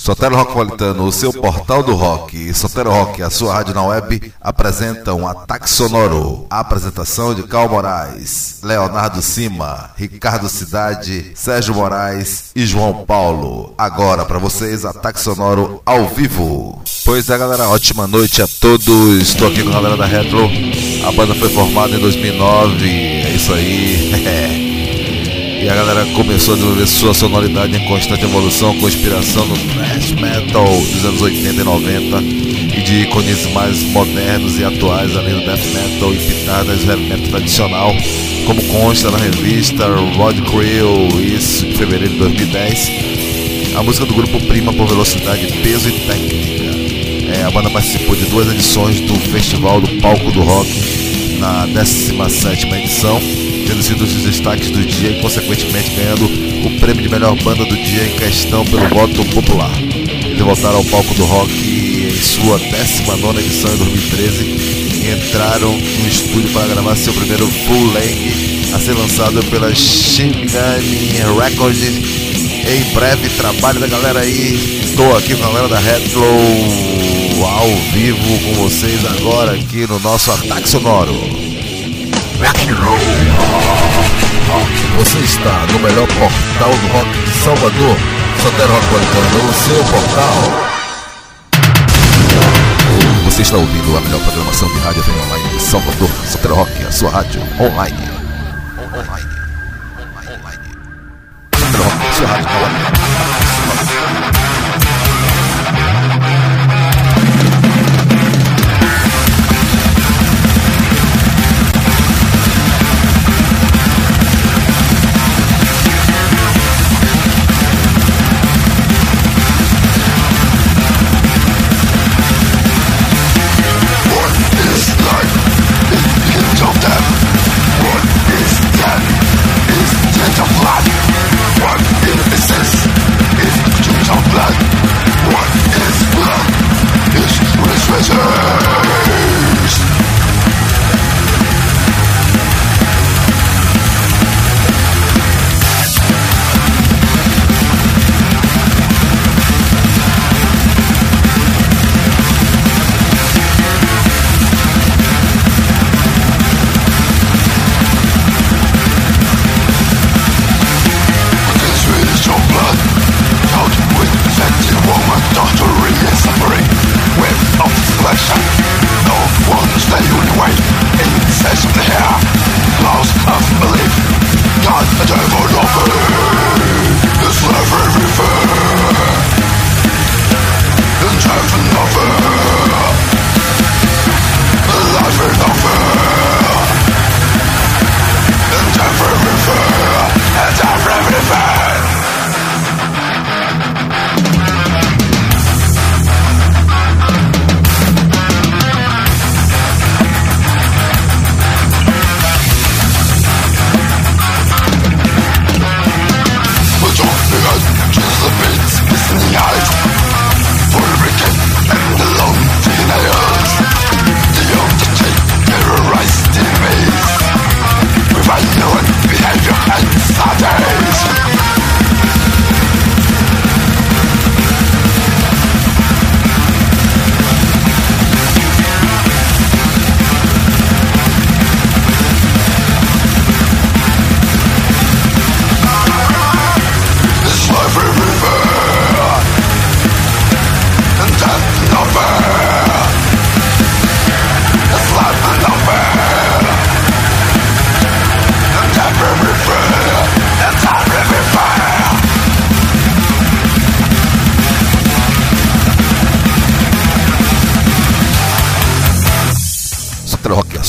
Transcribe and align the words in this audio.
Sotero 0.00 0.34
Rockpolitano, 0.34 1.04
o 1.04 1.12
seu 1.12 1.30
portal 1.30 1.82
do 1.82 1.94
rock, 1.94 2.34
e 2.34 2.54
Sotero 2.54 2.90
Rock, 2.90 3.22
a 3.22 3.28
sua 3.28 3.52
rádio 3.52 3.74
na 3.74 3.82
web, 3.82 4.32
apresentam 4.40 5.28
Ataque 5.28 5.68
Sonoro. 5.68 6.46
A 6.48 6.60
apresentação 6.60 7.34
de 7.34 7.42
Cal 7.42 7.68
Moraes, 7.68 8.60
Leonardo 8.62 9.20
Cima, 9.20 9.90
Ricardo 9.94 10.48
Cidade, 10.48 11.32
Sérgio 11.34 11.74
Moraes 11.74 12.50
e 12.56 12.64
João 12.64 13.04
Paulo. 13.04 13.74
Agora 13.76 14.24
para 14.24 14.38
vocês, 14.38 14.86
Ataque 14.86 15.20
Sonoro 15.20 15.82
ao 15.84 16.08
vivo. 16.08 16.82
Pois 17.04 17.28
é, 17.28 17.36
galera, 17.36 17.68
ótima 17.68 18.06
noite 18.06 18.40
a 18.40 18.48
todos. 18.48 19.20
Estou 19.20 19.48
aqui 19.48 19.62
com 19.62 19.68
a 19.68 19.74
galera 19.74 19.98
da 19.98 20.06
Retro. 20.06 20.48
A 21.06 21.12
banda 21.12 21.34
foi 21.34 21.50
formada 21.50 21.94
em 21.94 22.00
2009, 22.00 22.88
é 22.88 23.34
isso 23.34 23.52
aí. 23.52 24.60
E 25.62 25.68
a 25.68 25.74
galera 25.74 26.06
começou 26.14 26.54
a 26.54 26.56
desenvolver 26.56 26.86
sua 26.86 27.12
sonoridade 27.12 27.76
em 27.76 27.84
constante 27.86 28.24
evolução, 28.24 28.74
com 28.78 28.88
inspiração 28.88 29.46
no 29.46 29.54
thrash 29.58 30.12
metal 30.12 30.64
dos 30.64 31.04
anos 31.04 31.20
80 31.20 31.60
e 31.60 31.64
90 31.64 32.22
e 32.78 32.82
de 32.82 33.02
ícones 33.02 33.44
mais 33.52 33.82
modernos 33.82 34.58
e 34.58 34.64
atuais, 34.64 35.14
além 35.14 35.34
do 35.34 35.44
death 35.44 35.60
metal 35.74 36.14
e 36.14 36.18
pitadas 36.18 36.88
heavy 36.88 37.04
metal 37.04 37.28
tradicional, 37.28 37.94
como 38.46 38.62
consta 38.68 39.10
na 39.10 39.18
revista 39.18 39.86
Rod 40.16 40.40
Creel, 40.40 41.08
isso 41.22 41.66
de 41.66 41.76
fevereiro 41.76 42.14
de 42.14 42.18
2010. 42.20 42.92
A 43.76 43.82
música 43.82 44.06
do 44.06 44.14
grupo 44.14 44.40
prima 44.46 44.72
por 44.72 44.88
velocidade, 44.88 45.46
peso 45.62 45.90
e 45.90 45.92
técnica. 45.92 47.38
É, 47.38 47.44
a 47.44 47.50
banda 47.50 47.68
participou 47.68 48.16
de 48.16 48.24
duas 48.24 48.48
edições 48.48 48.98
do 49.00 49.14
Festival 49.14 49.78
do 49.82 50.00
Palco 50.00 50.32
do 50.32 50.40
Rock 50.40 51.38
na 51.38 51.66
17 51.66 52.66
edição 52.66 53.49
tendo 53.70 53.82
sido 53.84 54.02
os 54.02 54.12
destaques 54.14 54.68
do 54.70 54.84
dia 54.84 55.10
e, 55.12 55.20
consequentemente, 55.20 55.94
ganhando 55.94 56.24
o 56.24 56.80
prêmio 56.80 57.02
de 57.02 57.08
melhor 57.08 57.36
banda 57.36 57.64
do 57.64 57.76
dia 57.76 58.04
em 58.04 58.16
questão 58.16 58.64
pelo 58.64 58.88
voto 58.88 59.24
popular. 59.26 59.70
Eles 59.80 60.40
voltaram 60.40 60.78
ao 60.78 60.84
palco 60.86 61.14
do 61.14 61.24
rock 61.24 61.52
em 61.52 62.20
sua 62.20 62.58
19 62.58 63.38
edição 63.38 63.72
em 63.72 63.76
2013 63.76 64.44
e 65.04 65.10
entraram 65.12 65.70
no 65.70 66.08
estúdio 66.08 66.50
para 66.50 66.66
gravar 66.66 66.96
seu 66.96 67.12
primeiro 67.12 67.46
full 67.46 67.92
length 67.92 68.74
a 68.74 68.80
ser 68.80 68.94
lançado 68.94 69.40
pela 69.44 69.72
Shingani 69.72 71.22
Records. 71.40 71.80
Em 72.66 72.92
breve, 72.92 73.28
trabalho 73.36 73.78
da 73.78 73.86
galera 73.86 74.20
aí. 74.20 74.80
Estou 74.82 75.16
aqui 75.16 75.36
com 75.36 75.44
a 75.44 75.46
galera 75.46 75.68
da 75.68 75.78
Retro 75.78 76.24
ao 77.44 77.68
vivo 77.92 78.38
com 78.40 78.54
vocês 78.64 79.04
agora 79.06 79.52
aqui 79.52 79.86
no 79.86 80.00
nosso 80.00 80.32
Ataque 80.32 80.68
Sonoro. 80.68 81.49
Você 84.96 85.18
está 85.18 85.66
no 85.72 85.78
melhor 85.80 86.06
portal 86.08 86.70
do 86.70 86.86
rock 86.88 87.10
de 87.18 87.30
Salvador, 87.32 87.96
Sotero 88.42 88.72
Rock 88.72 88.86
o 89.46 89.52
seu 89.52 89.84
portal. 89.84 90.70
Você 93.26 93.42
está 93.42 93.58
ouvindo 93.58 93.94
a 93.94 94.00
melhor 94.00 94.20
programação 94.20 94.68
de 94.68 94.78
rádio 94.78 95.02
FM 95.02 95.22
online 95.26 95.48
de 95.50 95.60
Salvador, 95.60 96.08
Sotero 96.26 96.54
Rock, 96.54 96.82
a 96.82 96.90
sua 96.90 97.10
rádio 97.10 97.42
online. 97.60 98.08
Online. 98.78 99.28
Online. 100.26 100.60
Sotero 101.58 101.82
Rock, 101.82 102.06
a 102.06 102.12
sua 102.12 102.26
rádio 102.26 102.48
online. 102.56 102.89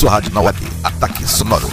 Sua 0.01 0.09
rádio 0.09 0.33
na 0.33 0.41
web. 0.41 0.57
Ataque 0.83 1.27
Sonoro. 1.27 1.69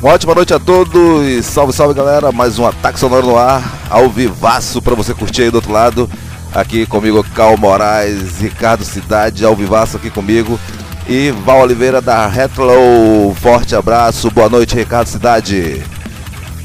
Uma 0.00 0.14
ótima 0.14 0.34
noite 0.34 0.54
a 0.54 0.58
todos. 0.58 1.44
Salve, 1.44 1.74
salve 1.74 1.92
galera. 1.92 2.32
Mais 2.32 2.58
um 2.58 2.66
Ataque 2.66 2.98
Sonoro 2.98 3.26
no 3.26 3.36
ar. 3.36 3.62
Ao 3.90 4.08
vivaço 4.08 4.80
para 4.80 4.94
você 4.94 5.12
curtir 5.12 5.42
aí 5.42 5.50
do 5.50 5.56
outro 5.56 5.70
lado. 5.70 6.08
Aqui 6.54 6.86
comigo, 6.86 7.22
Cal 7.34 7.58
Moraes, 7.58 8.40
Ricardo 8.40 8.82
Cidade, 8.82 9.44
ao 9.44 9.54
vivaço 9.54 9.98
aqui 9.98 10.08
comigo. 10.08 10.58
E 11.06 11.30
Val 11.44 11.60
Oliveira 11.60 12.00
da 12.00 12.26
Retro. 12.26 12.64
Forte 13.42 13.76
abraço. 13.76 14.30
Boa 14.30 14.48
noite, 14.48 14.74
Ricardo 14.74 15.08
Cidade. 15.08 15.82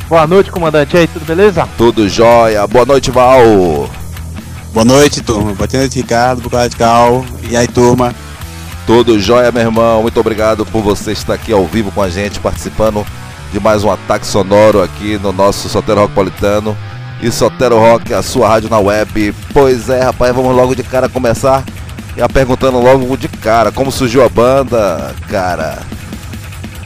Boa 0.07 0.25
noite, 0.25 0.50
comandante. 0.50 0.95
E 0.95 1.00
aí, 1.00 1.07
tudo 1.07 1.25
beleza? 1.25 1.68
Tudo 1.77 2.07
jóia. 2.07 2.65
Boa 2.68 2.86
noite, 2.86 3.12
Val. 3.12 3.89
Boa 4.74 4.86
noite, 4.86 5.21
turma. 5.21 5.53
Boa 5.53 5.68
noite, 5.74 5.97
Ricardo. 5.97 6.50
Boa 6.50 6.62
noite, 6.62 6.77
Cal. 6.77 7.25
E 7.50 7.57
aí, 7.57 7.68
turma? 7.68 8.15
Tudo 8.85 9.19
jóia, 9.19 9.51
meu 9.51 9.63
irmão. 9.63 10.03
Muito 10.03 10.19
obrigado 10.19 10.65
por 10.65 10.81
você 10.83 11.11
estar 11.11 11.33
aqui 11.33 11.51
ao 11.51 11.65
vivo 11.65 11.91
com 11.91 12.01
a 12.01 12.09
gente, 12.09 12.39
participando 12.39 13.05
de 13.51 13.59
mais 13.59 13.83
um 13.83 13.91
ataque 13.91 14.27
sonoro 14.27 14.81
aqui 14.83 15.17
no 15.17 15.31
nosso 15.31 15.67
Solteiro 15.67 16.01
Rockpolitano. 16.01 16.77
e 17.21 17.31
Sotero 17.31 17.79
Rock, 17.79 18.13
a 18.13 18.21
sua 18.21 18.47
rádio 18.47 18.69
na 18.69 18.77
web. 18.77 19.33
Pois 19.53 19.89
é, 19.89 20.03
rapaz, 20.03 20.35
vamos 20.35 20.55
logo 20.55 20.75
de 20.75 20.83
cara 20.83 21.09
começar. 21.09 21.63
Já 22.15 22.29
perguntando 22.29 22.79
logo 22.79 23.17
de 23.17 23.27
cara, 23.27 23.71
como 23.71 23.91
surgiu 23.91 24.23
a 24.23 24.29
banda, 24.29 25.15
cara? 25.29 25.79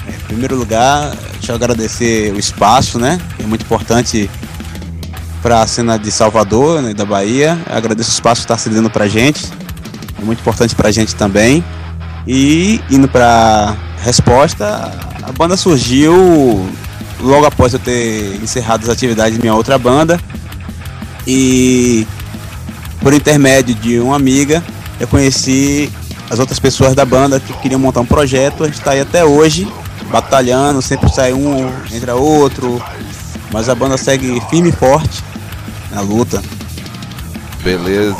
Em 0.07 0.19
primeiro 0.27 0.55
lugar, 0.55 1.11
deixa 1.33 1.51
eu 1.51 1.55
agradecer 1.55 2.31
o 2.33 2.39
espaço, 2.39 2.97
né? 2.97 3.19
É 3.39 3.43
muito 3.43 3.63
importante 3.63 4.29
para 5.41 5.61
a 5.61 5.67
cena 5.67 5.97
de 5.97 6.11
Salvador, 6.11 6.81
né, 6.81 6.93
da 6.93 7.05
Bahia. 7.05 7.59
Eu 7.69 7.75
agradeço 7.75 8.09
o 8.09 8.13
espaço 8.13 8.41
que 8.41 8.45
está 8.45 8.57
cedendo 8.57 8.89
para 8.89 9.07
gente. 9.07 9.51
É 10.19 10.23
muito 10.23 10.39
importante 10.39 10.75
para 10.75 10.91
gente 10.91 11.15
também. 11.15 11.63
E 12.27 12.81
indo 12.89 13.07
para 13.07 13.75
resposta, 14.01 14.91
a 15.23 15.31
banda 15.31 15.57
surgiu 15.57 16.67
logo 17.19 17.45
após 17.45 17.73
eu 17.73 17.79
ter 17.79 18.35
encerrado 18.41 18.83
as 18.83 18.89
atividades 18.89 19.33
de 19.35 19.39
minha 19.39 19.53
outra 19.53 19.77
banda. 19.77 20.19
E 21.25 22.07
por 23.01 23.13
intermédio 23.13 23.75
de 23.75 23.99
uma 23.99 24.15
amiga, 24.15 24.63
eu 24.99 25.07
conheci 25.07 25.91
as 26.29 26.39
outras 26.39 26.59
pessoas 26.59 26.93
da 26.93 27.05
banda 27.05 27.39
que 27.39 27.53
queriam 27.53 27.79
montar 27.79 28.01
um 28.01 28.05
projeto. 28.05 28.63
A 28.63 28.67
gente 28.67 28.79
está 28.79 28.91
aí 28.91 29.01
até 29.01 29.23
hoje, 29.23 29.71
batalhando, 30.11 30.81
sempre 30.81 31.09
sai 31.09 31.33
um, 31.33 31.71
entra 31.91 32.15
outro. 32.15 32.81
Mas 33.51 33.67
a 33.67 33.75
banda 33.75 33.97
segue 33.97 34.39
firme 34.49 34.69
e 34.69 34.71
forte 34.71 35.23
na 35.91 36.01
luta. 36.01 36.41
Beleza. 37.63 38.15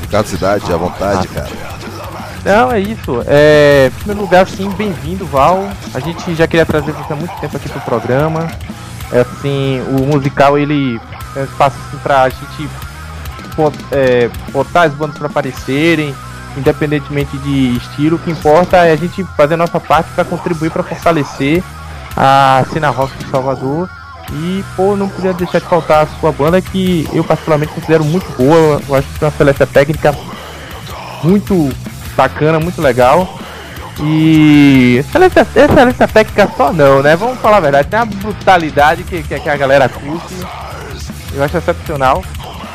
Ricardo 0.00 0.26
Cidade, 0.26 0.72
à 0.72 0.76
vontade, 0.76 1.28
cara. 1.28 1.75
Não, 2.46 2.70
é 2.70 2.78
isso. 2.78 3.24
É, 3.26 3.88
em 3.88 3.98
primeiro 3.98 4.20
lugar, 4.20 4.46
sim, 4.46 4.70
bem-vindo, 4.70 5.26
Val. 5.26 5.68
A 5.92 5.98
gente 5.98 6.32
já 6.36 6.46
queria 6.46 6.64
trazer 6.64 6.92
você 6.92 7.12
há 7.12 7.16
muito 7.16 7.34
tempo 7.40 7.56
aqui 7.56 7.68
pro 7.68 7.80
programa. 7.80 8.46
É, 9.10 9.18
assim, 9.18 9.82
o 9.88 10.06
musical, 10.06 10.56
ele 10.56 11.00
é 11.34 11.40
um 11.40 11.44
espaço 11.44 11.76
assim, 11.88 11.96
pra 11.98 12.28
gente 12.28 12.70
é, 13.90 14.30
botar 14.52 14.82
as 14.82 14.94
bandas 14.94 15.18
para 15.18 15.26
aparecerem, 15.26 16.14
independentemente 16.56 17.36
de 17.38 17.78
estilo. 17.78 18.14
O 18.14 18.18
que 18.20 18.30
importa 18.30 18.76
é 18.76 18.92
a 18.92 18.96
gente 18.96 19.24
fazer 19.36 19.54
a 19.54 19.56
nossa 19.56 19.80
parte 19.80 20.08
para 20.12 20.24
contribuir 20.24 20.70
para 20.70 20.84
fortalecer 20.84 21.64
a 22.16 22.64
cena 22.72 22.90
rock 22.90 23.12
de 23.24 23.28
Salvador 23.28 23.90
e, 24.32 24.64
pô, 24.76 24.94
não 24.94 25.08
podia 25.08 25.32
deixar 25.32 25.58
de 25.58 25.66
faltar 25.66 26.04
a 26.04 26.20
sua 26.20 26.30
banda 26.30 26.62
que 26.62 27.08
eu 27.12 27.24
particularmente 27.24 27.72
considero 27.72 28.04
muito 28.04 28.30
boa. 28.36 28.80
Eu 28.88 28.94
acho 28.94 29.08
que 29.08 29.18
tem 29.18 29.26
uma 29.26 29.36
seleção 29.36 29.66
técnica 29.66 30.16
muito 31.24 31.72
bacana, 32.16 32.58
muito 32.58 32.80
legal. 32.80 33.38
E 34.00 34.96
excelência, 34.98 35.46
excelência 35.54 36.08
técnica 36.08 36.50
só 36.56 36.72
não, 36.72 37.02
né? 37.02 37.16
Vamos 37.16 37.38
falar 37.38 37.58
a 37.58 37.60
verdade, 37.60 37.88
tem 37.88 37.98
uma 37.98 38.06
brutalidade 38.06 39.04
que, 39.04 39.22
que, 39.22 39.40
que 39.40 39.48
a 39.48 39.56
galera 39.56 39.88
curte. 39.88 40.34
Eu 41.34 41.42
acho 41.42 41.56
excepcional. 41.56 42.22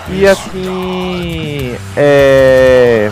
E 0.10 0.28
assim. 0.28 1.76
É... 1.96 3.12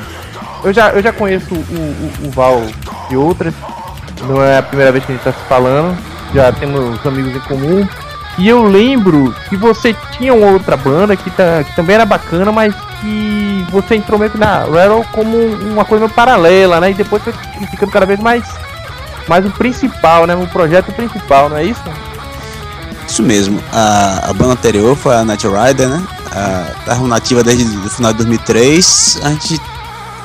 Eu, 0.63 0.73
já, 0.73 0.89
eu 0.89 1.01
já 1.01 1.13
conheço 1.13 1.53
o, 1.53 1.57
o, 1.57 2.27
o 2.27 2.31
Val 2.31 2.61
de 3.09 3.15
outras. 3.15 3.53
Não 4.27 4.43
é 4.43 4.57
a 4.57 4.63
primeira 4.63 4.91
vez 4.91 5.05
que 5.05 5.11
a 5.11 5.15
gente 5.15 5.27
está 5.27 5.39
se 5.39 5.47
falando. 5.47 5.97
Já 6.33 6.51
temos 6.51 7.05
amigos 7.05 7.35
em 7.35 7.39
comum. 7.41 7.87
E 8.37 8.47
eu 8.47 8.63
lembro 8.63 9.35
que 9.49 9.57
você 9.57 9.95
tinha 10.17 10.33
outra 10.33 10.77
banda 10.77 11.15
que, 11.15 11.29
tá, 11.29 11.63
que 11.63 11.75
também 11.75 11.95
era 11.95 12.05
bacana, 12.05 12.51
mas 12.51 12.73
que 13.01 13.28
você 13.63 13.95
entrou 13.95 14.19
meio 14.19 14.31
que 14.31 14.37
na 14.37 14.59
Rattle 14.59 15.05
como 15.11 15.37
uma 15.37 15.85
coisa 15.85 16.07
paralela, 16.09 16.79
né? 16.79 16.91
E 16.91 16.93
depois 16.93 17.21
foi 17.23 17.33
ficando 17.71 17.91
cada 17.91 18.05
vez 18.05 18.19
mais, 18.19 18.43
mais 19.27 19.45
o 19.45 19.51
principal, 19.51 20.25
né? 20.25 20.35
O 20.35 20.47
projeto 20.47 20.91
principal, 20.91 21.49
não 21.49 21.57
é 21.57 21.65
isso? 21.65 21.83
Isso 23.07 23.23
mesmo. 23.23 23.59
A, 23.71 24.29
a 24.29 24.33
banda 24.33 24.53
anterior 24.53 24.95
foi 24.95 25.15
a 25.15 25.23
Night 25.23 25.47
Rider, 25.47 25.89
né? 25.89 26.03
Estava 26.79 27.07
nativa 27.07 27.43
desde 27.43 27.63
o 27.63 27.89
final 27.89 28.11
de 28.11 28.17
2003. 28.17 29.19
A 29.23 29.29
gente 29.29 29.59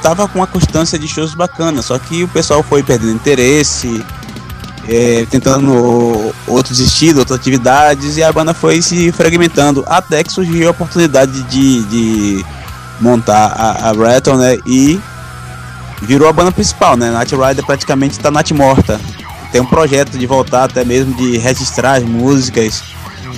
tava 0.02 0.28
com 0.28 0.38
uma 0.38 0.46
constância 0.46 0.98
de 0.98 1.08
shows 1.08 1.34
bacana, 1.34 1.80
só 1.80 1.98
que 1.98 2.24
o 2.24 2.28
pessoal 2.28 2.62
foi 2.62 2.82
perdendo 2.82 3.12
interesse 3.12 4.04
é, 4.88 5.26
tentando 5.30 6.32
outros 6.46 6.78
estilos, 6.78 7.18
outras 7.18 7.38
atividades, 7.38 8.16
e 8.16 8.22
a 8.22 8.32
banda 8.32 8.52
foi 8.52 8.82
se 8.82 9.10
fragmentando, 9.12 9.84
até 9.86 10.22
que 10.22 10.32
surgiu 10.32 10.68
a 10.68 10.70
oportunidade 10.70 11.42
de, 11.44 11.82
de 11.84 12.46
montar 13.00 13.46
a, 13.56 13.90
a 13.90 13.92
Rattle, 13.92 14.36
né, 14.36 14.58
e 14.66 15.00
virou 16.02 16.28
a 16.28 16.32
banda 16.32 16.52
principal, 16.52 16.96
né, 16.96 17.10
Night 17.10 17.34
Rider 17.34 17.64
praticamente 17.64 18.12
está 18.12 18.30
Night 18.30 18.52
morta. 18.54 19.00
Tem 19.52 19.60
um 19.60 19.66
projeto 19.66 20.18
de 20.18 20.26
voltar 20.26 20.64
até 20.64 20.84
mesmo 20.84 21.14
de 21.14 21.38
registrar 21.38 21.94
as 21.94 22.02
músicas, 22.02 22.82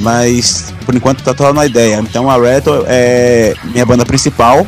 mas 0.00 0.72
por 0.84 0.94
enquanto 0.94 1.22
tá 1.22 1.34
toda 1.34 1.52
na 1.52 1.66
ideia. 1.66 1.96
Então 1.96 2.30
a 2.30 2.36
Rattle 2.36 2.84
é 2.86 3.54
minha 3.64 3.84
banda 3.84 4.04
principal, 4.04 4.66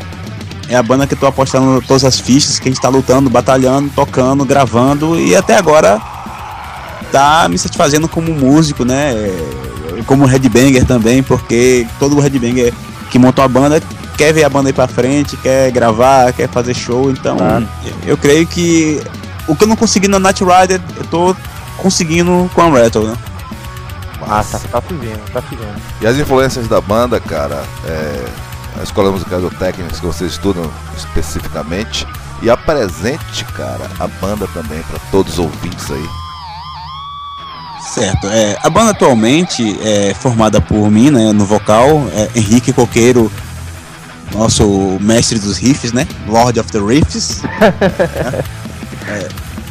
é 0.67 0.75
a 0.75 0.83
banda 0.83 1.07
que 1.07 1.15
eu 1.15 1.17
tô 1.17 1.25
apostando 1.25 1.81
todas 1.87 2.05
as 2.05 2.19
fichas, 2.19 2.59
que 2.59 2.69
a 2.69 2.71
gente 2.71 2.81
tá 2.81 2.89
lutando, 2.89 3.29
batalhando, 3.29 3.89
tocando, 3.95 4.45
gravando 4.45 5.19
e 5.19 5.35
até 5.35 5.57
agora 5.57 5.99
tá 7.11 7.47
me 7.49 7.57
satisfazendo 7.57 8.07
como 8.07 8.31
músico, 8.31 8.85
né? 8.85 9.13
Como 10.05 10.25
headbanger 10.25 10.85
também, 10.85 11.23
porque 11.23 11.87
todo 11.97 12.19
headbanger 12.19 12.71
que 13.09 13.17
montou 13.17 13.43
a 13.43 13.47
banda 13.47 13.81
quer 14.19 14.33
ver 14.33 14.43
a 14.43 14.49
banda 14.49 14.69
ir 14.69 14.73
pra 14.73 14.85
frente, 14.85 15.37
quer 15.37 15.71
gravar, 15.71 16.33
quer 16.33 16.49
fazer 16.49 16.73
show. 16.73 17.09
Então, 17.09 17.37
eu 18.05 18.17
creio 18.17 18.45
que 18.45 19.01
o 19.47 19.55
que 19.55 19.63
eu 19.63 19.67
não 19.67 19.77
consegui 19.77 20.09
na 20.09 20.19
Night 20.19 20.43
Rider, 20.43 20.81
eu 20.97 21.05
tô 21.05 21.35
conseguindo 21.77 22.51
com 22.53 22.61
a 22.61 22.69
Rattle, 22.69 23.07
né? 23.07 23.17
Ah, 24.21 24.43
tá, 24.43 24.59
tá 24.59 24.83
subindo, 24.85 25.31
tá 25.31 25.41
subindo. 25.41 25.81
E 26.01 26.05
as 26.05 26.17
influências 26.17 26.67
da 26.67 26.81
banda, 26.81 27.17
cara, 27.21 27.63
é, 27.87 28.25
a 28.81 28.83
escola 28.83 29.09
musical 29.09 29.39
do 29.39 29.49
técnicos 29.51 30.01
que 30.01 30.05
vocês 30.05 30.33
estudam 30.33 30.69
especificamente, 30.97 32.05
e 32.41 32.49
apresente, 32.49 33.45
cara, 33.55 33.89
a 33.99 34.07
banda 34.07 34.47
também 34.53 34.81
para 34.83 34.99
todos 35.11 35.33
os 35.33 35.39
ouvintes 35.39 35.89
aí. 35.89 36.09
Certo. 37.93 38.27
É, 38.27 38.57
a 38.61 38.69
banda 38.69 38.91
atualmente 38.91 39.79
é 39.81 40.13
formada 40.13 40.59
por 40.59 40.91
mim, 40.91 41.09
né, 41.09 41.31
no 41.31 41.45
vocal, 41.45 42.05
é 42.13 42.29
Henrique 42.35 42.73
Coqueiro, 42.73 43.31
nosso 44.33 44.97
mestre 44.99 45.39
dos 45.39 45.57
riffs, 45.57 45.91
né? 45.91 46.07
Lord 46.27 46.59
of 46.59 46.71
the 46.71 46.79
Riffs. 46.79 47.41
é, 49.07 49.27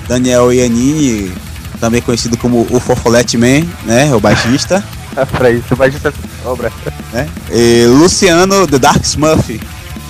Daniel 0.09 0.53
Iannini, 0.53 1.33
também 1.81 2.01
conhecido 2.03 2.37
como 2.37 2.67
o 2.71 2.81
Fofolete 2.81 3.37
Man, 3.37 3.67
né? 3.85 4.15
O 4.15 4.21
baixista. 4.21 4.83
pra 5.33 5.51
isso, 5.51 5.75
o 5.75 5.77
baixista 5.77 6.13
obra. 6.45 6.73
Né? 7.13 7.29
E 7.51 7.87
Luciano 7.87 8.67
The 8.67 8.79
Dark 8.79 9.05
Smurf, 9.05 9.61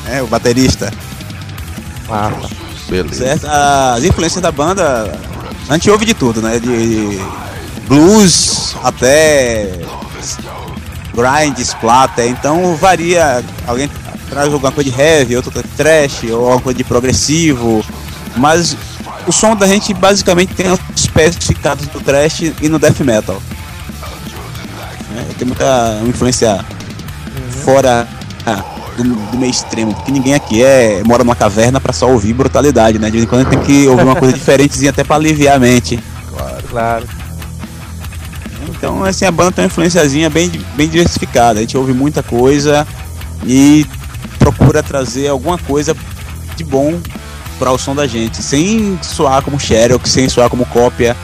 né? 0.04 0.22
O 0.22 0.26
baterista. 0.26 0.92
Ah, 2.10 2.32
beleza. 2.88 3.24
Certo? 3.24 3.46
As 3.46 4.02
influências 4.04 4.42
da 4.42 4.50
banda, 4.50 5.12
a 5.68 5.72
gente 5.74 5.90
ouve 5.90 6.04
de 6.04 6.14
tudo, 6.14 6.40
né? 6.40 6.58
De 6.58 7.18
blues 7.86 8.76
até 8.82 9.78
grind, 11.14 11.58
splatter, 11.58 12.28
então 12.28 12.76
varia. 12.76 13.44
Alguém 13.66 13.90
traz 14.28 14.52
alguma 14.52 14.72
coisa 14.72 14.90
de 14.90 15.00
heavy, 15.00 15.36
outro 15.36 15.50
de 15.50 15.68
trash, 15.70 16.24
ou 16.30 16.44
alguma 16.44 16.60
coisa 16.60 16.76
de 16.76 16.84
progressivo, 16.84 17.84
mas 18.36 18.76
o 19.26 19.32
som 19.32 19.54
da 19.54 19.66
gente 19.66 19.92
basicamente 19.94 20.54
tem 20.54 20.66
os 20.70 21.06
pés 21.06 21.36
ficados 21.36 21.86
do 21.86 22.00
trash 22.00 22.52
e 22.60 22.68
no 22.68 22.78
death 22.78 23.00
metal. 23.00 23.40
É, 25.16 25.34
tem 25.34 25.46
muita 25.46 26.00
influência 26.06 26.54
uhum. 26.54 27.50
fora 27.64 28.06
ah, 28.46 28.64
do, 28.96 29.02
do, 29.04 29.38
meio 29.38 29.50
extremo, 29.50 29.94
porque 29.94 30.12
ninguém 30.12 30.34
aqui 30.34 30.62
é 30.62 31.02
mora 31.04 31.24
numa 31.24 31.36
caverna 31.36 31.80
para 31.80 31.92
só 31.92 32.10
ouvir 32.10 32.32
brutalidade, 32.32 32.98
né? 32.98 33.06
De 33.06 33.12
vez 33.12 33.24
em 33.24 33.26
quando 33.26 33.48
tem 33.48 33.58
que 33.60 33.88
ouvir 33.88 34.02
uma 34.02 34.16
coisa 34.16 34.34
diferentezinha 34.34 34.90
até 34.90 35.02
para 35.02 35.16
aliviar 35.16 35.56
a 35.56 35.58
mente. 35.58 35.98
Claro, 36.30 36.62
claro. 36.70 37.06
Então, 38.68 39.02
assim, 39.02 39.24
a 39.24 39.30
banda 39.30 39.52
tem 39.52 39.64
uma 39.64 39.66
influenciazinha 39.66 40.30
bem, 40.30 40.50
bem 40.76 40.88
diversificada. 40.88 41.58
A 41.58 41.62
gente 41.62 41.76
ouve 41.76 41.92
muita 41.92 42.22
coisa 42.22 42.86
e 43.44 43.84
procura 44.68 44.82
trazer 44.82 45.28
alguma 45.28 45.56
coisa 45.56 45.96
de 46.54 46.62
bom 46.62 47.00
para 47.58 47.72
o 47.72 47.78
som 47.78 47.94
da 47.94 48.06
gente, 48.06 48.42
sem 48.42 48.98
soar 49.02 49.42
como 49.42 49.58
Xerox, 49.58 50.10
sem 50.10 50.28
soar 50.28 50.50
como 50.50 50.66
cópia, 50.66 51.16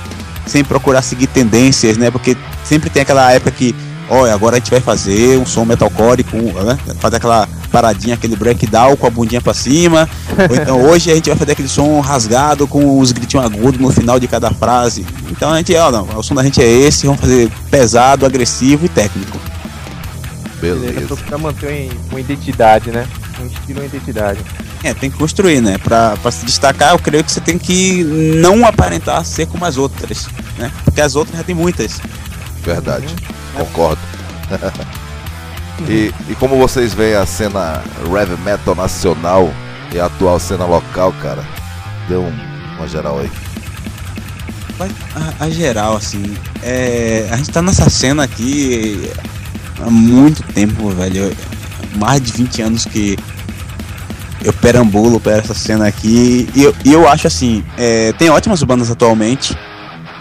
sem 0.46 0.64
procurar 0.64 1.02
seguir 1.02 1.26
tendências, 1.26 1.98
né? 1.98 2.10
Porque 2.10 2.36
sempre 2.64 2.88
tem 2.88 3.02
aquela 3.02 3.30
época 3.32 3.50
que 3.50 3.74
olha, 4.08 4.34
agora 4.34 4.56
a 4.56 4.58
gente 4.58 4.70
vai 4.70 4.80
fazer 4.80 5.38
um 5.38 5.46
som 5.46 5.64
metalcore 5.64 6.24
com, 6.24 6.38
né? 6.38 6.78
Fazer 6.98 7.16
aquela 7.16 7.46
paradinha, 7.70 8.14
aquele 8.14 8.34
breakdown 8.34 8.96
com 8.96 9.06
a 9.06 9.10
bundinha 9.10 9.40
pra 9.40 9.52
cima. 9.52 10.08
Ou 10.48 10.56
então 10.56 10.80
hoje 10.88 11.10
a 11.10 11.14
gente 11.14 11.28
vai 11.28 11.36
fazer 11.36 11.52
aquele 11.52 11.68
som 11.68 12.00
rasgado 12.00 12.66
com 12.66 12.98
os 12.98 13.12
gritinhos 13.12 13.44
agudos 13.44 13.78
no 13.78 13.90
final 13.92 14.18
de 14.18 14.26
cada 14.26 14.50
frase. 14.52 15.06
Então 15.30 15.52
a 15.52 15.58
gente, 15.58 15.74
ó, 15.76 15.90
não, 15.90 16.18
o 16.18 16.22
som 16.22 16.34
da 16.34 16.42
gente 16.42 16.62
é 16.62 16.66
esse, 16.66 17.06
vamos 17.06 17.20
fazer 17.20 17.50
pesado, 17.70 18.24
agressivo 18.24 18.86
e 18.86 18.88
técnico. 18.88 19.38
Beleza. 20.60 21.16
Pra 21.26 21.36
manter 21.36 21.90
uma 22.10 22.20
identidade, 22.20 22.90
né? 22.90 23.06
Um 23.40 23.46
estilo 23.46 23.80
uma 23.80 23.86
identidade. 23.86 24.40
É, 24.82 24.92
tem 24.94 25.10
que 25.10 25.16
construir, 25.16 25.60
né? 25.60 25.78
Pra, 25.78 26.16
pra 26.16 26.30
se 26.30 26.44
destacar, 26.44 26.92
eu 26.92 26.98
creio 26.98 27.24
que 27.24 27.32
você 27.32 27.40
tem 27.40 27.58
que 27.58 28.04
não 28.04 28.66
aparentar 28.66 29.24
ser 29.24 29.46
como 29.46 29.64
as 29.64 29.76
outras, 29.76 30.28
né? 30.58 30.70
Porque 30.84 31.00
as 31.00 31.16
outras 31.16 31.38
já 31.38 31.44
tem 31.44 31.54
muitas. 31.54 32.00
Verdade. 32.62 33.06
Uhum. 33.06 33.64
Concordo. 33.64 34.00
E, 35.88 36.14
e 36.28 36.34
como 36.36 36.56
vocês 36.56 36.94
veem 36.94 37.14
a 37.14 37.26
cena 37.26 37.82
heavy 38.08 38.40
metal 38.42 38.74
nacional 38.74 39.52
e 39.92 39.98
a 39.98 40.06
atual 40.06 40.38
cena 40.38 40.64
local, 40.64 41.12
cara? 41.20 41.44
Deu 42.08 42.22
um, 42.22 42.32
uma 42.76 42.86
geral 42.86 43.18
aí. 43.18 43.30
A, 45.14 45.44
a, 45.44 45.50
geral, 45.50 45.96
assim, 45.96 46.36
é, 46.62 47.28
a 47.30 47.36
gente 47.36 47.50
tá 47.50 47.62
nessa 47.62 47.88
cena 47.88 48.24
aqui 48.24 49.10
há 49.80 49.90
muito 49.90 50.42
tempo, 50.52 50.90
velho. 50.90 51.36
Mais 51.94 52.20
de 52.20 52.32
20 52.32 52.62
anos 52.62 52.84
que 52.84 53.18
eu 54.44 54.52
perambulo 54.52 55.18
para 55.18 55.38
essa 55.38 55.54
cena 55.54 55.86
aqui. 55.86 56.48
E 56.54 56.62
eu, 56.62 56.74
e 56.84 56.92
eu 56.92 57.08
acho 57.08 57.26
assim, 57.26 57.64
é, 57.78 58.12
tem 58.12 58.30
ótimas 58.30 58.62
bandas 58.62 58.90
atualmente, 58.90 59.56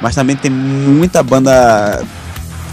mas 0.02 0.16
também 0.16 0.36
tem 0.36 0.50
muita 0.50 1.22
banda 1.22 2.04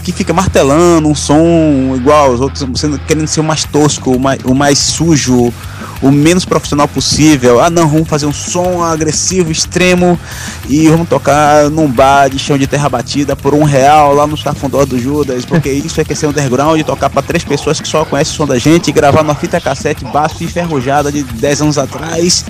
que 0.03 0.11
fica 0.11 0.33
martelando 0.33 1.07
um 1.07 1.15
som 1.15 1.93
igual 1.95 2.31
aos 2.31 2.41
outros, 2.41 2.67
sendo, 2.79 2.97
querendo 2.99 3.27
ser 3.27 3.39
o 3.39 3.43
mais 3.43 3.63
tosco, 3.63 4.11
o 4.11 4.19
mais, 4.19 4.39
o 4.43 4.55
mais 4.55 4.79
sujo, 4.79 5.53
o 6.01 6.11
menos 6.11 6.45
profissional 6.45 6.87
possível. 6.87 7.61
Ah, 7.61 7.69
não, 7.69 7.87
vamos 7.87 8.07
fazer 8.07 8.25
um 8.25 8.33
som 8.33 8.81
agressivo, 8.83 9.51
extremo 9.51 10.19
e 10.67 10.87
vamos 10.87 11.07
tocar 11.07 11.69
num 11.69 11.87
bar 11.87 12.29
de 12.29 12.39
chão 12.39 12.57
de 12.57 12.67
terra 12.67 12.89
batida 12.89 13.35
por 13.35 13.53
um 13.53 13.63
real 13.63 14.13
lá 14.13 14.25
no 14.25 14.35
Safundó 14.35 14.85
do 14.85 14.99
Judas, 14.99 15.45
porque 15.45 15.69
isso 15.71 16.01
é 16.01 16.03
que 16.03 16.13
é 16.13 16.15
ser 16.15 16.27
underground 16.27 16.81
tocar 16.81 17.09
para 17.09 17.21
três 17.21 17.43
pessoas 17.43 17.79
que 17.79 17.87
só 17.87 18.03
conhecem 18.05 18.33
o 18.33 18.37
som 18.37 18.47
da 18.47 18.57
gente 18.57 18.89
e 18.89 18.91
gravar 18.91 19.23
numa 19.23 19.35
fita 19.35 19.61
cassete 19.61 20.03
baixo 20.05 20.37
e 20.41 20.45
enferrujada 20.45 21.11
de 21.11 21.23
10 21.23 21.61
anos 21.61 21.77
atrás. 21.77 22.45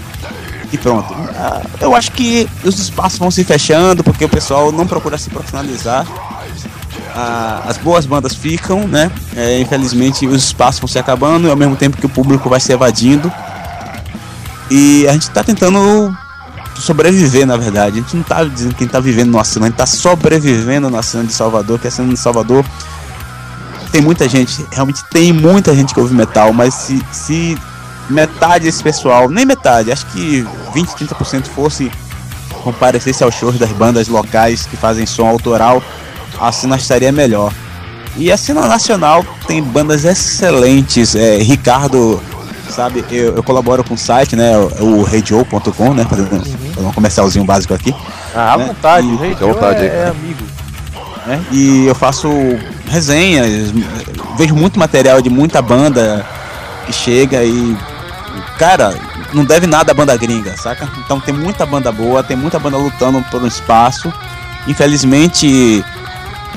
E 0.72 0.77
pronto. 0.77 1.13
Ah, 1.36 1.62
eu 1.81 1.93
acho 1.93 2.12
que 2.13 2.48
os 2.63 2.79
espaços 2.79 3.20
vão 3.20 3.29
se 3.29 3.43
fechando 3.43 4.03
porque 4.03 4.24
o 4.24 4.29
pessoal 4.29 4.72
não 4.72 4.88
procura 4.88 5.17
se 5.17 5.29
profissionalizar 5.29 6.05
a, 7.15 7.63
as 7.65 7.77
boas 7.77 8.06
bandas 8.06 8.34
ficam, 8.34 8.88
né? 8.88 9.12
É, 9.36 9.60
infelizmente 9.60 10.25
os 10.25 10.44
espaços 10.44 10.80
vão 10.80 10.88
se 10.88 11.00
acabando 11.00 11.48
e 11.48 11.50
ao 11.50 11.56
mesmo 11.56 11.75
tempo 11.75 11.98
que 11.98 12.06
o 12.06 12.10
público 12.10 12.50
vai 12.50 12.60
se 12.60 12.72
evadindo. 12.72 13.32
E 14.70 15.08
a 15.08 15.13
gente 15.13 15.24
está 15.24 15.44
tentando 15.44 16.15
sobreviver, 16.75 17.46
na 17.46 17.58
verdade. 17.58 18.00
A 18.00 18.01
gente 18.01 18.15
não 18.15 18.22
está 18.22 18.44
dizendo 18.44 18.75
que 18.75 18.84
está 18.84 19.00
vivendo 19.00 19.32
numa 19.32 19.44
cena, 19.44 19.65
a 19.65 19.70
gente 19.70 19.80
está 19.80 19.86
sobrevivendo 19.86 20.89
na 20.89 21.01
cena 21.03 21.24
de 21.24 21.34
Salvador, 21.34 21.80
que 21.80 21.88
a 21.88 21.91
cena 21.91 22.10
de 22.13 22.18
Salvador 22.20 22.65
tem 23.91 24.01
muita 24.01 24.27
gente, 24.27 24.65
realmente 24.72 25.03
tem 25.12 25.34
muita 25.34 25.75
gente 25.75 25.94
que 25.94 26.00
ouve 26.00 26.15
metal, 26.15 26.53
mas 26.53 26.74
se, 26.74 27.01
se 27.12 27.58
metade 28.10 28.65
desse 28.65 28.82
pessoal, 28.82 29.30
nem 29.30 29.46
metade, 29.46 29.91
acho 29.91 30.06
que 30.08 30.46
20, 30.74 30.89
30% 30.91 31.46
fosse 31.48 31.91
comparecer-se 32.63 33.24
aos 33.24 33.36
shows 33.36 33.60
das 33.60 33.72
bandas 33.72 34.08
locais 34.08 34.65
que 34.65 34.77
fazem 34.77 35.06
som 35.06 35.27
autoral, 35.27 35.84
a 36.41 36.51
cena 36.51 36.75
estaria 36.75 37.12
melhor. 37.12 37.53
E 38.17 38.31
a 38.31 38.38
cena 38.38 38.67
nacional 38.67 39.24
tem 39.48 39.62
bandas 39.62 40.03
excelentes. 40.03 41.15
É, 41.15 41.38
Ricardo, 41.38 42.21
sabe, 42.69 43.05
eu, 43.12 43.36
eu, 43.36 43.43
colaboro 43.43 43.83
com 43.83 43.93
o 43.93 43.98
site, 43.98 44.36
né? 44.36 44.57
O 44.79 45.03
radio.com, 45.03 45.93
né? 45.93 46.05
Fazendo 46.10 46.33
uhum. 46.33 46.89
um 46.89 46.91
comercialzinho 46.91 47.45
básico 47.45 47.74
aqui. 47.74 47.95
Ah, 48.36 48.53
à 48.53 48.57
né? 48.57 48.65
vontade, 48.65 49.07
e, 49.07 49.43
o 49.43 49.53
vontade 49.53 49.86
é, 49.86 49.86
é 49.86 50.07
amigo. 50.10 50.43
É, 51.27 51.39
e 51.51 51.86
eu 51.86 51.93
faço 51.93 52.27
resenhas, 52.88 53.71
vejo 54.38 54.55
muito 54.55 54.79
material 54.79 55.21
de 55.21 55.29
muita 55.29 55.62
banda 55.62 56.25
que 56.86 56.91
chega 56.91 57.43
e. 57.43 57.77
Cara, 58.57 58.95
não 59.33 59.45
deve 59.45 59.67
nada 59.67 59.91
a 59.91 59.95
banda 59.95 60.15
gringa, 60.17 60.55
saca? 60.57 60.89
Então 61.05 61.19
tem 61.19 61.33
muita 61.33 61.65
banda 61.65 61.91
boa, 61.91 62.24
tem 62.24 62.36
muita 62.36 62.57
banda 62.60 62.77
lutando 62.77 63.24
por 63.29 63.41
um 63.41 63.48
espaço. 63.48 64.12
Infelizmente, 64.67 65.83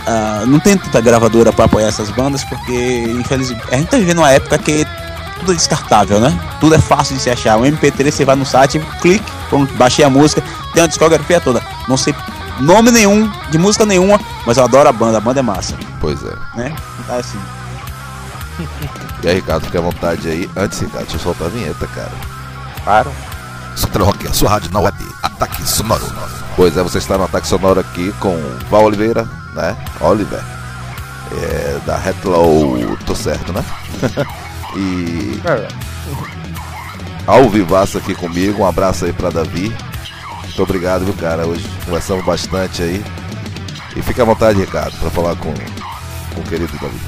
Uh, 0.07 0.47
não 0.47 0.61
tem 0.61 0.77
tanta 0.77 1.01
gravadora 1.01 1.53
para 1.53 1.65
apoiar 1.65 1.89
essas 1.89 2.11
bandas, 2.11 2.45
porque 2.45 3.07
infelizmente 3.19 3.63
a 3.71 3.77
gente 3.77 3.89
tá 3.89 3.97
vivendo 3.97 4.19
uma 4.19 4.31
época 4.31 4.59
que 4.59 4.87
tudo 5.41 5.53
é 5.53 5.55
descartável, 5.55 6.21
né? 6.21 6.39
Tudo 6.61 6.75
é 6.75 6.79
fácil 6.79 7.17
de 7.17 7.23
se 7.23 7.31
achar. 7.31 7.57
O 7.57 7.63
MP3 7.63 8.11
você 8.11 8.25
vai 8.25 8.37
no 8.37 8.45
site, 8.45 8.79
clique, 9.01 9.25
pronto, 9.49 9.73
baixei 9.75 10.05
a 10.05 10.11
música, 10.11 10.43
tem 10.75 10.83
a 10.83 10.87
discografia 10.87 11.41
toda. 11.41 11.63
Não 11.89 11.97
sei 11.97 12.15
nome 12.61 12.91
nenhum, 12.91 13.31
de 13.51 13.59
música 13.59 13.85
nenhuma, 13.85 14.21
mas 14.47 14.57
eu 14.57 14.65
adoro 14.65 14.89
a 14.89 14.93
banda, 14.93 15.19
a 15.19 15.21
banda 15.21 15.41
é 15.41 15.43
massa. 15.43 15.75
Pois 16.01 16.23
é. 16.23 16.35
Né? 16.57 16.75
Tá 17.07 17.17
assim. 17.17 17.39
E 19.23 19.29
aí, 19.29 19.37
Ricardo, 19.37 19.65
fica 19.65 19.79
à 19.79 19.81
vontade 19.81 20.29
aí. 20.29 20.51
Antes, 20.55 20.81
Ricardo, 20.81 21.05
deixa 21.05 21.17
eu 21.17 21.21
soltar 21.21 21.47
a 21.47 21.51
vinheta, 21.51 21.87
cara. 21.87 22.13
Claro. 22.85 23.11
Central 23.77 24.07
Rock, 24.07 24.27
a 24.27 24.33
sua 24.33 24.51
rádio 24.51 24.73
na 24.73 24.81
web. 24.81 24.97
Ataque 25.23 25.67
sonoro. 25.67 26.05
Pois 26.57 26.77
é, 26.77 26.83
você 26.83 26.99
está 26.99 27.19
no 27.19 27.25
Ataque 27.25 27.49
Sonoro 27.49 27.81
aqui 27.81 28.13
com 28.21 28.37
Val 28.71 28.85
Oliveira, 28.85 29.29
né? 29.55 29.77
Oliver. 30.01 30.41
É, 31.33 31.81
da 31.85 31.99
Hello, 31.99 32.97
tô 33.05 33.15
certo, 33.15 33.53
né? 33.53 33.65
e. 34.77 35.41
É. 35.45 35.69
Ao 37.27 37.49
vivaço 37.49 37.99
aqui 37.99 38.15
comigo, 38.15 38.63
um 38.63 38.67
abraço 38.67 39.05
aí 39.05 39.13
pra 39.13 39.31
Davi. 39.31 39.75
Muito 40.43 40.63
obrigado, 40.63 41.05
viu, 41.05 41.15
cara? 41.15 41.47
Hoje 41.47 41.69
conversamos 41.85 42.25
bastante 42.25 42.83
aí. 42.83 43.05
E 43.97 44.03
fica 44.03 44.23
à 44.23 44.27
vontade, 44.27 44.61
Ricardo, 44.61 44.97
para 44.99 45.11
falar 45.11 45.35
com, 45.37 45.53
com 45.53 46.41
o 46.41 46.45
querido 46.45 46.73
Davi. 46.81 47.01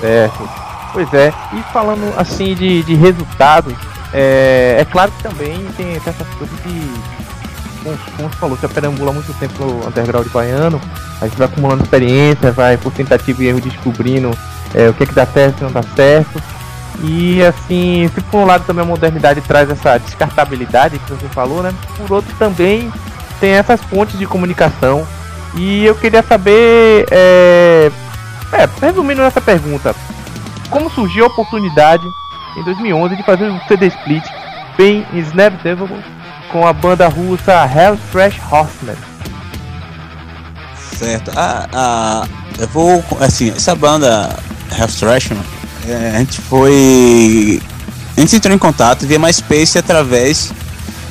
Certo. 0.00 0.48
Pois 0.92 1.14
é, 1.14 1.32
e 1.52 1.62
falando 1.72 2.12
assim 2.18 2.54
de, 2.54 2.82
de 2.82 2.94
resultados, 2.94 3.74
é, 4.12 4.76
é 4.80 4.84
claro 4.84 5.10
que 5.12 5.22
também 5.22 5.56
tem, 5.76 5.98
tem 6.00 6.12
essas 6.12 6.28
coisas 6.38 6.56
de 6.62 7.22
como, 7.82 7.98
como 8.16 8.28
você 8.28 8.36
falou, 8.36 8.56
você 8.56 8.68
perambula 8.68 9.12
muito 9.12 9.32
tempo 9.34 9.64
no 9.64 9.86
underground 9.86 10.28
baiano, 10.28 10.80
a 11.20 11.26
gente 11.26 11.36
vai 11.36 11.46
acumulando 11.46 11.82
experiência, 11.82 12.52
vai 12.52 12.76
por 12.76 12.92
tentativa 12.92 13.42
e 13.42 13.48
erro 13.48 13.60
descobrindo 13.60 14.36
é, 14.74 14.88
o 14.88 14.94
que, 14.94 15.02
é 15.02 15.06
que 15.06 15.14
dá 15.14 15.26
certo 15.26 15.60
e 15.60 15.64
não 15.64 15.72
dá 15.72 15.82
certo. 15.82 16.42
E 17.02 17.42
assim, 17.42 18.08
se 18.14 18.20
por 18.22 18.38
um 18.38 18.44
lado 18.44 18.64
também 18.64 18.84
a 18.84 18.86
modernidade 18.86 19.40
traz 19.40 19.68
essa 19.70 19.98
descartabilidade 19.98 20.98
que 20.98 21.10
você 21.12 21.26
falou, 21.28 21.62
né? 21.62 21.74
Por 21.96 22.12
outro 22.12 22.32
também 22.38 22.92
tem 23.40 23.52
essas 23.52 23.80
pontes 23.80 24.18
de 24.18 24.26
comunicação. 24.26 25.06
E 25.54 25.84
eu 25.84 25.94
queria 25.94 26.22
saber, 26.22 27.06
é, 27.10 27.90
é, 28.52 28.68
resumindo 28.80 29.20
essa 29.22 29.40
pergunta, 29.40 29.94
como 30.70 30.90
surgiu 30.90 31.24
a 31.24 31.28
oportunidade 31.28 32.04
em 32.56 32.62
2011 32.62 33.16
de 33.16 33.22
fazer 33.22 33.50
um 33.50 33.60
CD 33.66 33.86
split 33.86 34.24
bem 34.76 35.06
Snapdevil 35.12 35.88
com 36.50 36.66
a 36.66 36.72
banda 36.72 37.08
russa 37.08 37.52
Hell 37.64 37.96
Fresh 38.10 38.36
Horseman. 38.50 38.96
Certo. 40.98 41.32
Ah, 41.34 41.68
ah, 41.72 42.28
eu 42.58 42.68
vou. 42.68 43.04
Assim, 43.20 43.50
essa 43.50 43.74
banda 43.74 44.36
Hell 44.76 44.88
Fresh, 44.88 45.30
é, 45.88 46.12
a 46.14 46.18
gente 46.18 46.40
foi. 46.42 47.60
A 48.16 48.20
gente 48.20 48.36
entrou 48.36 48.54
em 48.54 48.58
contato 48.58 49.06
via 49.06 49.18
MySpace 49.18 49.78
através 49.78 50.52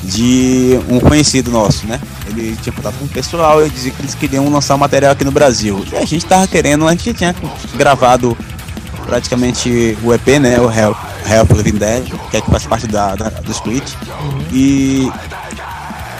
de 0.03 0.79
um 0.87 0.99
conhecido 0.99 1.51
nosso, 1.51 1.85
né? 1.87 1.99
Ele 2.27 2.55
tinha 2.61 2.71
contato 2.71 2.95
com 2.95 3.05
o 3.05 3.09
pessoal 3.09 3.65
e 3.65 3.69
dizia 3.69 3.91
que 3.91 4.01
eles 4.01 4.15
queriam 4.15 4.47
lançar 4.49 4.75
um 4.75 4.77
material 4.77 5.11
aqui 5.11 5.25
no 5.25 5.31
Brasil. 5.31 5.83
E 5.91 5.97
a 5.97 6.05
gente 6.05 6.25
tava 6.25 6.47
querendo, 6.47 6.87
a 6.87 6.91
gente 6.91 7.13
tinha 7.13 7.35
gravado 7.75 8.37
praticamente 9.05 9.97
o 10.03 10.13
EP, 10.13 10.27
né? 10.39 10.59
O 10.59 10.71
Hell, 10.71 10.95
Hell 11.27 11.45
for 11.45 11.57
Living 11.57 11.77
Dead, 11.77 12.03
que 12.29 12.37
é 12.37 12.41
que 12.41 12.49
faz 12.49 12.65
parte 12.65 12.87
da, 12.87 13.15
da 13.15 13.29
do 13.29 13.51
split. 13.51 13.83
Uhum. 14.07 14.45
E. 14.51 15.11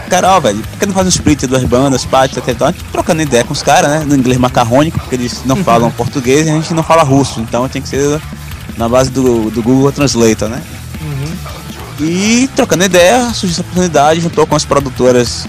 Carol, 0.10 0.42
velho, 0.42 0.60
por 0.60 0.80
que 0.80 0.86
não 0.86 0.94
faz 0.94 1.06
um 1.06 1.10
split 1.10 1.40
de 1.40 1.48
duas 1.48 1.64
bandas, 1.64 2.04
parte, 2.04 2.38
até 2.38 2.52
então? 2.52 2.68
A 2.68 2.72
gente 2.72 2.84
trocando 2.92 3.22
ideia 3.22 3.46
com 3.46 3.54
os 3.54 3.64
caras, 3.64 3.90
né? 3.90 4.04
No 4.06 4.16
inglês 4.16 4.38
macarrônico, 4.38 5.00
porque 5.00 5.16
eles 5.16 5.42
não 5.46 5.58
uhum. 5.58 5.64
falam 5.64 5.92
português 5.92 6.48
e 6.48 6.50
a 6.50 6.54
gente 6.54 6.74
não 6.74 6.84
fala 6.84 7.02
russo, 7.02 7.40
então 7.40 7.68
tem 7.70 7.82
que 7.82 7.88
ser 7.88 8.22
na 8.78 8.90
base 8.90 9.10
do, 9.10 9.50
do 9.50 9.64
Google 9.64 9.92
Translator, 9.92 10.50
né? 10.50 10.62
Uhum. 11.02 12.06
E 12.06 12.50
trocando 12.56 12.84
ideia, 12.84 13.24
surgiu 13.34 13.52
essa 13.52 13.62
oportunidade, 13.62 14.20
juntou 14.20 14.46
com 14.46 14.56
as 14.56 14.66
produtoras 14.66 15.46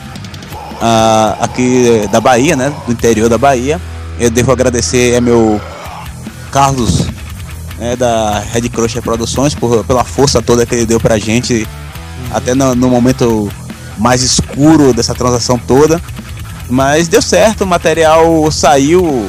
uh, 0.83 1.43
aqui 1.43 2.09
da 2.13 2.21
Bahia, 2.21 2.55
né? 2.55 2.73
Do 2.87 2.93
interior 2.93 3.29
da 3.29 3.39
Bahia. 3.39 3.81
Eu 4.19 4.31
devo 4.31 4.53
agradecer 4.53 5.17
a 5.17 5.21
meu 5.21 5.61
Carlos 6.53 7.07
né, 7.83 7.97
da 7.97 8.39
Red 8.39 8.69
Crusher 8.69 9.03
Produções 9.03 9.57
por, 9.57 9.85
pela 9.85 10.05
força 10.05 10.41
toda 10.41 10.65
que 10.65 10.73
ele 10.73 10.87
deu 10.87 11.01
pra 11.01 11.19
gente, 11.19 11.67
até 12.31 12.55
no, 12.55 12.77
no, 12.77 12.89
momento 12.89 13.51
mais 13.99 14.23
escuro 14.23 14.95
dessa 14.95 15.15
transação 15.15 15.59
toda. 15.59 16.01
Mas 16.71 17.09
deu 17.09 17.21
certo, 17.21 17.65
o 17.65 17.67
material 17.67 18.51
saiu 18.53 19.29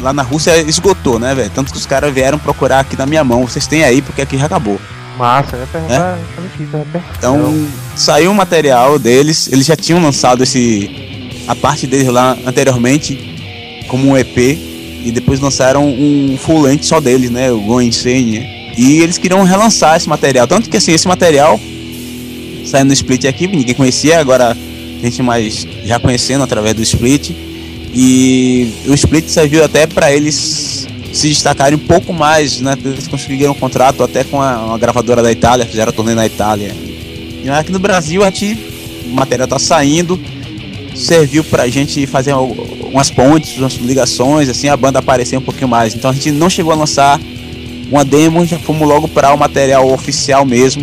lá 0.00 0.10
na 0.10 0.22
Rússia, 0.22 0.56
esgotou, 0.62 1.18
né, 1.18 1.34
velho? 1.34 1.50
Tanto 1.50 1.70
que 1.70 1.76
os 1.78 1.84
caras 1.84 2.12
vieram 2.12 2.38
procurar 2.38 2.80
aqui 2.80 2.96
na 2.96 3.04
minha 3.04 3.22
mão. 3.22 3.46
Vocês 3.46 3.66
têm 3.66 3.84
aí, 3.84 4.00
porque 4.00 4.22
aqui 4.22 4.38
já 4.38 4.46
acabou. 4.46 4.80
Massa, 5.18 5.56
eu 5.56 5.60
ia 5.60 5.66
perguntar 5.66 5.94
é? 5.94 6.18
Então, 7.18 7.68
saiu 7.94 8.30
o 8.30 8.34
material 8.34 8.98
deles, 8.98 9.50
eles 9.52 9.66
já 9.66 9.76
tinham 9.76 10.02
lançado 10.02 10.42
esse 10.42 11.44
a 11.46 11.54
parte 11.54 11.86
deles 11.86 12.08
lá 12.08 12.36
anteriormente 12.46 13.84
como 13.86 14.08
um 14.08 14.16
EP 14.16 14.69
e 15.04 15.10
depois 15.10 15.40
lançaram 15.40 15.88
um 15.88 16.36
full 16.38 16.62
length 16.62 16.84
só 16.84 17.00
deles, 17.00 17.30
né? 17.30 17.50
O 17.50 17.60
Go 17.60 17.80
Insane. 17.80 18.46
E 18.76 19.00
eles 19.00 19.18
queriam 19.18 19.42
relançar 19.42 19.96
esse 19.96 20.08
material. 20.08 20.46
Tanto 20.46 20.70
que 20.70 20.76
assim, 20.76 20.92
esse 20.92 21.08
material 21.08 21.58
saindo 22.64 22.88
no 22.88 22.92
Split 22.92 23.24
aqui, 23.24 23.46
ninguém 23.46 23.74
conhecia, 23.74 24.20
agora 24.20 24.50
a 24.52 25.04
gente 25.04 25.22
mais 25.22 25.66
já 25.84 25.98
conhecendo 25.98 26.44
através 26.44 26.74
do 26.74 26.82
Split. 26.82 27.30
E 27.92 28.72
o 28.86 28.94
Split 28.94 29.26
serviu 29.28 29.64
até 29.64 29.86
para 29.86 30.12
eles 30.12 30.86
se 31.12 31.28
destacarem 31.28 31.76
um 31.76 31.86
pouco 31.86 32.12
mais, 32.12 32.60
né? 32.60 32.76
Eles 32.84 33.08
conseguiram 33.08 33.52
um 33.52 33.56
contrato 33.56 34.02
até 34.02 34.22
com 34.22 34.40
a, 34.40 34.64
uma 34.66 34.78
gravadora 34.78 35.22
da 35.22 35.32
Itália, 35.32 35.66
fizeram 35.66 35.92
turnê 35.92 36.14
na 36.14 36.24
Itália. 36.24 36.74
E 37.42 37.50
aqui 37.50 37.72
no 37.72 37.78
Brasil 37.78 38.22
a 38.22 38.26
gente, 38.26 38.56
o 39.06 39.14
material 39.14 39.48
tá 39.48 39.58
saindo, 39.58 40.20
serviu 41.00 41.42
pra 41.42 41.68
gente 41.68 42.06
fazer 42.06 42.34
umas 42.34 43.10
pontes, 43.10 43.58
umas 43.58 43.74
ligações, 43.74 44.48
assim, 44.48 44.68
a 44.68 44.76
banda 44.76 44.98
aparecer 44.98 45.36
um 45.36 45.42
pouquinho 45.42 45.68
mais. 45.68 45.94
Então 45.94 46.10
a 46.10 46.14
gente 46.14 46.30
não 46.30 46.50
chegou 46.50 46.72
a 46.72 46.76
lançar 46.76 47.20
uma 47.90 48.04
demo, 48.04 48.46
já 48.46 48.58
fomos 48.58 48.86
logo 48.86 49.08
para 49.08 49.32
o 49.32 49.38
material 49.38 49.90
oficial 49.90 50.44
mesmo. 50.44 50.82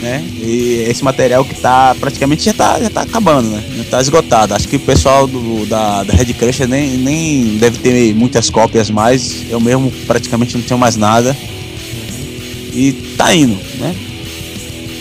Né? 0.00 0.24
E 0.42 0.84
esse 0.88 1.04
material 1.04 1.44
que 1.44 1.54
tá 1.54 1.94
praticamente 1.98 2.44
já 2.44 2.52
tá, 2.52 2.80
já 2.80 2.90
tá 2.90 3.02
acabando, 3.02 3.50
né? 3.50 3.62
Já 3.76 3.84
tá 3.84 4.00
esgotado. 4.00 4.52
Acho 4.52 4.66
que 4.66 4.74
o 4.74 4.80
pessoal 4.80 5.28
do, 5.28 5.64
da, 5.66 6.02
da 6.02 6.12
Red 6.12 6.32
Crusher 6.34 6.66
nem, 6.66 6.96
nem 6.96 7.56
deve 7.58 7.78
ter 7.78 8.12
muitas 8.12 8.50
cópias 8.50 8.90
mais. 8.90 9.48
Eu 9.48 9.60
mesmo 9.60 9.92
praticamente 10.08 10.56
não 10.56 10.64
tenho 10.64 10.78
mais 10.78 10.96
nada. 10.96 11.36
E 12.74 12.92
tá 13.16 13.32
indo, 13.32 13.56
né? 13.78 13.94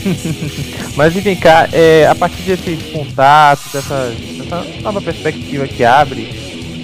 Mas 0.96 1.14
vem 1.14 1.36
cá, 1.36 1.70
é, 1.72 2.08
a 2.08 2.16
partir 2.16 2.42
desse 2.42 2.76
contato, 2.92 3.72
dessa, 3.72 4.14
dessa 4.38 4.66
nova 4.82 5.02
perspectiva 5.02 5.68
que 5.68 5.84
abre, 5.84 6.28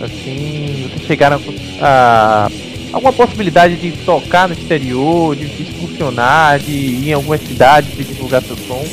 assim, 0.02 0.90
vocês 0.90 1.08
chegaram 1.08 1.42
a, 1.82 2.50
alguma 2.94 3.14
possibilidade 3.14 3.76
de 3.76 3.92
tocar 4.04 4.48
no 4.48 4.54
exterior, 4.54 5.36
de, 5.36 5.48
funcionar, 5.80 6.60
de 6.60 6.72
ir 6.72 7.10
em 7.10 7.14
alguma 7.14 7.38
cidade 7.38 7.92
de 7.92 8.04
divulgar 8.04 8.42
seu 8.42 8.58
som? 8.58 8.84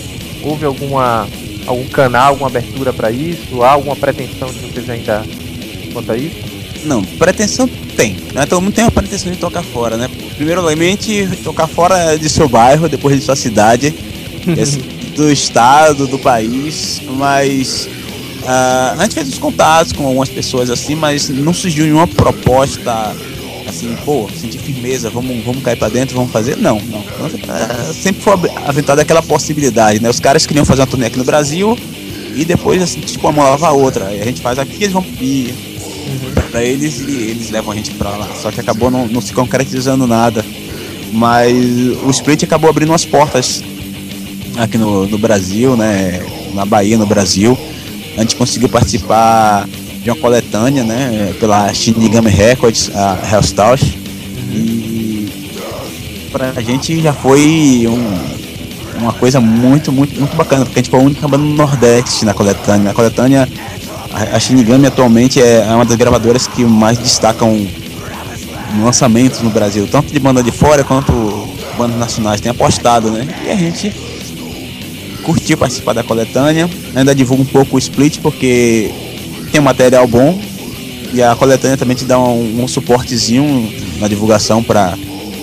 Houve 0.43 0.64
alguma 0.64 1.26
algum 1.66 1.87
canal, 1.88 2.28
alguma 2.28 2.49
abertura 2.49 2.93
para 2.93 3.11
isso? 3.11 3.62
Há 3.62 3.73
alguma 3.73 3.97
pretensão 3.97 4.49
de 4.49 4.59
vocês 4.59 4.88
ainda 4.88 5.25
quanto 5.93 6.12
a 6.12 6.16
isso? 6.16 6.37
Não, 6.85 7.02
pretensão 7.02 7.66
tem. 7.97 8.16
Né? 8.35 8.45
Todo 8.45 8.61
mundo 8.61 8.75
tem 8.75 8.85
uma 8.85 8.90
pretensão 8.90 9.33
de 9.33 9.38
tocar 9.38 9.62
fora, 9.62 9.97
né? 9.97 10.11
Primeiramente, 10.37 11.26
tocar 11.43 11.66
fora 11.66 12.16
de 12.19 12.28
seu 12.28 12.49
bairro, 12.49 12.88
depois 12.88 13.19
de 13.19 13.25
sua 13.25 13.37
cidade, 13.37 13.95
do 15.16 15.30
estado, 15.30 16.06
do 16.06 16.18
país, 16.18 17.00
mas 17.16 17.88
uh, 18.42 18.98
a 18.98 19.02
gente 19.02 19.14
fez 19.14 19.28
os 19.28 19.38
contatos 19.38 19.92
com 19.92 20.06
algumas 20.06 20.28
pessoas 20.28 20.70
assim, 20.70 20.94
mas 20.94 21.28
não 21.28 21.54
surgiu 21.54 21.84
nenhuma 21.84 22.06
proposta 22.06 23.14
assim, 23.66 23.96
pô, 24.04 24.28
sentir 24.40 24.58
firmeza, 24.58 25.10
vamos, 25.10 25.44
vamos 25.44 25.62
cair 25.62 25.76
pra 25.76 25.88
dentro, 25.88 26.16
vamos 26.16 26.30
fazer. 26.30 26.56
Não, 26.56 26.80
não. 26.80 27.00
Uh, 27.00 27.92
sempre 27.94 28.22
foi 28.22 28.34
aventada 28.66 29.02
aquela 29.02 29.22
possibilidade, 29.22 30.00
né? 30.00 30.08
Os 30.08 30.20
caras 30.20 30.46
queriam 30.46 30.64
fazer 30.64 30.82
uma 30.82 30.86
turnê 30.86 31.06
aqui 31.06 31.18
no 31.18 31.24
Brasil 31.24 31.76
e 32.34 32.44
depois, 32.44 32.82
assim, 32.82 33.00
tipo, 33.00 33.28
uma 33.28 33.44
lava 33.44 33.68
a 33.68 33.72
outra. 33.72 34.06
Aí 34.06 34.20
a 34.20 34.24
gente 34.24 34.40
faz 34.40 34.58
aqui, 34.58 34.76
eles 34.76 34.92
vão 34.92 35.04
ir 35.20 35.54
uhum. 36.06 36.50
pra 36.50 36.62
eles 36.62 37.00
e 37.00 37.30
eles 37.30 37.50
levam 37.50 37.72
a 37.72 37.76
gente 37.76 37.90
pra 37.92 38.10
lá. 38.10 38.28
Só 38.40 38.50
que 38.50 38.60
acabou 38.60 38.90
não, 38.90 39.06
não 39.06 39.20
se 39.20 39.32
concretizando 39.32 40.06
nada. 40.06 40.44
Mas 41.12 41.54
o 42.04 42.10
Split 42.10 42.42
acabou 42.42 42.68
abrindo 42.68 42.90
umas 42.90 43.04
portas 43.04 43.62
aqui 44.56 44.78
no, 44.78 45.06
no 45.06 45.18
Brasil, 45.18 45.76
né? 45.76 46.20
Na 46.52 46.64
Bahia, 46.64 46.96
no 46.96 47.06
Brasil. 47.06 47.58
A 48.16 48.20
gente 48.20 48.37
conseguiu 48.37 48.68
participar 48.68 49.68
de 50.02 50.11
uma 50.11 50.16
coletânea, 50.16 50.84
né? 50.84 51.34
Pela 51.40 51.73
Shinigami 51.73 52.30
Records, 52.30 52.90
a 52.94 53.18
Hellstars. 53.32 53.82
E 54.52 55.28
pra 56.30 56.52
gente 56.61 57.00
já 57.00 57.12
foi 57.12 57.87
um, 57.88 59.00
uma 59.00 59.12
coisa 59.12 59.40
muito, 59.40 59.90
muito, 59.90 60.18
muito 60.18 60.37
bacana, 60.37 60.64
porque 60.64 60.80
a 60.80 60.82
gente 60.82 60.90
foi 60.90 61.00
a 61.00 61.02
única 61.02 61.26
banda 61.26 61.44
no 61.44 61.54
Nordeste 61.54 62.25
na 62.25 62.34
coletânea. 62.34 62.84
Na 62.84 62.94
coletânea, 62.94 63.49
a, 64.12 64.38
Shinigami 64.38 64.87
atualmente 64.87 65.40
é 65.40 65.64
uma 65.75 65.84
das 65.84 65.96
gravadoras 65.96 66.46
que 66.46 66.64
mais 66.64 66.99
destacam 66.99 67.66
lançamentos 68.82 69.40
no 69.40 69.50
Brasil, 69.50 69.88
tanto 69.90 70.12
de 70.12 70.18
banda 70.18 70.42
de 70.42 70.50
fora 70.50 70.82
quanto 70.82 71.12
bandas 71.78 71.99
nacionais 71.99 72.40
tem 72.40 72.50
apostado, 72.50 73.11
né? 73.11 73.26
E 73.46 73.50
a 73.50 73.56
gente 73.56 73.92
curtiu 75.25 75.57
participar 75.57 75.93
da 75.93 76.02
coletânea. 76.02 76.69
Ainda 76.95 77.15
divulgo 77.15 77.43
um 77.43 77.47
pouco 77.47 77.76
o 77.76 77.78
split 77.78 78.21
porque 78.21 78.91
tem 79.50 79.60
um 79.60 79.65
material 79.65 80.06
bom 80.06 80.39
e 81.13 81.23
a 81.23 81.34
coletânea 81.34 81.76
também 81.76 81.97
te 81.97 82.04
dá 82.04 82.19
um, 82.19 82.63
um 82.63 82.69
suportezinho 82.69 83.73
na 83.99 84.08
divulgação 84.08 84.63
para 84.63 84.97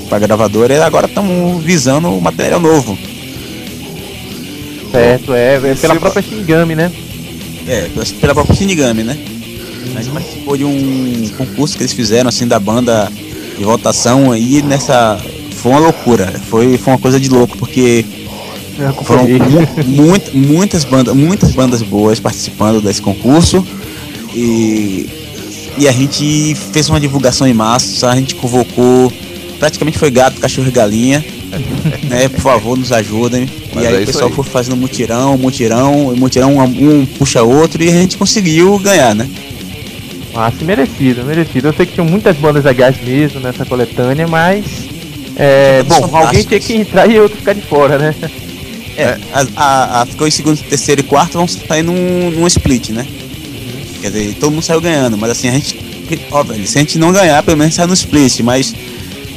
a 0.09 0.19
gravadora. 0.19 0.73
E 0.73 0.81
agora 0.81 1.07
estamos 1.07 1.63
visando 1.63 2.09
o 2.09 2.21
material 2.21 2.59
novo. 2.59 2.97
Certo, 4.91 5.33
é, 5.33 5.55
é 5.55 5.75
pela 5.75 5.95
própria 5.95 6.21
Shinigami, 6.21 6.75
né? 6.75 6.91
É, 7.67 7.89
pela 8.19 8.33
própria 8.33 8.55
Shinigami, 8.55 9.03
né? 9.03 9.17
A 9.95 10.01
gente 10.01 10.13
participou 10.13 10.57
de 10.57 10.65
um 10.65 11.29
concurso 11.37 11.77
que 11.77 11.83
eles 11.83 11.93
fizeram 11.93 12.29
assim 12.29 12.47
da 12.47 12.59
banda 12.59 13.09
de 13.57 13.63
votação 13.63 14.35
e 14.35 14.61
nessa 14.61 15.19
foi 15.61 15.71
uma 15.71 15.79
loucura, 15.79 16.27
foi, 16.49 16.77
foi 16.77 16.93
uma 16.93 16.99
coisa 16.99 17.19
de 17.19 17.29
louco, 17.29 17.55
porque 17.57 18.03
foram 19.03 19.23
mu 19.85 20.17
muitas 20.33 20.83
bandas, 20.83 21.15
muitas 21.15 21.51
bandas 21.51 21.81
boas 21.81 22.19
participando 22.19 22.81
desse 22.81 23.01
concurso 23.01 23.65
e, 24.33 25.09
e 25.77 25.87
a 25.87 25.91
gente 25.91 26.55
fez 26.71 26.89
uma 26.89 26.99
divulgação 26.99 27.47
em 27.47 27.53
massa, 27.53 28.09
a 28.09 28.15
gente 28.15 28.35
convocou, 28.35 29.11
praticamente 29.59 29.97
foi 29.97 30.09
gato, 30.11 30.39
cachorro 30.39 30.67
e 30.67 30.71
galinha. 30.71 31.23
né, 32.07 32.29
por 32.29 32.39
favor, 32.39 32.77
nos 32.77 32.93
ajudem. 32.93 33.45
Mas 33.73 33.83
e 33.83 33.87
aí 33.87 33.95
é 33.95 34.03
o 34.03 34.05
pessoal 34.05 34.29
aí. 34.29 34.35
foi 34.35 34.45
fazendo 34.45 34.77
mutirão, 34.77 35.37
mutirão, 35.37 36.15
mutirão, 36.15 36.57
um, 36.57 37.01
um 37.01 37.05
puxa 37.05 37.43
outro 37.43 37.83
e 37.83 37.89
a 37.89 37.91
gente 37.91 38.17
conseguiu 38.17 38.79
ganhar, 38.79 39.13
né? 39.13 39.29
Sim, 40.57 40.65
merecido, 40.65 41.25
merecido. 41.25 41.67
Eu 41.67 41.73
sei 41.73 41.85
que 41.85 41.93
tinham 41.93 42.07
muitas 42.07 42.37
bandas 42.37 42.63
legais 42.63 42.95
mesmo 43.03 43.39
nessa 43.41 43.65
coletânea, 43.65 44.27
mas. 44.27 44.65
É, 45.35 45.83
bom, 45.83 46.15
alguém 46.15 46.43
tinha 46.43 46.59
que 46.59 46.73
entrar 46.73 47.09
e 47.09 47.19
outro 47.19 47.37
ficar 47.37 47.53
de 47.53 47.61
fora, 47.61 47.97
né? 47.97 48.15
É. 49.01 49.17
A, 49.33 49.45
a, 49.55 50.01
a, 50.03 50.31
segundo, 50.31 50.61
terceiro 50.61 51.01
e 51.01 51.03
quarto, 51.03 51.33
vão 51.33 51.47
sair 51.47 51.81
num, 51.81 52.29
num 52.31 52.45
split, 52.45 52.89
né? 52.89 53.07
Quer 53.99 54.11
dizer, 54.11 54.35
todo 54.35 54.51
mundo 54.51 54.63
saiu 54.63 54.79
ganhando, 54.79 55.17
mas 55.17 55.31
assim, 55.31 55.49
a 55.49 55.53
gente. 55.53 55.79
Ó, 56.29 56.43
velho, 56.43 56.67
se 56.67 56.77
a 56.77 56.81
gente 56.81 56.99
não 56.99 57.11
ganhar, 57.11 57.41
pelo 57.41 57.57
menos 57.57 57.73
sai 57.73 57.87
no 57.87 57.93
split, 57.93 58.41
mas 58.41 58.75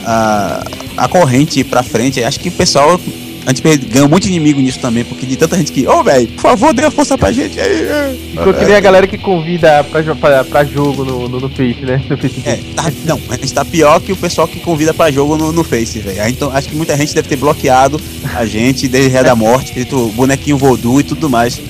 a, 0.04 0.64
a 0.98 1.08
corrente 1.08 1.64
pra 1.64 1.82
frente, 1.82 2.22
acho 2.22 2.38
que 2.40 2.50
o 2.50 2.52
pessoal 2.52 3.00
a 3.46 3.52
gente 3.52 3.86
ganhou 3.86 4.08
muito 4.08 4.26
inimigo 4.26 4.60
nisso 4.60 4.80
também, 4.80 5.04
porque 5.04 5.26
de 5.26 5.36
tanta 5.36 5.56
gente 5.58 5.70
que, 5.70 5.86
ô, 5.86 5.98
oh, 5.98 6.02
velho, 6.02 6.26
por 6.28 6.40
favor, 6.40 6.72
dê 6.72 6.82
uma 6.82 6.90
força 6.90 7.18
pra 7.18 7.30
gente 7.30 7.60
aí. 7.60 7.86
Ficou 8.30 8.54
que 8.54 8.64
nem 8.64 8.74
a 8.74 8.80
galera 8.80 9.06
que 9.06 9.18
convida 9.18 9.84
pra, 9.84 10.02
pra, 10.14 10.44
pra 10.44 10.64
jogo 10.64 11.04
no, 11.04 11.28
no, 11.28 11.40
no, 11.40 11.48
Face, 11.50 11.80
né? 11.82 12.02
No 12.08 12.16
Facebook. 12.16 12.48
É, 12.48 12.58
tá, 12.74 12.90
não, 13.04 13.20
a 13.28 13.36
gente 13.36 13.52
tá 13.52 13.64
pior 13.64 14.00
que 14.00 14.12
o 14.12 14.16
pessoal 14.16 14.48
que 14.48 14.60
convida 14.60 14.94
pra 14.94 15.10
jogo 15.10 15.36
no, 15.36 15.52
no 15.52 15.62
Face, 15.62 15.98
velho. 15.98 16.26
Então 16.28 16.50
acho 16.54 16.68
que 16.68 16.76
muita 16.76 16.96
gente 16.96 17.14
deve 17.14 17.28
ter 17.28 17.36
bloqueado 17.36 18.00
a 18.34 18.46
gente 18.46 18.88
desde 18.88 19.10
Ré 19.10 19.22
da 19.22 19.36
Morte, 19.36 19.66
escrito 19.66 20.08
bonequinho 20.14 20.56
voodoo 20.56 21.00
e 21.00 21.04
tudo 21.04 21.28
mais. 21.28 21.60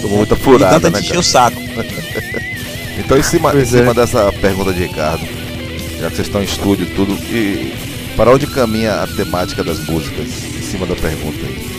Tomou 0.00 0.18
muita 0.18 0.36
furada, 0.36 0.88
e 0.88 0.90
gente 0.90 0.92
né, 0.92 1.00
encheu 1.00 1.20
o 1.20 1.22
saco. 1.22 1.60
então, 2.96 3.18
em 3.18 3.22
cima, 3.22 3.54
em 3.56 3.64
cima 3.64 3.90
é. 3.90 3.94
dessa 3.94 4.32
pergunta 4.32 4.72
de 4.72 4.84
Ricardo, 4.84 5.26
já 6.00 6.08
que 6.10 6.16
vocês 6.16 6.28
estão 6.28 6.40
em 6.40 6.44
estúdio 6.44 6.86
e 6.86 6.94
tudo, 6.94 7.12
e 7.30 7.72
para 8.16 8.30
onde 8.30 8.46
caminha 8.46 9.02
a 9.02 9.06
temática 9.06 9.64
das 9.64 9.80
músicas? 9.80 10.45
Cima 10.70 10.86
da 10.86 10.96
pergunta 10.96 11.38
aí. 11.46 11.76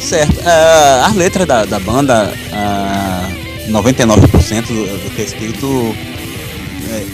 Certo. 0.00 0.38
Uh, 0.38 1.04
as 1.04 1.14
letras 1.14 1.46
da, 1.46 1.64
da 1.64 1.80
banda, 1.80 2.32
uh, 2.52 3.70
99% 3.70 4.66
do, 4.66 5.14
que 5.14 5.22
é 5.22 5.24
escrito, 5.24 5.66
uh, 5.66 5.94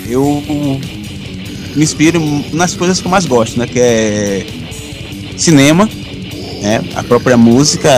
eu 0.08 0.42
me 1.74 1.84
inspiro 1.84 2.20
nas 2.52 2.74
coisas 2.74 3.00
que 3.00 3.06
eu 3.06 3.10
mais 3.10 3.26
gosto, 3.26 3.58
né? 3.58 3.66
Que 3.66 3.80
é 3.80 4.46
cinema, 5.36 5.88
né? 6.60 6.82
a 6.94 7.02
própria 7.02 7.36
música 7.36 7.90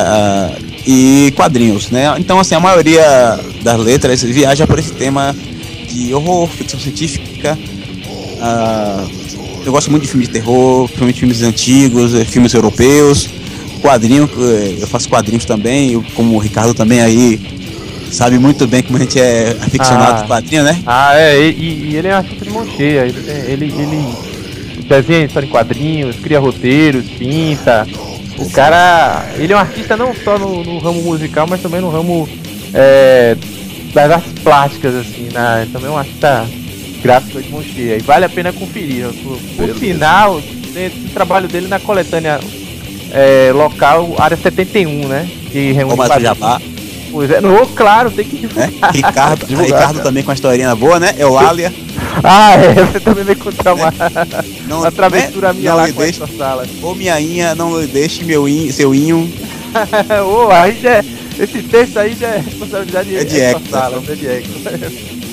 e 0.86 1.32
quadrinhos, 1.36 1.90
né? 1.90 2.14
Então, 2.18 2.38
assim, 2.38 2.54
a 2.54 2.60
maioria 2.60 3.38
das 3.62 3.78
letras 3.78 4.22
viaja 4.22 4.66
por 4.66 4.78
esse 4.78 4.92
tema 4.92 5.34
de 5.88 6.14
horror, 6.14 6.48
ficção 6.48 6.78
científica, 6.78 7.58
eu 9.64 9.72
gosto 9.72 9.90
muito 9.90 10.02
de 10.02 10.08
filmes 10.08 10.28
de 10.28 10.34
terror, 10.34 10.84
principalmente 10.84 11.20
filmes 11.20 11.42
antigos, 11.42 12.14
eh, 12.14 12.24
filmes 12.24 12.52
europeus, 12.52 13.28
quadrinho, 13.80 14.28
eh, 14.38 14.76
eu 14.80 14.86
faço 14.86 15.08
quadrinhos 15.08 15.44
também, 15.44 15.92
eu, 15.92 16.04
como 16.14 16.34
o 16.34 16.38
Ricardo 16.38 16.74
também 16.74 17.00
aí 17.00 17.40
sabe 18.10 18.38
muito 18.38 18.66
bem 18.66 18.82
como 18.82 18.96
a 18.96 19.00
gente 19.00 19.18
é 19.18 19.56
aficionado 19.60 20.12
ah, 20.12 20.20
por 20.20 20.28
quadrinho, 20.28 20.62
né? 20.62 20.80
Ah, 20.86 21.18
é, 21.18 21.48
e, 21.48 21.90
e 21.90 21.96
ele 21.96 22.08
é 22.08 22.14
um 22.14 22.18
artista 22.18 22.44
de 22.44 22.50
mão 22.50 22.66
cheia, 22.66 23.06
ele, 23.06 23.30
ele, 23.48 23.64
ele 23.64 24.14
desenha 24.88 25.24
história 25.24 25.46
em 25.46 25.50
quadrinhos, 25.50 26.16
cria 26.16 26.38
roteiros, 26.38 27.06
pinta. 27.18 27.86
O 28.38 28.48
cara, 28.50 29.26
ele 29.36 29.52
é 29.52 29.56
um 29.56 29.60
artista 29.60 29.96
não 29.96 30.14
só 30.14 30.38
no, 30.38 30.62
no 30.62 30.78
ramo 30.78 31.02
musical, 31.02 31.46
mas 31.48 31.60
também 31.60 31.80
no 31.80 31.90
ramo 31.90 32.28
é, 32.72 33.36
das 33.92 34.10
artes 34.10 34.32
plásticas, 34.42 34.94
assim, 34.94 35.28
né? 35.32 35.66
Também 35.72 35.88
é 35.88 35.90
um 35.90 35.98
artista 35.98 36.46
gráfico 37.04 37.42
de 37.42 37.74
cheia. 37.74 37.96
E 37.96 38.02
vale 38.02 38.24
a 38.24 38.28
pena 38.28 38.52
conferir. 38.52 39.06
Por 39.56 39.68
final, 39.74 40.40
tem 40.72 40.88
o 40.88 41.10
trabalho 41.10 41.46
dele 41.46 41.68
na 41.68 41.78
coletânea 41.78 42.40
é, 43.12 43.52
local, 43.52 44.14
área 44.18 44.36
71, 44.36 45.06
né? 45.06 45.28
Que 45.52 45.72
reúne 45.72 46.00
Ô, 46.00 46.20
Jabá. 46.20 46.60
Pois 47.12 47.30
é, 47.30 47.40
no, 47.40 47.64
claro, 47.68 48.10
tem 48.10 48.24
que 48.24 48.38
divulgar. 48.38 48.70
É? 48.70 48.90
Ricardo, 48.92 49.46
divulgar, 49.46 49.80
Ricardo 49.80 50.02
também 50.02 50.24
com 50.24 50.30
a 50.30 50.34
historinha 50.34 50.74
boa, 50.74 50.98
né? 50.98 51.14
É 51.16 51.26
o 51.26 51.38
Alia. 51.38 51.72
Ah, 52.24 52.54
é, 52.54 52.74
você 52.74 53.00
também 53.00 53.22
vai 53.22 53.34
encontrar 53.34 53.74
uma, 53.74 53.92
não, 54.66 54.80
uma 54.80 54.90
travessura 54.90 55.52
né? 55.52 55.60
minha 55.60 55.70
não 55.70 55.76
lá 55.78 55.92
com 55.92 56.00
deixe, 56.00 56.22
essa 56.22 56.36
sala. 56.36 56.66
Ô 56.82 56.94
minha 56.94 57.20
inha, 57.20 57.54
não 57.54 57.86
deixe 57.86 58.24
meu 58.24 58.48
in, 58.48 58.72
seu 58.72 58.94
inho. 58.94 59.30
Ô, 60.26 60.50
aí 60.50 60.80
já 60.80 60.96
é, 60.96 61.04
esse 61.38 61.62
texto 61.62 61.98
aí 61.98 62.14
já 62.14 62.28
é 62.28 62.38
responsabilidade 62.38 63.16
é 63.16 63.24
de 63.24 63.40
Eco, 63.40 63.60
sala, 63.68 64.02
é 64.08 64.14
de 64.14 64.26
Eco. 64.26 65.23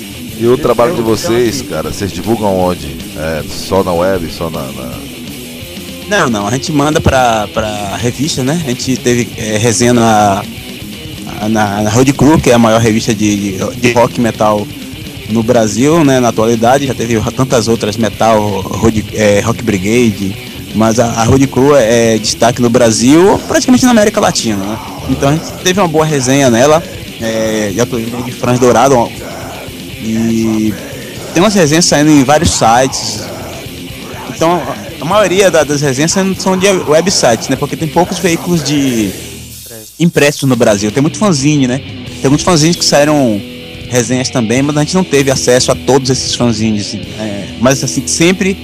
E 0.42 0.46
o 0.48 0.58
trabalho 0.58 0.92
de 0.92 1.00
vocês, 1.00 1.62
cara, 1.62 1.92
vocês 1.92 2.10
divulgam 2.10 2.58
onde? 2.58 2.96
É, 3.16 3.44
só 3.48 3.84
na 3.84 3.92
web, 3.92 4.28
só 4.28 4.50
na, 4.50 4.60
na... 4.60 4.92
Não, 6.08 6.28
não, 6.28 6.48
a 6.48 6.50
gente 6.50 6.72
manda 6.72 7.00
pra, 7.00 7.46
pra 7.54 7.96
revista, 7.96 8.42
né? 8.42 8.60
A 8.66 8.68
gente 8.70 8.96
teve 8.96 9.28
é, 9.36 9.56
resenha 9.56 9.94
na, 9.94 10.42
na, 11.48 11.82
na 11.82 11.90
Road 11.90 12.12
Crew, 12.14 12.40
que 12.40 12.50
é 12.50 12.54
a 12.54 12.58
maior 12.58 12.80
revista 12.80 13.14
de, 13.14 13.52
de, 13.52 13.76
de 13.76 13.92
rock 13.92 14.20
metal 14.20 14.66
no 15.30 15.44
Brasil, 15.44 16.04
né, 16.04 16.18
na 16.18 16.30
atualidade, 16.30 16.88
já 16.88 16.94
teve 16.94 17.20
tantas 17.36 17.68
outras 17.68 17.96
metal, 17.96 18.62
road, 18.62 19.04
é, 19.14 19.38
Rock 19.42 19.62
Brigade, 19.62 20.36
mas 20.74 20.98
a, 20.98 21.06
a 21.06 21.22
Road 21.22 21.46
Crew 21.46 21.76
é, 21.76 22.14
é, 22.14 22.18
destaque 22.18 22.60
no 22.60 22.68
Brasil, 22.68 23.40
praticamente 23.46 23.84
na 23.84 23.92
América 23.92 24.20
Latina, 24.20 24.56
né? 24.56 24.78
Então 25.08 25.28
a 25.28 25.32
gente 25.34 25.52
teve 25.62 25.78
uma 25.78 25.86
boa 25.86 26.04
resenha 26.04 26.50
nela, 26.50 26.82
é, 27.20 27.70
já 27.76 27.86
tô 27.86 27.96
indo 27.96 28.24
de 28.24 28.32
Franz 28.32 28.58
Dourado, 28.58 29.08
e 30.02 30.74
tem 31.32 31.42
umas 31.42 31.54
resenhas 31.54 31.84
saindo 31.84 32.10
em 32.10 32.24
vários 32.24 32.50
sites. 32.50 33.20
Então 34.34 34.60
a 35.00 35.04
maioria 35.04 35.50
das 35.50 35.80
resenhas 35.80 36.12
são 36.38 36.56
de 36.56 36.68
websites, 36.68 37.48
né? 37.48 37.56
Porque 37.56 37.76
tem 37.76 37.88
poucos 37.88 38.18
veículos 38.18 38.62
de 38.62 39.10
impressos 39.98 40.48
no 40.48 40.56
Brasil. 40.56 40.90
Tem 40.90 41.00
muito 41.00 41.18
fanzine, 41.18 41.66
né? 41.66 41.80
Tem 42.20 42.28
muitos 42.28 42.44
fanzines 42.44 42.76
que 42.76 42.84
saíram 42.84 43.40
resenhas 43.88 44.30
também, 44.30 44.62
mas 44.62 44.76
a 44.76 44.80
gente 44.80 44.94
não 44.94 45.04
teve 45.04 45.30
acesso 45.30 45.70
a 45.70 45.74
todos 45.74 46.08
esses 46.10 46.34
fanzines. 46.34 46.94
É, 46.94 47.48
mas 47.60 47.82
assim, 47.84 48.06
sempre, 48.06 48.56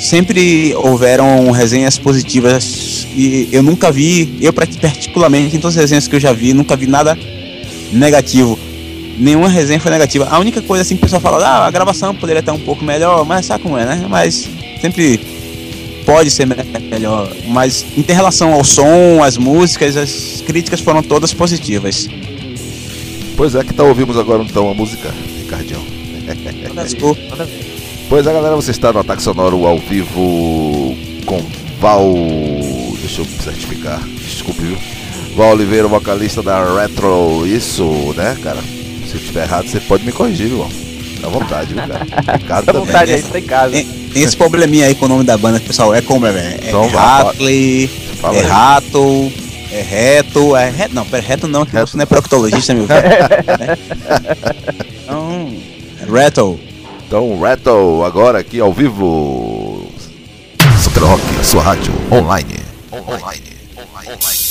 sempre 0.00 0.74
houveram 0.74 1.50
resenhas 1.50 1.98
positivas 1.98 3.06
e 3.14 3.48
eu 3.52 3.62
nunca 3.62 3.92
vi, 3.92 4.36
eu 4.40 4.52
particularmente, 4.52 5.56
em 5.56 5.60
todas 5.60 5.76
as 5.76 5.82
resenhas 5.82 6.08
que 6.08 6.16
eu 6.16 6.20
já 6.20 6.32
vi, 6.32 6.52
nunca 6.52 6.76
vi 6.76 6.86
nada 6.86 7.16
negativo. 7.92 8.58
Nenhuma 9.18 9.48
resenha 9.48 9.80
foi 9.80 9.90
negativa. 9.90 10.28
A 10.30 10.38
única 10.38 10.60
coisa 10.60 10.82
assim 10.82 10.94
que 10.96 11.00
o 11.00 11.02
pessoal 11.02 11.22
fala, 11.22 11.44
ah, 11.46 11.66
a 11.66 11.70
gravação 11.70 12.14
poderia 12.14 12.40
estar 12.40 12.52
um 12.52 12.58
pouco 12.58 12.84
melhor, 12.84 13.24
mas 13.24 13.46
sabe 13.46 13.62
como 13.62 13.78
é, 13.78 13.84
né? 13.84 14.06
Mas 14.08 14.48
sempre 14.80 15.20
pode 16.04 16.30
ser 16.30 16.46
melhor. 16.90 17.30
Mas 17.48 17.84
em 17.96 18.02
relação 18.02 18.52
ao 18.52 18.64
som, 18.64 19.22
às 19.22 19.36
músicas, 19.36 19.96
as 19.96 20.42
críticas 20.46 20.80
foram 20.80 21.02
todas 21.02 21.32
positivas. 21.34 22.08
Pois 23.36 23.54
é, 23.54 23.64
que 23.64 23.74
tal 23.74 23.88
ouvimos 23.88 24.16
agora 24.16 24.42
então 24.42 24.70
a 24.70 24.74
música, 24.74 25.12
Ricardinho? 25.38 25.84
pois 28.08 28.26
é, 28.26 28.32
galera, 28.32 28.56
você 28.56 28.70
está 28.70 28.92
no 28.92 29.00
Ataque 29.00 29.22
Sonoro 29.22 29.66
ao 29.66 29.78
vivo 29.78 30.96
com 31.26 31.42
Val. 31.80 32.14
Deixa 33.00 33.20
eu 33.20 33.26
certificar, 33.42 34.00
desculpe, 34.18 34.62
viu? 34.62 34.78
Val 35.36 35.50
Oliveira, 35.50 35.86
vocalista 35.86 36.42
da 36.42 36.64
Retro. 36.80 37.46
Isso, 37.46 37.84
né, 38.16 38.36
cara? 38.42 38.60
Se 39.16 39.22
eu 39.22 39.24
estiver 39.24 39.44
errado, 39.44 39.66
você 39.66 39.80
pode 39.80 40.04
me 40.04 40.12
corrigir, 40.12 40.48
viu? 40.48 40.68
Dá 41.20 41.28
vontade, 41.28 41.72
viu, 41.72 41.82
cara? 41.86 42.36
Ricardo 42.36 42.66
também. 42.66 42.82
vontade 42.82 43.12
aí, 43.14 43.22
tá 43.22 43.38
em 43.38 43.42
casa. 43.42 43.70
Tem, 43.72 43.84
tem, 43.86 44.22
esse 44.22 44.36
probleminha 44.36 44.86
aí 44.86 44.94
com 44.94 45.06
o 45.06 45.08
nome 45.08 45.24
da 45.24 45.38
banda, 45.38 45.58
pessoal. 45.58 45.94
É 45.94 46.02
como, 46.02 46.26
é, 46.26 46.30
é, 46.30 46.60
então, 46.68 46.84
é 46.84 46.94
Hatley, 46.94 47.90
é 48.34 48.40
Rato. 48.42 49.32
É 49.72 49.80
reto, 49.80 50.54
é 50.54 50.70
reto. 50.70 50.94
Não, 50.94 51.04
pera, 51.06 51.22
reto 51.22 51.48
não, 51.48 51.64
que 51.64 51.72
reto. 51.72 51.90
você 51.90 51.96
não 51.96 52.02
é 52.02 52.06
proctologista, 52.06 52.74
meu 52.74 52.86
velho. 52.86 53.08
né? 53.58 53.78
Então, 55.02 55.56
reto. 56.12 56.60
Então, 57.06 57.40
reto, 57.40 58.04
agora 58.04 58.38
aqui 58.38 58.60
ao 58.60 58.72
vivo. 58.72 59.90
Super 60.82 61.02
Rock, 61.02 61.22
sua 61.42 61.62
rádio, 61.62 61.92
online. 62.12 62.56
Online. 62.92 63.42
Online. 63.76 64.08
online. 64.08 64.46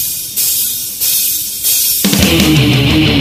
Você 2.26 3.15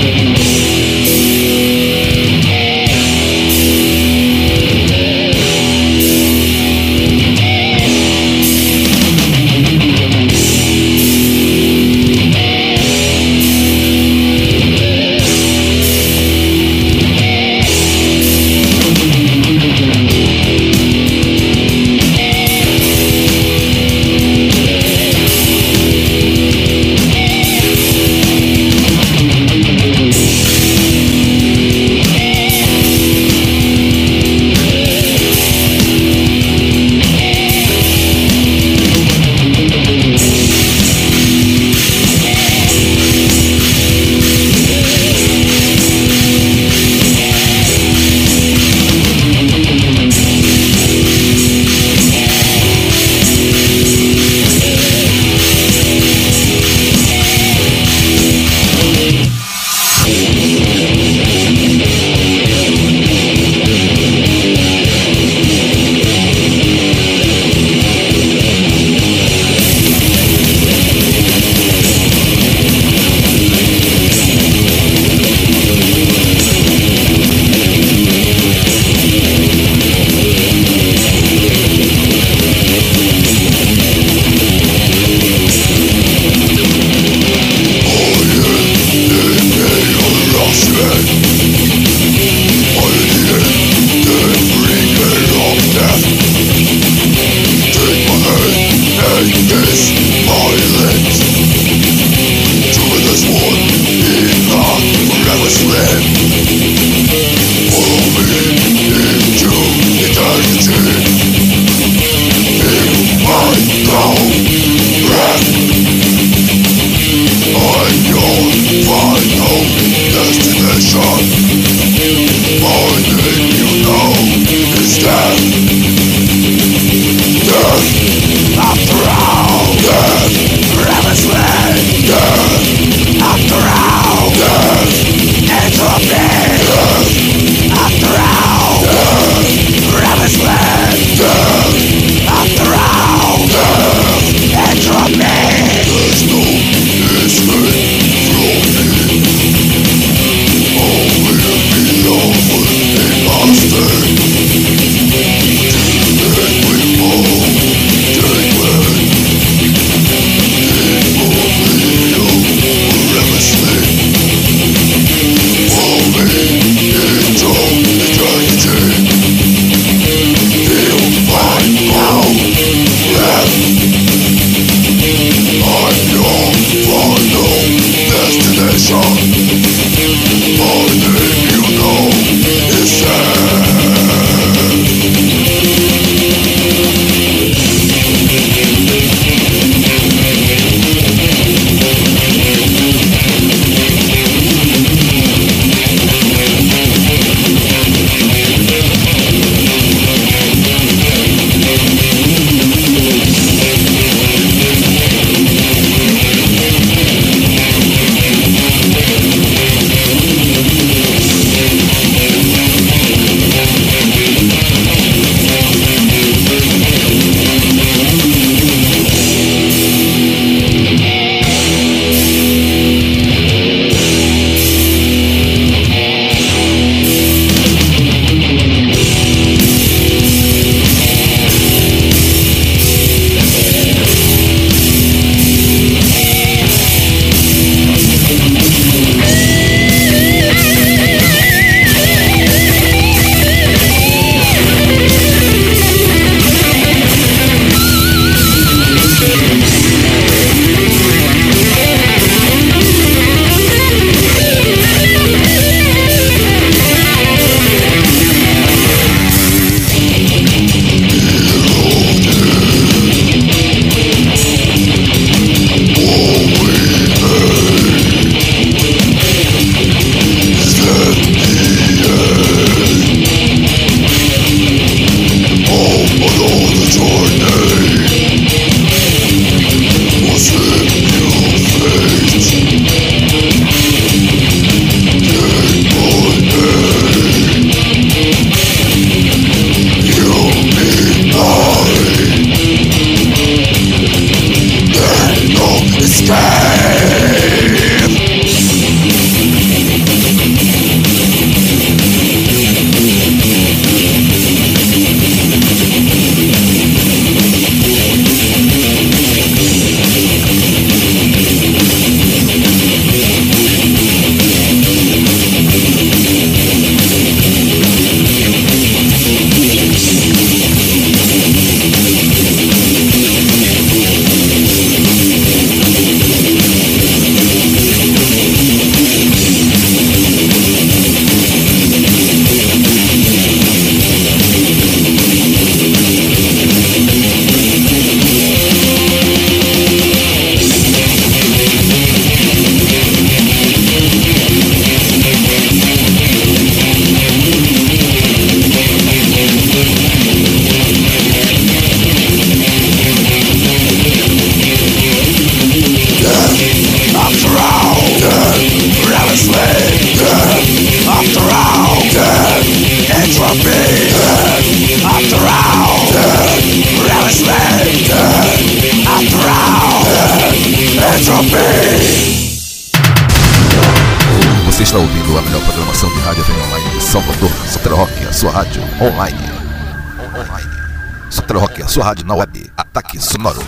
rádio 382.15 382.27
na 382.27 382.35
web. 382.35 382.71
Ataque 382.77 383.21
sonoro. 383.21 383.61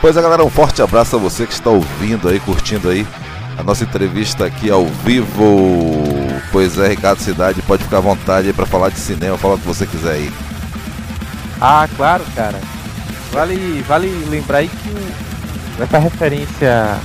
Pois 0.00 0.16
é, 0.16 0.22
galera, 0.22 0.44
um 0.44 0.50
forte 0.50 0.82
abraço 0.82 1.16
a 1.16 1.18
você 1.18 1.46
que 1.46 1.52
está 1.52 1.70
ouvindo 1.70 2.28
aí, 2.28 2.40
curtindo 2.40 2.88
aí 2.90 3.06
a 3.56 3.62
nossa 3.62 3.84
entrevista 3.84 4.44
aqui 4.44 4.70
ao 4.70 4.84
vivo. 4.86 6.02
Pois 6.50 6.76
é, 6.78 6.88
Ricardo 6.88 7.20
Cidade, 7.20 7.62
pode 7.62 7.84
ficar 7.84 7.98
à 7.98 8.00
vontade 8.00 8.48
aí 8.48 8.52
para 8.52 8.66
falar 8.66 8.90
de 8.90 8.98
cinema, 8.98 9.38
falar 9.38 9.54
o 9.54 9.58
que 9.58 9.66
você 9.66 9.86
quiser 9.86 10.14
aí. 10.14 10.32
Ah, 11.60 11.88
claro, 11.96 12.24
cara. 12.34 12.60
Vale, 13.32 13.82
vale 13.82 14.08
lembrar 14.28 14.58
aí 14.58 14.68
que 14.68 15.82
essa 15.82 15.98
referência 15.98 16.98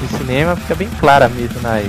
de 0.00 0.18
cinema 0.18 0.56
fica 0.56 0.74
bem 0.74 0.88
clara 1.00 1.28
mesmo 1.28 1.60
nas, 1.60 1.86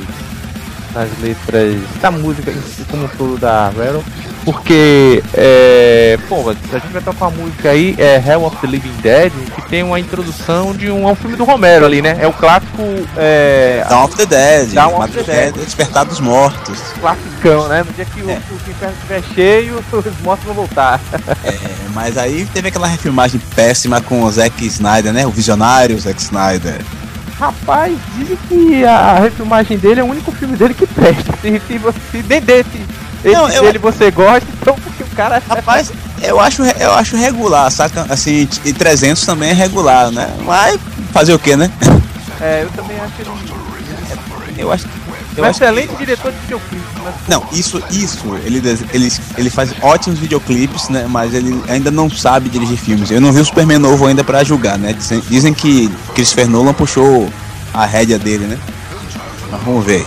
nas 0.93 1.19
letras 1.19 1.75
da 1.99 2.11
música 2.11 2.53
como 2.89 3.05
um 3.05 3.07
todo 3.09 3.37
da 3.37 3.69
Rattle. 3.69 4.03
Porque, 4.47 5.21
é, 5.33 6.17
pô, 6.29 6.49
a 6.49 6.53
gente 6.53 6.93
vai 6.93 7.01
tocar 7.01 7.27
uma 7.27 7.31
música 7.43 7.69
aí, 7.71 7.93
é 7.97 8.15
Hell 8.25 8.45
of 8.45 8.55
the 8.61 8.67
Living 8.67 8.95
Dead, 9.01 9.29
que 9.53 9.61
tem 9.63 9.83
uma 9.83 9.99
introdução 9.99 10.73
de 10.73 10.89
um, 10.89 11.05
é 11.05 11.11
um 11.11 11.15
filme 11.15 11.35
do 11.35 11.43
Romero 11.43 11.85
ali, 11.85 12.01
né? 12.01 12.15
É 12.17 12.25
o 12.27 12.31
clássico. 12.31 12.81
É, 13.17 13.85
Dawn 13.89 14.05
of 14.05 14.15
the 14.15 14.25
Dead, 14.25 14.69
Dawn 14.69 15.03
of 15.03 15.11
the 15.11 15.23
Dead. 15.23 15.53
Despertar 15.53 16.05
dos 16.05 16.21
Mortos. 16.21 16.79
classicão, 17.01 17.67
né? 17.67 17.83
No 17.85 17.91
dia 17.91 18.05
que 18.05 18.21
o, 18.21 18.29
É. 18.29 18.35
o 18.49 18.69
inferno 18.71 18.95
estiver 18.95 19.21
cheio, 19.35 19.83
os 19.91 20.21
mortos 20.23 20.45
vão 20.45 20.53
voltar. 20.55 21.01
É, 21.43 21.53
mas 21.93 22.17
aí 22.17 22.45
teve 22.53 22.69
aquela 22.69 22.87
refilmagem 22.87 23.41
péssima 23.53 23.99
com 23.99 24.23
o 24.23 24.31
Zack 24.31 24.65
Snyder, 24.65 25.11
né? 25.11 25.27
O 25.27 25.29
visionário 25.29 25.99
Zack 25.99 26.21
Snyder. 26.21 26.79
Rapaz, 27.37 27.97
dizem 28.15 28.37
que 28.47 28.85
a 28.85 29.19
refilmagem 29.19 29.77
dele 29.77 29.99
é 29.99 30.03
o 30.05 30.07
único 30.07 30.31
filme 30.31 30.55
dele 30.55 30.73
que 30.73 30.87
presta. 30.87 31.33
Se, 31.41 31.61
se, 31.67 31.77
você, 31.77 31.99
se 32.11 32.23
nem 32.29 32.39
desse 32.39 32.87
Não, 33.23 33.47
esse 33.47 33.57
eu- 33.57 33.63
dele 33.63 33.77
você 33.79 34.11
gosta, 34.11 34.47
então 34.61 34.75
porque 34.75 35.03
o 35.03 35.07
cara. 35.15 35.41
Rapaz, 35.47 35.91
eu 36.21 36.39
acho, 36.39 36.63
eu 36.63 36.93
acho 36.93 37.15
regular, 37.17 37.69
saca? 37.71 38.05
Assim, 38.09 38.47
e 38.63 38.73
300 38.73 39.25
também 39.25 39.49
é 39.49 39.53
regular, 39.53 40.11
né? 40.11 40.29
Mas 40.45 40.79
fazer 41.11 41.33
o 41.33 41.39
que, 41.39 41.55
né? 41.55 41.71
É, 42.39 42.61
eu 42.61 42.69
também 42.69 42.95
acho 42.99 43.13
ele 43.19 44.61
Eu 44.61 44.71
acho 44.71 44.85
eu 45.35 45.43
um 45.43 45.47
excelente 45.47 45.95
diretor 45.95 46.31
de 46.31 46.37
videoclipe. 46.39 46.83
Mas, 47.03 47.13
Não, 47.27 47.43
isso, 47.51 47.81
isso, 47.91 48.35
ele, 48.43 48.61
ele, 48.91 49.11
ele 49.37 49.49
faz 49.49 49.71
ótimos 49.81 50.19
videoclipes, 50.19 50.89
né? 50.89 51.05
Mas 51.07 51.33
ele 51.33 51.61
ainda 51.67 51.91
não 51.91 52.09
sabe 52.09 52.49
dirigir 52.49 52.77
filmes. 52.77 53.11
Eu 53.11 53.21
não 53.21 53.31
vi 53.31 53.39
o 53.41 53.45
Superman 53.45 53.77
novo 53.77 54.05
ainda 54.07 54.23
pra 54.23 54.43
julgar, 54.43 54.77
né? 54.79 54.93
Dizem, 54.93 55.21
dizem 55.29 55.53
que 55.53 55.91
Christopher 56.15 56.47
Nolan 56.47 56.73
puxou 56.73 57.29
a 57.73 57.85
rédea 57.85 58.17
dele, 58.17 58.45
né? 58.45 58.57
Mas 59.51 59.61
vamos 59.63 59.85
ver. 59.85 60.05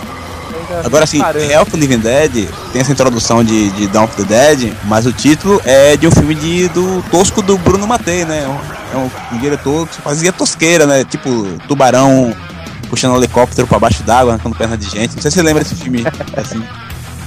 Agora 0.83 1.05
sim. 1.05 1.19
Hell 1.21 1.61
of 1.61 1.71
the 1.71 1.77
Living 1.77 1.99
Dead 1.99 2.47
tem 2.71 2.81
essa 2.81 2.91
introdução 2.91 3.43
de, 3.43 3.69
de 3.71 3.87
Dawn 3.87 4.05
of 4.05 4.15
the 4.15 4.23
Dead, 4.23 4.73
mas 4.85 5.05
o 5.05 5.11
título 5.13 5.61
é 5.65 5.95
de 5.97 6.07
um 6.07 6.11
filme 6.11 6.35
de, 6.35 6.67
do 6.69 7.03
tosco 7.11 7.41
do 7.41 7.57
Bruno 7.57 7.85
Mattei, 7.87 8.25
né? 8.25 8.43
É 8.43 8.47
um, 8.47 8.99
é 9.01 9.03
um- 9.05 9.35
um 9.35 9.39
diretor 9.39 9.87
que 9.87 10.01
fazia 10.01 10.31
tosqueira, 10.31 10.85
né? 10.85 11.03
Tipo, 11.03 11.47
tubarão 11.67 12.33
puxando 12.89 13.13
um 13.13 13.17
helicóptero 13.17 13.65
pra 13.67 13.79
baixo 13.79 14.03
d'água, 14.03 14.33
arrancando 14.33 14.55
perna 14.55 14.77
de 14.77 14.85
gente. 14.89 15.15
Não 15.15 15.21
sei 15.21 15.31
se 15.31 15.35
você 15.37 15.43
lembra 15.43 15.63
desse 15.63 15.75
filme, 15.75 16.03
assim. 16.35 16.61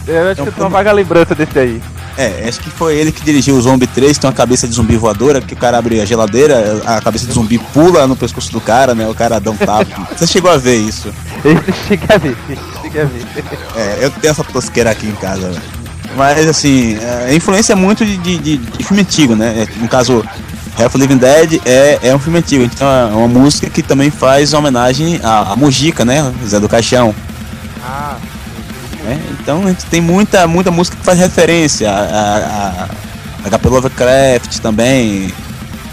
Eu 0.07 0.31
acho 0.31 0.41
é 0.41 0.43
um 0.43 0.45
que 0.45 0.49
eu 0.51 0.53
tenho 0.53 0.65
uma 0.67 0.71
vaga 0.71 0.93
lembrança 0.93 1.35
desse 1.35 1.59
aí. 1.59 1.83
É, 2.17 2.45
acho 2.47 2.61
que 2.61 2.71
foi 2.71 2.95
ele 2.95 3.11
que 3.11 3.25
dirigiu 3.25 3.57
o 3.57 3.61
Zombie 3.63 3.89
3, 3.89 4.17
tem 4.19 4.29
uma 4.31 4.37
cabeça 4.37 4.69
de 4.69 4.75
zumbi 4.75 4.97
voadora, 4.97 5.41
que 5.41 5.55
o 5.55 5.57
cara 5.57 5.79
abre 5.79 6.01
a 6.01 6.05
geladeira, 6.05 6.81
a 6.87 7.01
cabeça 7.01 7.27
de 7.27 7.33
zumbi 7.33 7.59
pula 7.59 8.07
no 8.07 8.15
pescoço 8.15 8.53
do 8.53 8.61
cara, 8.61 8.95
né? 8.95 9.09
O 9.09 9.15
cara 9.15 9.41
dá 9.41 9.51
um 9.51 9.57
tapa. 9.57 9.87
Você 10.17 10.27
chegou 10.27 10.51
a 10.51 10.57
ver 10.57 10.77
isso? 10.77 11.09
Esse 11.45 11.89
chega 11.89 12.15
a 12.15 12.19
ver, 12.19 12.37
ver. 13.03 13.25
É, 13.77 13.99
eu 14.01 14.11
tenho 14.11 14.31
essa 14.31 14.45
tosqueira 14.45 14.91
aqui 14.91 15.07
em 15.07 15.15
casa, 15.17 15.49
velho. 15.51 15.63
Mas 16.17 16.47
assim, 16.47 16.97
é, 17.01 17.31
a 17.31 17.35
influência 17.35 17.73
é 17.73 17.77
muito 17.77 18.05
de, 18.07 18.17
de, 18.19 18.39
de- 18.39 18.85
filme 18.85 19.03
antigo, 19.03 19.35
né? 19.35 19.67
É, 19.67 19.81
No 19.81 19.89
caso, 19.89 20.25
the 20.77 20.89
Living 20.99 21.17
Dead 21.17 21.61
é, 21.65 21.99
é 22.03 22.15
um 22.15 22.19
filme 22.21 22.39
antigo, 22.39 22.63
então 22.63 22.89
é 22.89 23.07
uma 23.07 23.27
música 23.27 23.69
que 23.69 23.83
também 23.83 24.11
faz 24.11 24.53
homenagem 24.53 25.19
à, 25.25 25.53
à 25.53 25.57
Mujica, 25.57 26.05
né? 26.05 26.33
Zé 26.47 26.61
do 26.61 26.69
Caixão. 26.69 27.13
Ah, 27.85 28.17
né? 29.03 29.21
Então 29.41 29.65
a 29.65 29.69
gente 29.69 29.85
tem 29.87 30.01
muita, 30.01 30.47
muita 30.47 30.71
música 30.71 30.97
que 30.97 31.05
faz 31.05 31.19
referência 31.19 31.91
a, 31.91 32.89
a, 33.45 33.49
a 33.49 33.59
HP 33.59 33.69
Lovecraft 33.69 34.59
também, 34.61 35.33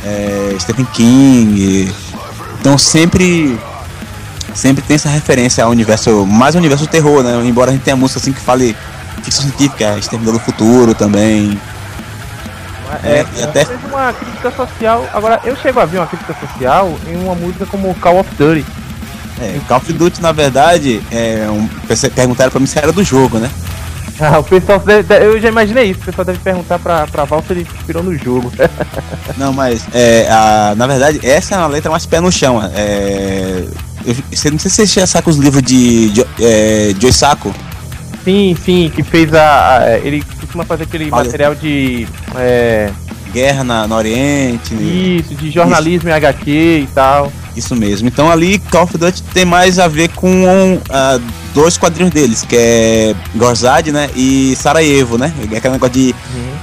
é, 0.05 0.55
Stephen 0.59 0.85
King. 0.93 1.91
Então 2.59 2.77
sempre 2.77 3.57
sempre 4.53 4.83
tem 4.83 4.95
essa 4.95 5.09
referência 5.09 5.63
ao 5.63 5.71
universo, 5.71 6.25
mais 6.25 6.55
ao 6.55 6.59
universo 6.59 6.85
do 6.85 6.89
terror, 6.89 7.23
né? 7.23 7.41
Embora 7.45 7.69
a 7.71 7.73
gente 7.73 7.83
tenha 7.83 7.95
música 7.95 8.19
assim 8.19 8.31
que 8.33 8.39
fale 8.41 8.75
ficção 9.23 9.43
científica, 9.45 9.97
Exterminador 9.97 10.39
do 10.39 10.45
Futuro 10.45 10.93
também. 10.93 11.59
é, 13.03 13.25
e 13.37 13.43
até- 13.43 13.65
fez 13.65 13.79
uma 13.85 14.11
crítica 14.13 14.51
social. 14.51 15.07
Agora, 15.13 15.39
eu 15.45 15.55
chego 15.55 15.79
a 15.79 15.85
ver 15.85 15.97
uma 15.99 16.07
crítica 16.07 16.35
social 16.39 16.93
em 17.07 17.15
uma 17.23 17.35
música 17.35 17.65
como 17.65 17.93
Call 17.95 18.19
of 18.19 18.29
Duty. 18.35 18.65
É, 19.39 19.59
Call 19.67 19.77
of 19.77 19.93
Duty, 19.93 20.21
na 20.21 20.31
verdade, 20.31 21.01
é 21.11 21.47
um, 21.49 21.67
perguntaram 22.13 22.51
pra 22.51 22.59
mim 22.59 22.65
se 22.65 22.77
era 22.77 22.91
do 22.91 23.03
jogo, 23.03 23.37
né? 23.39 23.49
Ah, 24.23 24.37
o 24.37 24.43
pessoal. 24.43 24.77
deve- 24.77 25.15
Eu 25.25 25.41
já 25.41 25.47
imaginei 25.49 25.85
isso. 25.89 26.01
O 26.01 26.03
pessoal 26.03 26.23
deve 26.23 26.37
perguntar 26.39 26.77
pra, 26.77 27.07
pra 27.07 27.23
Val 27.25 27.43
se 27.47 27.53
ele 27.53 27.61
inspirou 27.75 28.03
no 28.03 28.15
jogo. 28.15 28.51
Não, 29.35 29.51
mas 29.51 29.81
é, 29.95 30.27
a, 30.29 30.75
na 30.75 30.85
verdade, 30.85 31.19
essa 31.23 31.55
é 31.55 31.57
uma 31.57 31.65
letra 31.65 31.89
mais 31.89 32.05
pé 32.05 32.19
no 32.19 32.31
chão. 32.31 32.61
É, 32.75 33.63
eu, 34.05 34.15
você- 34.31 34.49
não 34.51 34.59
sei 34.59 34.69
se 34.71 34.77
você 34.87 34.99
já 35.01 35.07
saca 35.07 35.29
os 35.29 35.37
livros 35.37 35.61
de, 35.63 36.09
de 36.09 36.25
é, 36.39 36.93
Joe 36.99 37.11
Sacco. 37.13 37.53
sim, 38.23 38.55
sim, 38.63 38.91
que 38.93 39.03
fez 39.03 39.33
a. 39.33 39.77
a- 39.79 39.97
ele 39.99 40.23
costuma 40.39 40.63
fazer 40.65 40.83
aquele 40.83 41.05
Olha. 41.11 41.23
material 41.25 41.55
de. 41.55 42.07
É, 42.35 42.89
Guerra 43.33 43.63
na, 43.63 43.87
no 43.87 43.95
Oriente. 43.95 44.73
isso, 44.75 45.33
de 45.35 45.49
jornalismo 45.51 46.09
em 46.09 46.11
HQ 46.11 46.51
e 46.83 46.87
tal. 46.93 47.31
Isso 47.55 47.75
mesmo. 47.75 48.07
Então 48.07 48.29
ali 48.29 48.59
Call 48.59 48.83
of 48.83 48.97
Duty 48.97 49.23
tem 49.33 49.45
mais 49.45 49.79
a 49.79 49.87
ver 49.87 50.09
com 50.09 50.79
ah, 50.89 51.17
dois 51.53 51.77
quadrinhos 51.77 52.13
deles, 52.13 52.43
que 52.47 52.55
é 52.57 53.15
Gorzad, 53.35 53.87
né? 53.87 54.09
E 54.17 54.53
Sarajevo, 54.57 55.17
né? 55.17 55.33
Aquele 55.55 55.73
negócio 55.73 55.93
de, 55.93 56.15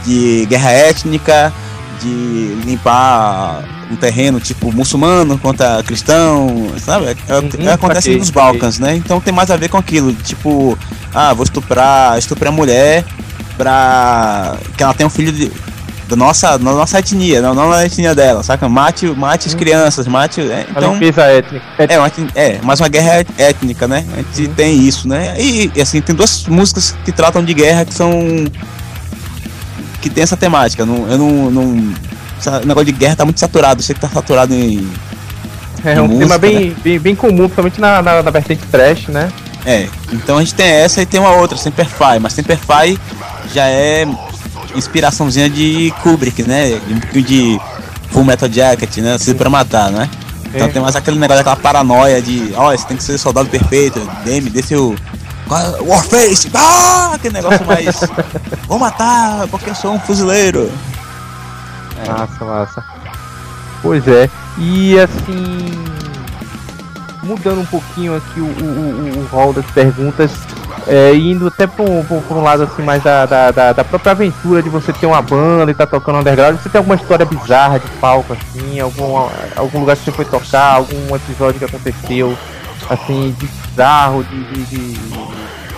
de 0.04 0.44
guerra 0.46 0.70
étnica, 0.72 1.52
de 2.00 2.54
limpar 2.64 3.62
um 3.90 3.96
terreno 3.96 4.38
tipo 4.40 4.70
muçulmano 4.72 5.38
contra 5.38 5.82
cristão, 5.82 6.70
sabe? 6.78 7.06
É, 7.06 7.10
é, 7.28 7.38
Uhum, 7.38 7.72
acontece 7.72 8.02
saquei, 8.02 8.18
nos. 8.18 8.30
Balcãs, 8.30 8.78
né? 8.78 8.94
Então 8.96 9.20
tem 9.20 9.32
mais 9.32 9.50
a 9.50 9.56
ver 9.56 9.68
com 9.68 9.76
aquilo, 9.78 10.12
tipo, 10.12 10.78
ah, 11.14 11.32
vou 11.32 11.44
estuprar, 11.44 12.18
estuprar 12.18 12.52
a 12.52 12.56
mulher 12.56 13.04
pra 13.56 14.56
que 14.76 14.82
ela 14.82 14.94
tenha 14.94 15.06
um 15.06 15.10
filho 15.10 15.32
de, 15.32 15.50
da 16.08 16.16
nossa, 16.16 16.56
da 16.56 16.58
nossa 16.72 16.98
etnia, 16.98 17.42
não, 17.42 17.54
não 17.54 17.70
da 17.70 17.84
etnia 17.84 18.14
dela, 18.14 18.42
saca? 18.42 18.68
Mate, 18.68 19.06
mate 19.06 19.48
as 19.48 19.54
crianças, 19.54 20.06
mate. 20.06 20.40
é, 20.40 20.66
A 20.74 20.78
então, 20.78 20.92
limpeza 20.94 21.22
étnica. 21.22 21.64
é, 21.78 21.98
uma, 21.98 22.12
é, 22.34 22.58
mais 22.62 22.80
uma 22.80 22.88
guerra 22.88 23.24
étnica, 23.36 23.88
né? 23.88 24.04
A 24.14 24.16
gente 24.36 24.48
tem 24.54 24.78
isso, 24.86 25.08
né? 25.08 25.34
E, 25.38 25.70
assim, 25.80 26.00
tem 26.00 26.14
duas 26.14 26.46
músicas 26.46 26.94
que 27.04 27.12
tratam 27.12 27.44
de 27.44 27.52
guerra 27.54 27.84
que 27.84 27.92
são. 27.94 28.10
Que 30.00 30.10
tem 30.10 30.22
essa 30.22 30.36
temática. 30.36 30.84
Não, 30.84 31.08
eu 31.08 31.18
não. 31.18 31.50
não 31.50 31.62
o 32.62 32.66
negócio 32.66 32.86
de 32.86 32.92
guerra 32.92 33.16
tá 33.16 33.24
muito 33.24 33.40
saturado, 33.40 33.80
eu 33.80 33.84
sei 33.84 33.94
que 33.94 34.00
tá 34.00 34.08
saturado 34.08 34.54
em. 34.54 34.88
É 35.84 36.00
um 36.00 36.08
música, 36.08 36.24
tema 36.26 36.38
bem, 36.38 36.76
bem, 36.82 36.98
bem 36.98 37.14
comum, 37.14 37.44
principalmente 37.48 37.80
na, 37.80 38.02
na, 38.02 38.22
na 38.22 38.30
vertente 38.30 38.62
trash, 38.70 39.08
né? 39.08 39.30
É, 39.64 39.88
então 40.12 40.38
a 40.38 40.40
gente 40.40 40.54
tem 40.54 40.66
essa 40.66 41.02
e 41.02 41.06
tem 41.06 41.20
uma 41.20 41.32
outra, 41.32 41.56
Semperfi, 41.56 42.18
mas 42.20 42.32
Semperfi 42.32 42.98
já 43.52 43.66
é 43.66 44.06
inspiraçãozinha 44.74 45.48
de 45.50 45.92
Kubrick, 46.02 46.42
né? 46.42 46.80
De 46.86 46.94
um 46.94 47.00
pouquinho 47.00 47.24
de 47.24 47.60
Full 48.10 48.24
Metal 48.24 48.50
Jacket, 48.50 48.96
né? 48.98 49.12
Nascido 49.12 49.36
pra 49.36 49.50
matar, 49.50 49.90
né? 49.90 50.08
Então 50.54 50.66
É. 50.66 50.70
tem 50.70 50.80
mais 50.80 50.96
aquele 50.96 51.18
negócio, 51.18 51.40
aquela 51.40 51.56
paranoia 51.56 52.22
de, 52.22 52.52
ó, 52.56 52.74
você 52.74 52.86
tem 52.86 52.96
que 52.96 53.02
ser 53.02 53.18
soldado 53.18 53.48
perfeito, 53.48 54.00
Demi, 54.24 54.50
dê 54.50 54.62
seu. 54.62 54.94
Warface! 55.48 56.50
Ah! 56.54 57.12
Aquele 57.14 57.34
negócio 57.34 57.64
mais. 57.66 58.00
Vou 58.68 58.78
matar, 58.78 59.46
porque 59.48 59.70
eu 59.70 59.74
sou 59.74 59.92
um 59.94 60.00
fuzileiro. 60.00 60.70
É. 62.04 62.08
Massa, 62.10 62.44
massa. 62.44 62.84
Pois 63.82 64.06
é. 64.06 64.28
E 64.58 64.98
assim. 64.98 65.84
Mudando 67.22 67.60
um 67.60 67.66
pouquinho 67.66 68.16
aqui 68.16 68.40
o, 68.40 68.44
o, 68.44 68.46
o, 68.46 69.18
o 69.20 69.26
rol 69.30 69.52
das 69.52 69.66
perguntas, 69.72 70.30
é, 70.86 71.14
indo 71.14 71.48
até 71.48 71.66
por, 71.66 71.86
um- 71.86 72.22
um 72.30 72.42
lado 72.42 72.62
assim 72.62 72.82
mais 72.82 73.02
da, 73.02 73.26
da, 73.26 73.50
da, 73.50 73.72
da 73.74 73.84
própria 73.84 74.12
aventura 74.12 74.62
de 74.62 74.70
você 74.70 74.94
ter 74.94 75.04
uma 75.04 75.20
banda 75.20 75.70
e 75.70 75.74
tá 75.74 75.86
tocando 75.86 76.20
underground, 76.20 76.56
você 76.58 76.70
tem 76.70 76.78
alguma 76.78 76.94
história 76.96 77.26
bizarra 77.26 77.80
de 77.80 77.86
palco, 78.00 78.32
assim, 78.32 78.80
algum, 78.80 79.28
algum 79.56 79.80
lugar 79.80 79.96
que 79.96 80.04
você 80.04 80.12
foi 80.12 80.24
tocar, 80.24 80.74
algum 80.76 81.14
episódio 81.14 81.58
que 81.58 81.64
aconteceu, 81.66 82.34
assim, 82.88 83.34
de 83.38 83.46
bizarro, 83.46 84.24
de, 84.24 84.44
de, 84.44 84.64
de, 84.64 84.98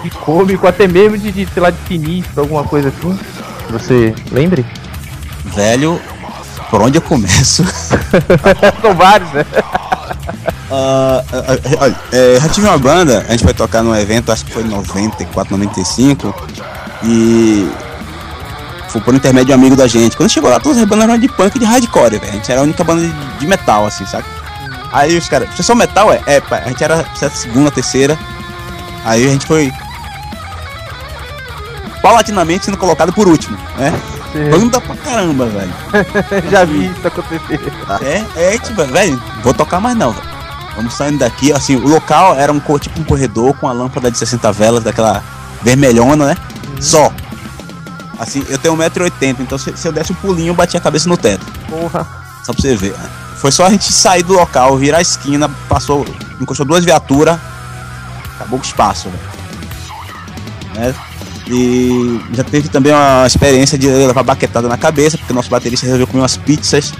de 0.03 0.11
cômico, 0.11 0.67
até 0.67 0.87
mesmo 0.87 1.19
de, 1.19 1.33
de, 1.33 1.47
sei 1.47 1.63
lá, 1.63 1.71
de 1.71 1.79
sinistro, 1.87 2.41
alguma 2.41 2.65
coisa 2.65 2.89
assim? 2.89 3.19
Você 3.71 4.15
lembre? 4.31 4.65
Velho, 5.45 6.01
por 6.71 6.83
onde 6.83 6.99
eu 6.99 7.03
começo? 7.03 7.65
São 8.81 8.95
vários, 8.95 9.31
né? 9.33 9.45
Uh, 10.71 11.81
olha, 11.81 11.97
é, 12.13 12.39
já 12.41 12.49
tive 12.49 12.69
uma 12.69 12.79
banda, 12.79 13.25
a 13.29 13.33
gente 13.33 13.43
foi 13.43 13.53
tocar 13.53 13.83
num 13.83 13.95
evento, 13.95 14.31
acho 14.31 14.45
que 14.45 14.53
foi 14.53 14.63
em 14.63 14.69
94, 14.69 15.57
95, 15.57 16.33
e 17.03 17.69
foi 18.89 19.01
por 19.01 19.15
intermédio 19.15 19.47
de 19.47 19.53
um 19.53 19.55
amigo 19.57 19.77
da 19.77 19.89
gente. 19.89 20.17
Quando 20.17 20.31
chegou 20.31 20.49
lá, 20.49 20.61
todas 20.61 20.79
as 20.79 20.85
bandas 20.85 21.05
eram 21.05 21.19
de 21.19 21.29
punk 21.29 21.57
e 21.57 21.59
de 21.59 21.65
hardcore, 21.65 22.19
velho. 22.19 22.29
A 22.29 22.33
gente 22.33 22.51
era 22.51 22.61
a 22.61 22.65
única 22.65 22.85
banda 22.85 23.03
de, 23.03 23.39
de 23.39 23.47
metal, 23.47 23.87
assim, 23.87 24.07
sabe? 24.07 24.25
Aí 24.93 25.17
os 25.17 25.29
caras, 25.29 25.49
vocês 25.51 25.65
são 25.65 25.77
metal? 25.77 26.13
É, 26.13 26.21
é, 26.27 26.43
a 26.51 26.69
gente 26.69 26.83
era 26.83 27.05
segunda, 27.31 27.71
terceira. 27.71 28.19
Aí 29.05 29.27
a 29.27 29.31
gente 29.31 29.47
foi 29.47 29.73
paulatinamente 32.03 32.65
sendo 32.65 32.77
colocado 32.77 33.13
por 33.13 33.29
último, 33.29 33.57
né? 33.79 33.93
Banda 34.51 34.81
pra 34.81 34.97
caramba, 34.97 35.47
velho. 35.47 35.73
Já 36.51 36.65
vi 36.65 36.87
isso 36.87 37.07
acontecer. 37.07 37.61
É, 38.03 38.55
é, 38.55 38.59
tipo, 38.59 38.85
velho, 38.85 39.21
vou 39.43 39.53
tocar 39.53 39.81
mais 39.81 39.97
não, 39.97 40.13
velho. 40.13 40.29
Vamos 40.77 40.95
saindo 40.95 41.19
daqui, 41.19 41.53
assim, 41.53 41.77
o 41.77 41.89
local 41.89 42.37
era 42.37 42.53
um 42.53 42.61
tipo 42.79 43.01
um 43.01 43.05
corredor 43.05 43.55
com 43.55 43.69
a 43.69 43.73
lâmpada 43.73 44.11
de 44.11 44.17
60 44.17 44.53
velas, 44.53 44.85
daquela 44.85 45.23
vermelhona, 45.63 46.27
né? 46.29 46.37
Hum. 46.69 46.81
Só. 46.81 47.13
Assim, 48.19 48.45
eu 48.49 48.59
tenho 48.59 48.77
1,80m, 48.77 49.37
então 49.41 49.59
se, 49.59 49.77
se, 49.77 49.89
eu 49.89 49.93
desse 49.93 50.13
um 50.13 50.15
pulinho, 50.17 50.51
eu 50.51 50.55
batia 50.55 50.79
a 50.79 50.83
cabeça 50.83 51.09
no 51.09 51.17
teto. 51.17 51.45
Porra. 51.69 52.07
Só 52.45 52.53
pra 52.53 52.63
você 52.63 52.77
ver. 52.77 52.93
Né? 52.93 53.11
Foi 53.41 53.51
só 53.51 53.67
a 53.67 53.71
gente 53.71 53.91
sair 53.91 54.23
do 54.23 54.35
local, 54.35 54.77
virar 54.77 54.99
a 54.99 55.03
esquina, 55.03 55.49
passou, 55.67 56.05
encostou 56.39 56.67
duas 56.67 56.85
viaturas, 56.85 57.39
acabou 58.37 58.59
o 58.59 58.63
espaço, 58.63 59.09
velho. 59.09 59.31
Né? 60.75 60.95
E 61.49 62.21
já 62.33 62.45
teve 62.45 62.69
também 62.69 62.93
uma 62.93 63.27
experiência 63.27 63.79
de 63.79 63.89
levar 63.89 64.23
baquetada 64.23 64.69
na 64.69 64.77
cabeça, 64.77 65.17
porque 65.17 65.33
nosso 65.33 65.49
baterista 65.49 65.87
resolveu 65.87 66.07
comer 66.07 66.21
umas 66.21 66.37
pizzas 66.37 66.93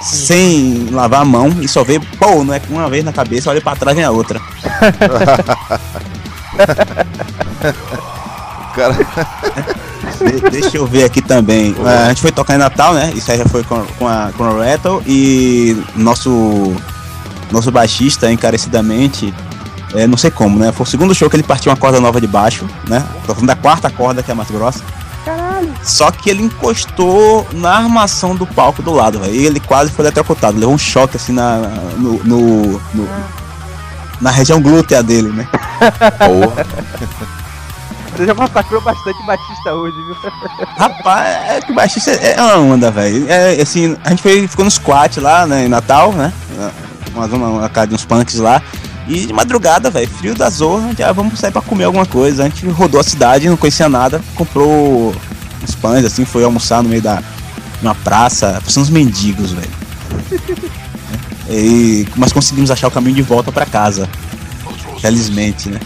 sem 0.00 0.88
lavar 0.90 1.22
a 1.22 1.24
mão 1.24 1.48
e 1.60 1.66
só 1.66 1.82
veio, 1.82 2.00
pô, 2.18 2.44
não 2.44 2.54
é 2.54 2.62
uma 2.68 2.88
vez 2.88 3.04
na 3.04 3.12
cabeça, 3.12 3.50
olha 3.50 3.60
pra 3.60 3.76
trás 3.76 3.96
vem 3.96 4.04
a 4.04 4.10
outra. 4.10 4.40
cara. 8.74 8.94
De, 10.18 10.50
deixa 10.50 10.76
eu 10.76 10.86
ver 10.86 11.04
aqui 11.04 11.20
também. 11.22 11.74
A 11.84 12.08
gente 12.08 12.20
foi 12.20 12.32
tocar 12.32 12.54
em 12.54 12.58
Natal, 12.58 12.94
né? 12.94 13.12
Isso 13.14 13.30
aí 13.30 13.38
já 13.38 13.46
foi 13.46 13.62
com, 13.64 13.84
com 13.98 14.08
a, 14.08 14.30
com 14.36 14.44
a 14.44 14.64
Rattle 14.64 15.02
e 15.06 15.76
nosso 15.96 16.74
nosso 17.50 17.70
baixista 17.70 18.32
encarecidamente 18.32 19.34
é, 19.94 20.06
não 20.06 20.16
sei 20.16 20.30
como, 20.30 20.58
né? 20.58 20.72
Foi 20.72 20.84
o 20.84 20.88
segundo 20.88 21.14
show 21.14 21.28
que 21.28 21.36
ele 21.36 21.42
partiu 21.42 21.70
uma 21.70 21.76
corda 21.76 22.00
nova 22.00 22.20
de 22.20 22.26
baixo, 22.26 22.66
né? 22.88 23.04
Tô 23.26 23.34
falando 23.34 23.48
da 23.48 23.56
quarta 23.56 23.90
corda, 23.90 24.22
que 24.22 24.30
é 24.30 24.32
a 24.32 24.34
mais 24.34 24.50
grossa. 24.50 24.82
Caralho. 25.24 25.72
Só 25.82 26.10
que 26.10 26.30
ele 26.30 26.42
encostou 26.42 27.46
na 27.52 27.76
armação 27.76 28.34
do 28.34 28.46
palco 28.46 28.82
do 28.82 28.92
lado, 28.92 29.20
velho. 29.20 29.34
E 29.34 29.44
ele 29.44 29.60
quase 29.60 29.90
foi 29.90 30.04
eletrocutado. 30.04 30.58
Levou 30.58 30.74
um 30.74 30.78
choque 30.78 31.16
assim 31.16 31.32
na, 31.32 31.58
no, 31.98 32.24
no, 32.24 32.80
no 32.94 33.08
na 34.20 34.30
região 34.30 34.60
glútea 34.60 35.02
dele, 35.02 35.28
né? 35.30 35.46
Porra. 36.18 36.66
Você 38.14 38.26
já 38.26 38.34
massacrou 38.34 38.80
bastante 38.82 39.22
Batista 39.24 39.74
hoje, 39.74 39.96
viu? 39.96 40.16
Rapaz, 40.76 41.50
é 41.50 41.60
que 41.60 41.72
Batista 41.72 42.10
é 42.10 42.40
uma 42.40 42.58
onda, 42.58 42.90
velho. 42.90 43.26
É, 43.28 43.60
assim, 43.60 43.96
a 44.04 44.10
gente 44.10 44.22
foi, 44.22 44.46
ficou 44.46 44.64
no 44.64 44.70
squat 44.70 45.18
lá, 45.18 45.46
né, 45.46 45.64
em 45.64 45.68
Natal, 45.68 46.12
né? 46.12 46.32
Uma, 47.14 47.26
uma, 47.26 47.48
uma 47.48 47.68
casa 47.68 47.88
de 47.88 47.94
uns 47.94 48.04
punks 48.04 48.36
lá. 48.36 48.62
E 49.08 49.26
de 49.26 49.32
madrugada, 49.32 49.90
velho, 49.90 50.08
frio 50.08 50.34
da 50.34 50.48
zorra, 50.48 50.94
já 50.96 51.10
vamos 51.10 51.38
sair 51.38 51.50
pra 51.50 51.62
comer 51.62 51.84
alguma 51.84 52.06
coisa. 52.06 52.44
A 52.44 52.48
gente 52.48 52.66
rodou 52.68 53.00
a 53.00 53.04
cidade, 53.04 53.48
não 53.48 53.56
conhecia 53.56 53.88
nada, 53.88 54.22
comprou 54.34 55.14
uns 55.62 55.74
pães, 55.74 56.04
assim, 56.04 56.24
foi 56.24 56.44
almoçar 56.44 56.82
no 56.82 56.88
meio 56.88 57.02
da 57.02 57.22
uma 57.82 57.94
praça, 57.96 58.62
são 58.68 58.82
uns 58.82 58.90
mendigos, 58.90 59.52
velho. 59.52 59.70
e, 61.50 62.06
mas 62.16 62.32
conseguimos 62.32 62.70
achar 62.70 62.86
o 62.86 62.90
caminho 62.92 63.16
de 63.16 63.22
volta 63.22 63.50
para 63.50 63.66
casa. 63.66 64.08
Felizmente, 65.00 65.68
né? 65.68 65.80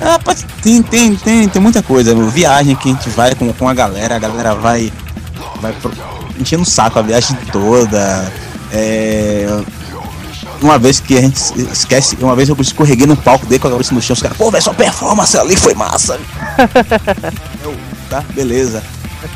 Ah, 0.00 0.18
tem, 0.62 0.82
tem, 0.82 1.14
tem, 1.16 1.48
tem 1.48 1.62
muita 1.62 1.82
coisa. 1.82 2.14
Viagem 2.14 2.76
que 2.76 2.90
a 2.90 2.92
gente 2.92 3.08
vai 3.10 3.34
com, 3.34 3.52
com 3.52 3.68
a 3.68 3.74
galera, 3.74 4.16
a 4.16 4.18
galera 4.18 4.54
vai, 4.54 4.92
vai 5.60 5.72
pro, 5.72 5.92
enchendo 6.38 6.62
o 6.62 6.66
saco 6.66 6.98
a 6.98 7.02
viagem 7.02 7.36
toda. 7.52 8.32
É, 8.72 9.62
uma 10.62 10.78
vez 10.78 11.00
que 11.00 11.16
a 11.16 11.20
gente 11.20 11.40
esquece, 11.72 12.16
uma 12.20 12.36
vez 12.36 12.48
eu 12.48 12.56
escorreguei 12.60 13.06
no 13.06 13.16
palco 13.16 13.46
dele 13.46 13.58
com 13.58 13.68
a 13.68 13.70
cabeça 13.70 13.94
no 13.94 14.00
chão, 14.00 14.14
os 14.14 14.22
caras, 14.22 14.36
pô, 14.36 14.50
velho, 14.50 14.62
sua 14.62 14.74
performance 14.74 15.36
ali 15.36 15.56
foi 15.56 15.74
massa. 15.74 16.20
eu, 17.64 17.74
tá, 18.08 18.22
beleza. 18.34 18.82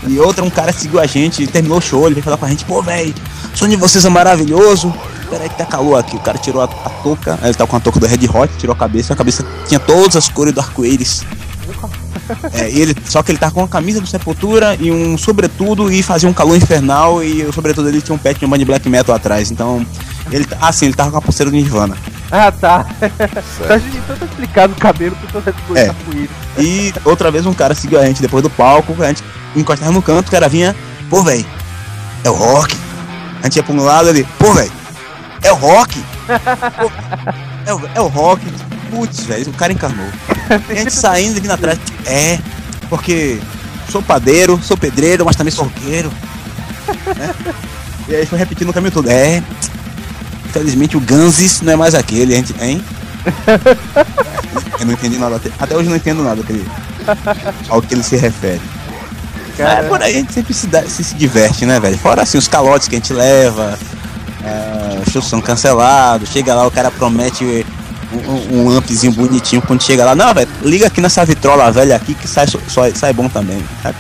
E 0.07 0.19
outra, 0.19 0.45
um 0.45 0.51
cara 0.51 0.73
seguiu 0.73 1.01
a 1.01 1.07
gente, 1.07 1.47
terminou 1.47 1.79
o 1.79 1.81
show, 1.81 2.07
ele 2.07 2.15
veio 2.15 2.25
falar 2.25 2.37
com 2.37 2.47
a 2.47 2.49
gente, 2.49 2.65
pô, 2.65 2.83
velho, 2.83 3.15
o 3.53 3.57
som 3.57 3.69
de 3.69 3.77
vocês 3.77 4.05
é 4.05 4.09
maravilhoso. 4.09 4.95
Peraí 5.29 5.49
que 5.49 5.57
tá 5.57 5.67
calor 5.67 5.99
aqui. 5.99 6.17
O 6.17 6.21
cara 6.21 6.39
tirou 6.39 6.63
a, 6.63 6.65
a 6.65 6.91
touca, 7.03 7.39
ele 7.43 7.55
tá 7.55 7.67
com 7.67 7.77
a 7.77 7.81
touca 7.81 7.99
do 7.99 8.07
Red 8.07 8.29
Hot, 8.33 8.53
tirou 8.59 8.75
a 8.75 8.79
cabeça, 8.79 9.13
a 9.13 9.17
cabeça 9.17 9.45
tinha 9.67 9.81
todas 9.81 10.17
as 10.17 10.29
cores 10.29 10.53
do 10.53 10.61
arco-íris. 10.61 11.25
É, 12.53 12.71
ele, 12.71 12.95
só 13.05 13.23
que 13.23 13.33
ele 13.33 13.39
tava 13.39 13.53
com 13.53 13.63
a 13.63 13.69
camisa 13.69 14.01
do 14.01 14.07
Sepultura 14.07 14.77
e 14.81 14.91
um 14.91 15.19
sobretudo 15.19 15.93
e 15.93 16.03
fazia 16.03 16.29
um 16.29 16.33
calor 16.33 16.57
infernal 16.57 17.23
e 17.23 17.43
o 17.43 17.53
sobretudo 17.53 17.85
dele 17.85 18.01
tinha 18.01 18.15
um 18.15 18.19
pet 18.19 18.39
de 18.39 18.47
uma 18.47 18.57
de 18.57 18.65
black 18.65 18.89
metal 18.89 19.15
atrás. 19.15 19.51
Então, 19.51 19.85
ele, 20.31 20.47
ah 20.61 20.73
sim, 20.73 20.87
ele 20.87 20.95
tava 20.95 21.11
com 21.11 21.19
a 21.19 21.23
pulseira 21.23 21.51
do 21.51 21.57
Nirvana. 21.57 21.97
Ah, 22.31 22.51
tá. 22.51 22.85
tá 22.85 23.77
então 23.77 24.17
tá 24.17 24.25
explicado 24.25 24.73
o 24.73 24.77
cabelo 24.77 25.17
todas 25.31 25.55
as 25.55 25.61
coisas 25.63 25.89
é. 25.89 26.63
E 26.63 26.95
outra 27.05 27.31
vez 27.31 27.45
um 27.47 27.55
cara 27.55 27.75
seguiu 27.75 28.01
a 28.01 28.07
gente 28.07 28.23
depois 28.23 28.43
do 28.43 28.51
palco, 28.51 28.95
a 29.03 29.09
gente 29.09 29.23
encostava 29.55 29.93
no 29.93 30.03
canto, 30.03 30.29
o 30.29 30.31
cara 30.31 30.49
vinha, 30.49 30.75
pô, 31.11 31.23
velho, 31.23 31.45
é 32.23 32.31
o 32.31 32.35
rock. 32.35 32.77
A 33.41 33.45
gente 33.45 33.57
ia 33.57 33.63
pra 33.63 33.75
um 33.75 33.85
lado 33.85 34.09
ali, 34.09 34.27
pô, 34.39 34.53
velho, 34.55 34.73
o 35.55 35.57
rock. 35.57 36.05
é, 37.67 37.75
o, 37.75 37.91
é 37.95 38.01
o 38.01 38.07
rock. 38.07 38.45
Putz, 38.91 39.25
velho, 39.25 39.49
o 39.51 39.55
cara 39.55 39.73
encarnou. 39.73 40.07
E 40.69 40.73
a 40.73 40.75
gente 40.75 40.93
saindo 40.93 41.39
aqui 41.39 41.49
na 41.49 41.57
trás. 41.57 41.79
É, 42.07 42.39
porque 42.89 43.41
sou 43.91 44.03
padeiro, 44.03 44.61
sou 44.63 44.77
pedreiro, 44.77 45.25
mas 45.25 45.37
também 45.37 45.51
sou 45.51 45.65
roqueiro. 45.65 46.13
Né? 47.17 47.35
E 48.09 48.15
aí 48.15 48.27
foi 48.27 48.39
repetindo 48.39 48.69
o 48.69 48.73
caminho 48.73 48.93
todo. 48.93 49.09
É, 49.09 49.43
infelizmente 50.47 50.97
o 50.97 51.01
Ganzis 51.01 51.61
não 51.63 51.73
é 51.73 51.77
mais 51.77 51.95
aquele, 51.95 52.35
a 52.35 52.37
gente, 52.37 52.55
hein? 52.61 52.85
Eu 54.79 54.87
não 54.87 54.93
entendi 54.93 55.19
nada, 55.19 55.37
até, 55.37 55.51
até 55.59 55.77
hoje 55.77 55.89
não 55.89 55.97
entendo 55.97 56.23
nada 56.23 56.43
aquele, 56.43 56.65
ao 57.69 57.81
que 57.81 57.95
ele 57.95 58.03
se 58.03 58.17
refere. 58.17 58.61
Cara, 59.57 59.85
é, 59.85 59.89
por 59.89 60.03
aí 60.03 60.17
a 60.17 60.19
gente 60.19 60.33
sempre 60.33 60.53
se, 60.53 60.67
dá, 60.67 60.83
se, 60.83 61.03
se 61.03 61.15
diverte, 61.15 61.65
né, 61.65 61.79
velho? 61.79 61.97
Fora 61.99 62.23
assim, 62.23 62.37
os 62.37 62.49
calotes 62.49 62.89
que 62.89 62.97
a 62.97 62.99
gente 62.99 63.13
leva, 63.13 63.79
é, 64.45 65.01
os 65.05 65.13
shows 65.13 65.27
são 65.27 65.41
cancelados, 65.41 66.29
chega 66.29 66.55
lá, 66.55 66.67
o 66.67 66.71
cara 66.71 66.91
promete 66.91 67.65
um, 68.13 68.59
um 68.59 68.71
ampzinho 68.71 69.13
bonitinho 69.13 69.63
quando 69.63 69.83
chega 69.83 70.05
lá. 70.05 70.15
Não, 70.15 70.33
velho, 70.35 70.49
liga 70.63 70.87
aqui 70.87 71.01
nessa 71.01 71.25
vitrola 71.25 71.73
velha 71.73 71.97
aqui 71.97 72.15
que 72.15 72.29
sai, 72.29 72.47
só, 72.47 72.91
sai 72.95 73.13
bom 73.13 73.29
também, 73.29 73.63
sabe? 73.83 73.97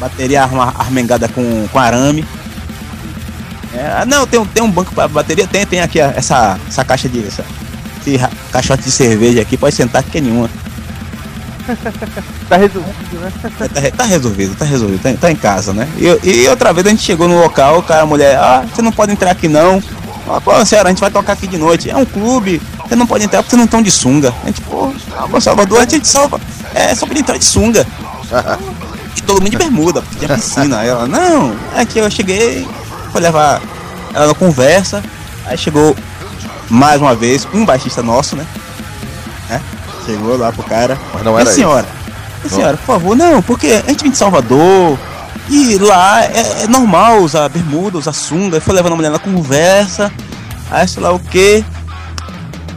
Bateria 0.00 0.42
arma, 0.42 0.74
armengada 0.76 1.28
com, 1.28 1.66
com 1.68 1.78
arame. 1.78 2.24
É, 3.74 4.04
não, 4.06 4.26
tem, 4.26 4.42
tem 4.46 4.62
um 4.62 4.70
banco 4.70 4.94
para 4.94 5.08
bateria? 5.08 5.46
Tem, 5.46 5.66
tem 5.66 5.80
aqui 5.80 6.00
essa, 6.00 6.58
essa 6.66 6.84
caixa 6.84 7.08
de. 7.08 7.26
Essa, 7.26 7.44
esse 8.06 8.18
caixote 8.50 8.84
de 8.84 8.90
cerveja 8.90 9.42
aqui, 9.42 9.56
pode 9.56 9.74
sentar 9.74 10.02
que 10.02 10.18
é 10.18 10.20
nenhuma. 10.20 10.50
tá 12.48 12.56
resolvido, 12.56 13.20
né? 13.20 13.32
É, 13.74 13.90
tá, 13.90 13.96
tá, 13.96 14.04
resolvido, 14.04 14.56
tá 14.56 14.64
resolvido, 14.64 15.02
tá, 15.02 15.12
tá, 15.20 15.30
em 15.30 15.36
casa, 15.36 15.72
né? 15.72 15.88
E, 15.96 16.28
e 16.28 16.48
outra 16.48 16.72
vez 16.72 16.86
a 16.86 16.90
gente 16.90 17.02
chegou 17.02 17.28
no 17.28 17.40
local, 17.40 17.78
o 17.78 17.82
cara, 17.82 18.02
a 18.02 18.06
mulher, 18.06 18.36
ah, 18.36 18.64
você 18.72 18.82
não 18.82 18.92
pode 18.92 19.12
entrar 19.12 19.30
aqui 19.30 19.48
não. 19.48 19.82
Ah, 20.28 20.40
pô, 20.40 20.64
senhora, 20.64 20.88
a 20.88 20.92
gente 20.92 21.00
vai 21.00 21.10
tocar 21.10 21.34
aqui 21.34 21.46
de 21.46 21.58
noite. 21.58 21.90
É 21.90 21.96
um 21.96 22.04
clube, 22.04 22.60
você 22.86 22.96
não 22.96 23.06
pode 23.06 23.24
entrar 23.24 23.42
porque 23.42 23.56
não 23.56 23.64
estão 23.64 23.82
de 23.82 23.90
sunga. 23.90 24.34
A 24.42 24.46
gente, 24.46 24.60
pô, 24.62 24.92
ah, 25.16 25.40
Salvador, 25.40 25.80
a 25.80 25.86
gente 25.86 26.06
salva. 26.06 26.40
É, 26.74 26.94
só 26.94 27.06
pode 27.06 27.20
entrar 27.20 27.38
de 27.38 27.44
sunga. 27.44 27.86
e 29.16 29.22
todo 29.22 29.40
mundo 29.40 29.50
de 29.50 29.58
bermuda, 29.58 30.02
porque 30.02 30.24
tinha 30.24 30.36
piscina. 30.36 30.78
Aí 30.78 30.88
ela, 30.88 31.06
não, 31.06 31.56
aqui 31.76 31.98
eu 31.98 32.10
cheguei, 32.10 32.66
foi 33.12 33.20
levar 33.20 33.60
ela 34.14 34.28
na 34.28 34.34
conversa. 34.34 35.02
Aí 35.44 35.56
chegou 35.56 35.96
mais 36.68 37.00
uma 37.00 37.14
vez 37.14 37.46
um 37.52 37.64
baixista 37.64 38.02
nosso, 38.02 38.36
né? 38.36 38.46
É, 40.06 40.12
chegou 40.12 40.36
lá 40.36 40.52
pro 40.52 40.62
cara. 40.62 40.98
Mas 41.12 41.22
não 41.22 41.38
era 41.38 41.50
e 41.50 41.54
senhora, 41.54 41.86
isso. 42.44 42.54
senhora, 42.54 42.76
por 42.76 42.86
favor, 42.86 43.16
não, 43.16 43.42
porque 43.42 43.82
a 43.86 43.90
gente 43.90 44.02
vem 44.02 44.12
de 44.12 44.18
Salvador, 44.18 44.98
e 45.48 45.78
lá 45.78 46.24
é, 46.24 46.62
é, 46.62 46.66
normal 46.66 47.18
usar 47.18 47.48
bermuda, 47.48 47.98
usar 47.98 48.12
sunga. 48.12 48.60
Foi 48.60 48.74
levando 48.74 48.94
a 48.94 48.96
mulher 48.96 49.10
na 49.10 49.18
conversa. 49.18 50.12
Aí 50.70 50.86
sei 50.88 51.02
lá 51.02 51.12
o 51.12 51.20
que. 51.20 51.64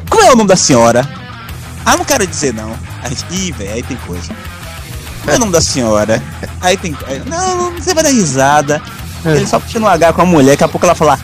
Como 0.09 0.23
é 0.23 0.31
o 0.31 0.35
nome 0.35 0.49
da 0.49 0.55
senhora? 0.55 1.07
Ah, 1.85 1.97
não 1.97 2.05
quero 2.05 2.27
dizer 2.27 2.53
não. 2.53 2.71
Aí, 3.03 3.17
ih, 3.31 3.51
velho, 3.51 3.73
aí 3.73 3.83
tem 3.83 3.97
coisa. 4.05 4.31
Qual 5.23 5.33
é 5.33 5.37
o 5.37 5.39
nome 5.39 5.51
da 5.51 5.61
senhora? 5.61 6.21
Aí 6.61 6.77
tem. 6.77 6.95
Aí, 7.07 7.21
não, 7.25 7.71
você 7.71 7.93
vai 7.93 8.03
dar 8.03 8.09
risada. 8.09 8.81
É. 9.25 9.35
Ele 9.35 9.47
só 9.47 9.59
puxa 9.59 9.79
no 9.79 9.87
H 9.87 10.13
com 10.13 10.21
a 10.21 10.25
mulher, 10.25 10.51
daqui 10.51 10.63
a 10.63 10.67
pouco 10.67 10.85
ela 10.85 10.95
fala. 10.95 11.19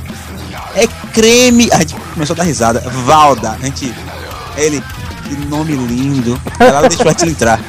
É 0.75 0.87
creme. 1.13 1.69
A 1.71 1.79
gente 1.79 1.95
começou 2.13 2.33
a 2.33 2.37
dar 2.37 2.43
risada. 2.43 2.79
Valda. 3.05 3.51
A 3.51 3.65
gente. 3.65 3.93
Ele. 4.57 4.83
Que 5.26 5.36
nome 5.47 5.76
lindo. 5.76 6.39
Ela 6.59 6.88
deixou 6.88 7.07
a 7.07 7.11
gente 7.11 7.30
entrar. 7.30 7.59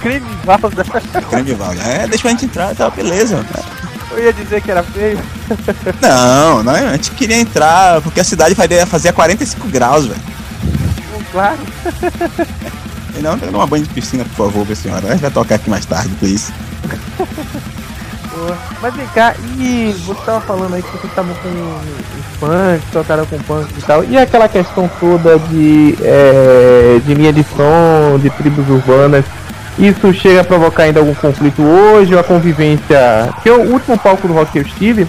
Crime 0.00 0.26
Valda. 0.44 0.84
Crime 1.30 1.54
Valda. 1.54 1.82
É, 1.82 2.06
deixa 2.06 2.28
a 2.28 2.30
gente 2.30 2.44
entrar, 2.44 2.74
tá, 2.74 2.90
beleza. 2.90 3.44
Eu 4.10 4.24
ia 4.24 4.32
dizer 4.32 4.62
que 4.62 4.70
era 4.70 4.82
feio. 4.82 5.18
Não, 6.00 6.62
não, 6.62 6.72
a 6.72 6.92
gente 6.92 7.10
queria 7.12 7.38
entrar 7.38 8.00
porque 8.02 8.20
a 8.20 8.24
cidade 8.24 8.54
fazia 8.86 9.12
45 9.12 9.68
graus, 9.68 10.06
velho. 10.06 10.20
Claro. 11.32 11.58
E 13.16 13.20
não, 13.20 13.34
uma 13.34 13.66
banho 13.66 13.84
de 13.84 13.90
piscina, 13.90 14.24
por 14.24 14.46
favor, 14.46 14.64
minha 14.64 14.76
senhora. 14.76 15.08
A 15.08 15.10
gente 15.12 15.20
vai 15.20 15.30
tocar 15.30 15.56
aqui 15.56 15.68
mais 15.68 15.84
tarde, 15.84 16.08
por 16.14 16.28
isso. 16.28 16.52
Mas 18.80 18.94
vem 18.94 19.06
cá, 19.08 19.34
e 19.58 19.92
você 20.06 20.20
tava 20.22 20.40
falando 20.40 20.74
aí 20.74 20.82
que 20.82 20.90
você 20.92 21.08
tava 21.08 21.34
com 21.34 21.48
punk, 22.40 22.82
tocaram 22.92 23.26
com 23.26 23.38
punk 23.38 23.68
e 23.76 23.82
tal, 23.82 24.04
e 24.04 24.16
aquela 24.16 24.48
questão 24.48 24.90
toda 25.00 25.38
de, 25.38 25.96
é, 26.02 27.00
de 27.04 27.14
linha 27.14 27.32
de 27.32 27.44
som, 27.44 28.18
de 28.18 28.30
tribos 28.30 28.68
urbanas, 28.68 29.24
isso 29.78 30.12
chega 30.12 30.40
a 30.40 30.44
provocar 30.44 30.84
ainda 30.84 31.00
algum 31.00 31.14
conflito 31.14 31.62
hoje, 31.62 32.12
ou 32.12 32.20
a 32.20 32.24
convivência. 32.24 33.30
Porque 33.34 33.50
o 33.50 33.72
último 33.72 33.96
palco 33.96 34.26
do 34.26 34.34
rock 34.34 34.52
que 34.52 34.58
eu 34.58 34.62
estive, 34.62 35.06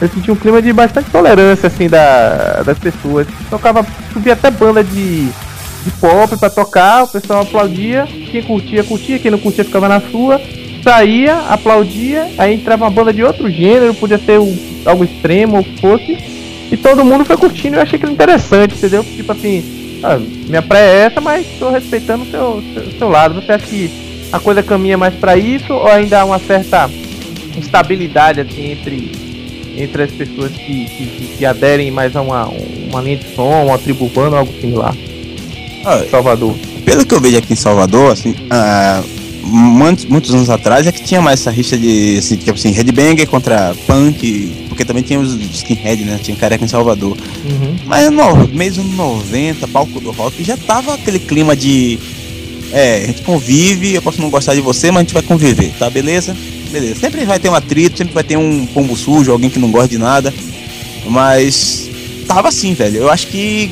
eu 0.00 0.08
senti 0.08 0.30
um 0.30 0.36
clima 0.36 0.60
de 0.60 0.72
bastante 0.72 1.10
tolerância 1.10 1.68
assim 1.68 1.88
da, 1.88 2.62
das 2.62 2.78
pessoas. 2.78 3.26
Tocava, 3.48 3.86
subia 4.12 4.34
até 4.34 4.50
banda 4.50 4.84
de, 4.84 5.24
de 5.26 5.90
pop 5.98 6.36
para 6.36 6.50
tocar, 6.50 7.04
o 7.04 7.08
pessoal 7.08 7.42
aplaudia, 7.42 8.06
quem 8.30 8.42
curtia, 8.42 8.84
curtia, 8.84 9.18
quem 9.18 9.30
não 9.30 9.38
curtia 9.38 9.64
ficava 9.64 9.88
na 9.88 10.00
sua 10.00 10.38
saía, 10.82 11.36
aplaudia, 11.48 12.28
aí 12.38 12.54
entrava 12.54 12.84
uma 12.84 12.90
banda 12.90 13.12
de 13.12 13.22
outro 13.22 13.50
gênero, 13.50 13.94
podia 13.94 14.18
ser 14.18 14.38
um, 14.38 14.56
algo 14.84 15.04
extremo 15.04 15.58
ou 15.58 15.64
que 15.64 15.80
fosse, 15.80 16.29
e 16.70 16.76
todo 16.76 17.04
mundo 17.04 17.24
foi 17.24 17.36
curtindo, 17.36 17.76
eu 17.76 17.82
achei 17.82 17.98
que 17.98 18.04
era 18.04 18.12
interessante, 18.12 18.74
entendeu? 18.74 19.04
Tipo 19.04 19.32
assim, 19.32 20.00
ah, 20.02 20.18
minha 20.18 20.62
praia 20.62 20.84
é 20.84 20.98
essa, 21.06 21.20
mas 21.20 21.46
estou 21.46 21.70
respeitando 21.70 22.22
o 22.22 22.30
seu, 22.30 22.62
seu, 22.72 22.98
seu, 22.98 23.08
lado. 23.08 23.34
Você 23.34 23.52
acha 23.52 23.66
que 23.66 23.90
a 24.32 24.38
coisa 24.38 24.62
caminha 24.62 24.96
mais 24.96 25.14
para 25.14 25.36
isso, 25.36 25.72
ou 25.72 25.88
ainda 25.88 26.20
há 26.20 26.24
uma 26.24 26.38
certa 26.38 26.88
instabilidade 27.56 28.40
assim 28.40 28.70
entre 28.70 29.30
entre 29.76 30.02
as 30.02 30.10
pessoas 30.10 30.50
que, 30.52 30.84
que, 30.86 31.36
que 31.38 31.46
aderem 31.46 31.90
mais 31.90 32.14
a 32.14 32.20
uma, 32.20 32.46
uma 32.46 33.00
linha 33.00 33.16
de 33.16 33.34
som, 33.34 33.66
uma 33.66 33.78
tribo 33.78 34.04
urbana 34.04 34.38
algo 34.38 34.52
similar? 34.60 34.94
Ah, 35.84 36.04
Salvador. 36.10 36.54
Pelo 36.84 37.06
que 37.06 37.14
eu 37.14 37.20
vejo 37.20 37.38
aqui 37.38 37.52
em 37.52 37.56
Salvador, 37.56 38.12
assim, 38.12 38.32
uh, 38.32 39.46
muitos, 39.46 40.04
muitos 40.06 40.34
anos 40.34 40.50
atrás 40.50 40.86
é 40.86 40.92
que 40.92 41.02
tinha 41.02 41.22
mais 41.22 41.40
essa 41.40 41.50
rixa 41.50 41.78
de, 41.78 42.18
assim, 42.18 42.36
tipo 42.36 42.58
assim, 42.58 42.72
headbanger 42.72 43.26
contra 43.28 43.74
punk, 43.86 44.52
porque 44.80 44.84
também 44.86 45.02
tinha 45.02 45.20
os 45.20 45.34
skinhead, 45.34 46.04
né? 46.04 46.18
Tinha 46.22 46.34
careca 46.36 46.64
em 46.64 46.68
Salvador. 46.68 47.14
Uhum. 47.44 47.76
Mas 47.84 48.10
no 48.10 48.48
mês 48.48 48.76
dos 48.76 48.86
90, 48.86 49.68
palco 49.68 50.00
do 50.00 50.10
rock, 50.10 50.42
já 50.42 50.56
tava 50.56 50.94
aquele 50.94 51.18
clima 51.18 51.54
de. 51.54 51.98
É, 52.72 53.02
a 53.02 53.06
gente 53.08 53.20
convive, 53.22 53.94
eu 53.94 54.00
posso 54.00 54.22
não 54.22 54.30
gostar 54.30 54.54
de 54.54 54.62
você, 54.62 54.90
mas 54.90 54.98
a 54.98 55.02
gente 55.02 55.12
vai 55.12 55.22
conviver, 55.22 55.70
tá? 55.78 55.90
Beleza? 55.90 56.34
Beleza. 56.70 56.98
Sempre 56.98 57.26
vai 57.26 57.38
ter 57.38 57.50
um 57.50 57.54
atrito, 57.54 57.98
sempre 57.98 58.14
vai 58.14 58.24
ter 58.24 58.38
um 58.38 58.64
pombo 58.66 58.96
sujo, 58.96 59.30
alguém 59.30 59.50
que 59.50 59.58
não 59.58 59.70
gosta 59.70 59.88
de 59.88 59.98
nada. 59.98 60.32
Mas 61.04 61.90
tava 62.26 62.48
assim, 62.48 62.72
velho. 62.72 62.96
Eu 62.96 63.10
acho 63.10 63.26
que 63.26 63.70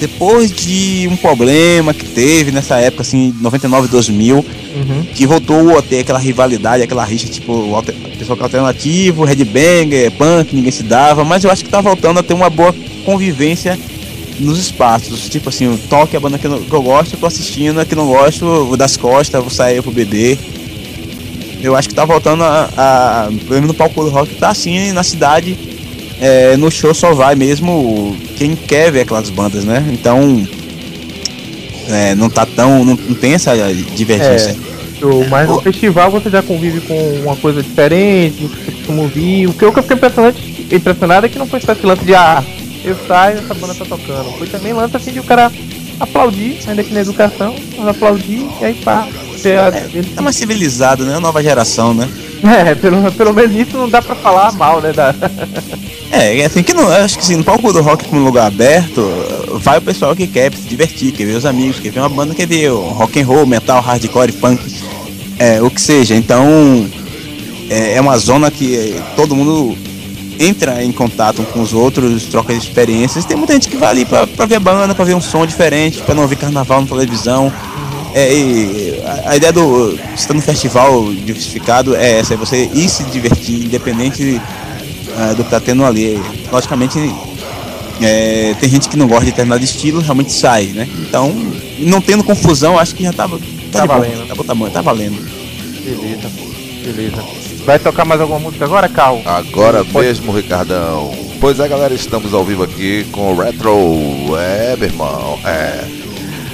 depois 0.00 0.50
de 0.50 1.08
um 1.10 1.16
problema 1.16 1.92
que 1.92 2.06
teve 2.06 2.52
nessa 2.52 2.78
época, 2.78 3.02
assim, 3.02 3.34
99, 3.40 3.88
2000, 3.88 4.36
uhum. 4.36 4.44
que 5.14 5.26
voltou 5.26 5.76
a 5.78 5.82
ter 5.82 6.00
aquela 6.00 6.18
rivalidade, 6.18 6.82
aquela 6.82 7.04
rixa, 7.04 7.28
tipo, 7.28 7.82
pessoal 8.18 8.38
alternativo, 8.40 9.24
headbanger, 9.24 10.10
punk, 10.12 10.54
ninguém 10.54 10.72
se 10.72 10.82
dava, 10.82 11.24
mas 11.24 11.44
eu 11.44 11.50
acho 11.50 11.64
que 11.64 11.70
tá 11.70 11.80
voltando 11.80 12.20
a 12.20 12.22
ter 12.22 12.34
uma 12.34 12.48
boa 12.48 12.74
convivência 13.04 13.78
nos 14.38 14.58
espaços. 14.58 15.28
Tipo 15.28 15.48
assim, 15.48 15.66
o 15.66 15.78
toque 15.88 16.16
a 16.16 16.20
banda 16.20 16.38
que 16.38 16.46
eu, 16.46 16.60
que 16.60 16.72
eu 16.72 16.82
gosto, 16.82 17.14
eu 17.14 17.20
tô 17.20 17.26
assistindo, 17.26 17.80
a 17.80 17.84
que 17.84 17.94
não 17.94 18.06
gosto, 18.06 18.44
vou 18.64 18.76
das 18.76 18.96
costas, 18.96 19.40
vou 19.40 19.50
sair 19.50 19.82
pro 19.82 19.90
beber. 19.90 20.38
Eu 21.60 21.74
acho 21.74 21.88
que 21.88 21.94
tá 21.94 22.04
voltando 22.04 22.44
a. 22.44 22.70
a 22.76 23.30
no 23.60 23.74
palco 23.74 24.04
do 24.04 24.10
rock 24.10 24.32
tá 24.36 24.50
assim 24.50 24.92
na 24.92 25.02
cidade 25.02 25.58
é, 26.20 26.56
no 26.56 26.70
show 26.70 26.92
só 26.92 27.14
vai 27.14 27.34
mesmo 27.34 28.16
quem 28.36 28.56
quer 28.56 28.90
ver 28.90 29.02
aquelas 29.02 29.30
bandas, 29.30 29.64
né? 29.64 29.84
Então 29.92 30.46
é, 31.88 32.14
não 32.14 32.28
tá 32.28 32.44
tão. 32.44 32.84
Não, 32.84 32.96
não 32.96 33.14
tem 33.14 33.34
essa 33.34 33.52
divergência. 33.94 34.50
É, 34.50 35.28
mas 35.28 35.48
no 35.48 35.60
festival 35.60 36.10
você 36.10 36.28
já 36.28 36.42
convive 36.42 36.80
com 36.80 37.20
uma 37.22 37.36
coisa 37.36 37.62
diferente, 37.62 38.46
você 38.46 38.72
costuma 38.72 39.02
ouvir. 39.02 39.46
O 39.46 39.52
que 39.52 39.64
eu 39.64 39.72
fiquei 39.72 39.96
impressionante, 39.96 40.66
impressionado 40.72 41.26
é 41.26 41.28
que 41.28 41.38
não 41.38 41.46
foi 41.46 41.60
só 41.60 41.72
esse 41.72 41.86
lance 41.86 42.04
de 42.04 42.14
ah, 42.14 42.44
eu 42.84 42.96
saio 43.06 43.38
essa 43.38 43.54
banda 43.54 43.74
tá 43.74 43.84
tocando. 43.84 44.32
Foi 44.36 44.46
também 44.48 44.72
lance 44.72 44.96
assim 44.96 45.12
de 45.12 45.20
o 45.20 45.24
cara 45.24 45.52
aplaudir, 46.00 46.58
ainda 46.66 46.82
que 46.82 46.92
na 46.92 47.00
educação, 47.00 47.54
aplaudir 47.86 48.46
e 48.60 48.64
aí 48.64 48.74
pá. 48.74 49.08
É, 49.44 50.16
é 50.16 50.20
mais 50.20 50.34
civilizado, 50.34 51.04
né? 51.04 51.20
Nova 51.20 51.40
geração, 51.40 51.94
né? 51.94 52.08
É, 52.42 52.74
pelo, 52.74 53.10
pelo 53.12 53.34
menos 53.34 53.54
isso 53.54 53.76
não 53.76 53.88
dá 53.88 54.00
pra 54.00 54.14
falar 54.14 54.52
mal, 54.52 54.80
né? 54.80 54.92
Da... 54.92 55.14
É, 56.10 56.40
é, 56.40 56.44
assim 56.44 56.62
que 56.62 56.72
não. 56.72 56.88
Acho 56.88 57.16
que 57.16 57.24
assim, 57.24 57.36
no 57.36 57.44
palco 57.44 57.72
do 57.72 57.82
rock 57.82 58.06
como 58.06 58.24
lugar 58.24 58.46
aberto, 58.46 59.02
vai 59.54 59.78
o 59.78 59.82
pessoal 59.82 60.16
que 60.16 60.26
quer 60.26 60.52
se 60.54 60.68
divertir, 60.68 61.12
quer 61.12 61.26
ver 61.26 61.34
os 61.34 61.44
amigos, 61.44 61.80
quer 61.80 61.90
ver 61.90 62.00
uma 62.00 62.08
banda, 62.08 62.34
quer 62.34 62.46
ver 62.46 62.68
rock 62.68 63.20
and 63.20 63.26
roll, 63.26 63.46
metal, 63.46 63.80
hardcore, 63.80 64.32
punk, 64.32 64.60
é, 65.38 65.60
o 65.60 65.70
que 65.70 65.80
seja. 65.80 66.14
Então 66.14 66.88
é, 67.68 67.94
é 67.94 68.00
uma 68.00 68.16
zona 68.16 68.50
que 68.50 68.96
todo 69.16 69.34
mundo 69.34 69.76
entra 70.38 70.82
em 70.84 70.92
contato 70.92 71.42
com 71.52 71.60
os 71.60 71.72
outros, 71.72 72.24
troca 72.24 72.52
experiências. 72.52 73.24
Tem 73.24 73.36
muita 73.36 73.52
gente 73.54 73.68
que 73.68 73.76
vai 73.76 73.90
ali 73.90 74.04
pra, 74.04 74.26
pra 74.26 74.46
ver 74.46 74.56
a 74.56 74.60
banda, 74.60 74.94
pra 74.94 75.04
ver 75.04 75.14
um 75.14 75.20
som 75.20 75.44
diferente, 75.44 76.00
pra 76.02 76.14
não 76.14 76.22
ouvir 76.22 76.36
carnaval 76.36 76.80
na 76.80 76.86
televisão. 76.86 77.52
É, 78.18 79.00
a, 79.06 79.30
a, 79.30 79.36
ideia 79.36 79.52
do 79.52 79.96
estar 80.12 80.34
no 80.34 80.42
festival 80.42 81.12
diversificado 81.12 81.94
é 81.94 82.18
essa, 82.18 82.34
é 82.34 82.36
você 82.36 82.68
ir 82.74 82.88
se 82.88 83.04
divertir, 83.04 83.66
independente 83.66 84.40
uh, 85.16 85.34
do 85.36 85.44
que 85.44 85.50
tá 85.50 85.60
tendo 85.60 85.84
ali. 85.84 86.20
Logicamente, 86.50 86.98
é, 88.02 88.56
tem 88.58 88.68
gente 88.68 88.88
que 88.88 88.96
não 88.96 89.06
gosta 89.06 89.26
de 89.26 89.30
determinado 89.30 89.62
estilo, 89.62 90.00
realmente 90.00 90.32
sai, 90.32 90.64
né? 90.66 90.88
Então, 90.98 91.32
não 91.78 92.00
tendo 92.00 92.24
confusão, 92.24 92.76
acho 92.76 92.92
que 92.92 93.04
já 93.04 93.12
tava. 93.12 93.38
Tá, 93.70 93.80
tá 93.80 93.86
valendo. 93.86 94.26
Tá, 94.26 94.44
tamanho, 94.44 94.72
tá 94.72 94.82
valendo. 94.82 95.24
Beleza, 95.84 96.28
beleza. 96.84 97.24
Vai 97.64 97.78
tocar 97.78 98.04
mais 98.04 98.20
alguma 98.20 98.40
música 98.40 98.64
agora, 98.64 98.88
Carl? 98.88 99.20
Agora 99.24 99.84
Pode... 99.84 100.08
mesmo, 100.08 100.32
Ricardão. 100.32 101.12
Pois 101.40 101.60
é, 101.60 101.68
galera, 101.68 101.94
estamos 101.94 102.34
ao 102.34 102.44
vivo 102.44 102.64
aqui 102.64 103.06
com 103.12 103.32
o 103.32 103.36
Retro. 103.36 104.36
É, 104.36 104.74
meu 104.76 104.88
irmão. 104.88 105.38
É 105.44 105.97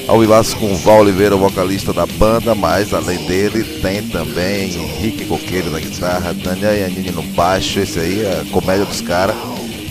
ao 0.06 0.20
vivaço 0.20 0.56
com 0.56 0.72
o 0.72 0.76
Val 0.76 1.00
Oliveira, 1.00 1.34
o 1.34 1.38
vocalista 1.38 1.92
da 1.92 2.06
banda, 2.06 2.54
mas 2.54 2.92
além 2.92 3.18
dele 3.26 3.64
tem 3.80 4.02
também 4.08 4.74
Henrique 4.74 5.24
Coqueiro 5.24 5.70
na 5.70 5.80
guitarra, 5.80 6.34
Daniel 6.34 6.74
Yanini 6.74 7.10
no 7.10 7.22
baixo, 7.22 7.80
esse 7.80 7.98
aí 7.98 8.24
é 8.24 8.42
a 8.42 8.50
comédia 8.52 8.84
dos 8.84 9.00
caras, 9.00 9.34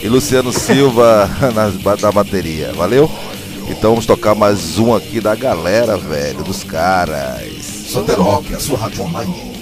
e 0.01 0.07
Luciano 0.07 0.51
Silva 0.51 1.29
na, 1.53 1.95
na 1.97 2.11
bateria, 2.11 2.71
valeu? 2.73 3.09
Então 3.67 3.91
vamos 3.91 4.05
tocar 4.05 4.35
mais 4.35 4.77
um 4.77 4.93
aqui 4.93 5.19
da 5.19 5.35
galera, 5.35 5.97
velho, 5.97 6.43
dos 6.43 6.63
caras. 6.63 7.63
Santero 7.63 8.21
Rock, 8.21 8.53
a 8.53 8.59
sua 8.59 8.77
rádio 8.77 9.03
online. 9.03 9.53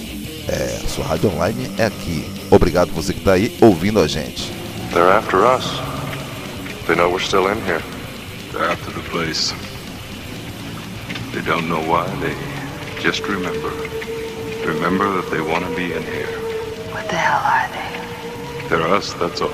É, 0.48 0.80
a 0.84 0.88
sua 0.88 1.04
rádio 1.04 1.30
online 1.30 1.70
é 1.78 1.86
aqui. 1.86 2.24
Obrigado 2.50 2.90
você 2.92 3.12
que 3.12 3.20
está 3.20 3.34
aí 3.34 3.56
ouvindo 3.60 4.00
a 4.00 4.08
gente. 4.08 4.52
They're 4.92 5.10
after 5.10 5.40
us. 5.40 5.64
They 6.86 6.96
know 6.96 7.08
we're 7.08 7.24
still 7.24 7.46
in 7.46 7.64
here. 7.64 7.80
They're 8.52 8.70
after 8.70 8.92
the 8.92 9.08
place. 9.08 9.54
They 11.32 11.40
don't 11.40 11.66
know 11.66 11.80
why, 11.80 12.06
they 12.16 12.36
just 13.00 13.26
remember. 13.26 13.70
Remember 14.66 15.10
that 15.16 15.30
they 15.30 15.40
want 15.40 15.64
to 15.64 15.74
be 15.74 15.94
in 15.94 16.02
here. 16.02 16.26
What 16.92 17.08
the 17.08 17.16
hell 17.16 17.40
are 17.40 17.68
they? 17.72 18.68
They're 18.68 18.86
us, 18.94 19.14
that's 19.14 19.40
all. 19.40 19.48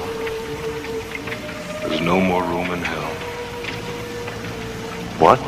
There's 1.88 2.00
no 2.00 2.20
more 2.20 2.42
room 2.42 2.72
in 2.72 2.82
hell. 2.82 3.14
What? 5.20 5.38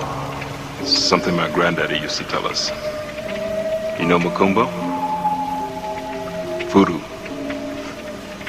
Something 0.87 1.35
my 1.35 1.51
granddaddy 1.51 1.99
used 1.99 2.19
to 2.19 2.25
tell 2.25 2.47
us. 2.47 2.71
You 3.99 4.07
know 4.07 4.21
Makumba? 4.21 4.67
Voodoo. 6.71 7.01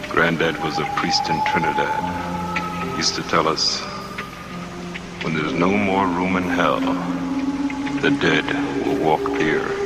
Granddad 0.08 0.64
was 0.64 0.78
a 0.78 0.86
priest 0.98 1.30
in 1.30 1.44
Trinidad. 1.46 2.92
He 2.92 2.98
used 2.98 3.16
to 3.16 3.24
tell 3.24 3.48
us, 3.48 3.82
when 5.24 5.34
there's 5.34 5.54
no 5.54 5.70
more 5.70 6.06
room 6.06 6.38
in 6.38 6.44
hell, 6.44 6.80
the 8.02 8.10
dead 8.10 8.46
will 8.84 8.98
walk 8.98 9.22
the 9.38 9.60
earth. 9.60 9.82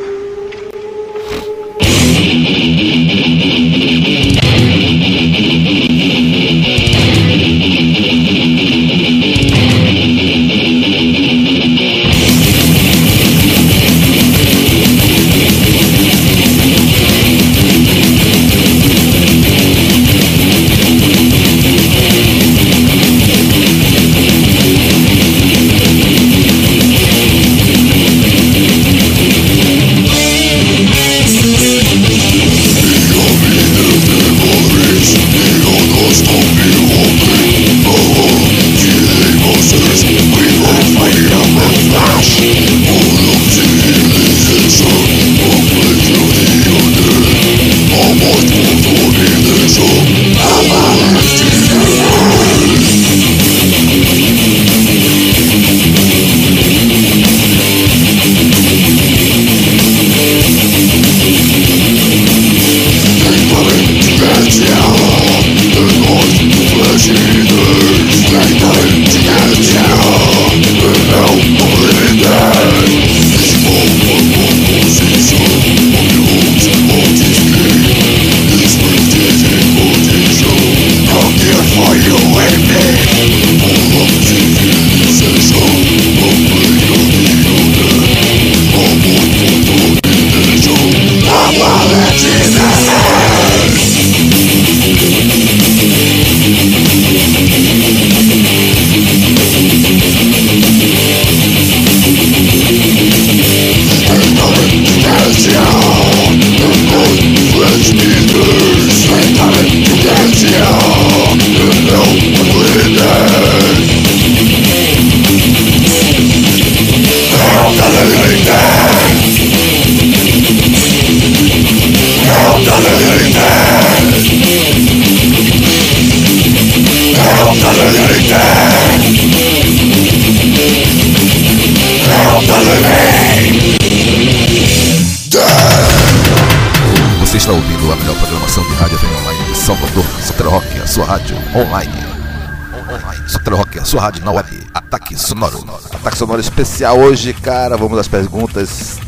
Sua 143.96 144.02
rádio 144.02 144.26
na 144.26 144.32
web. 144.32 144.50
Ataque 144.74 145.18
sonoro. 145.18 145.64
Ataque 145.94 146.18
sonoro 146.18 146.42
especial 146.42 147.00
hoje, 147.00 147.34
cara. 147.34 147.78
Vamos 147.78 147.98
às 147.98 148.10
perguntas 148.10 149.00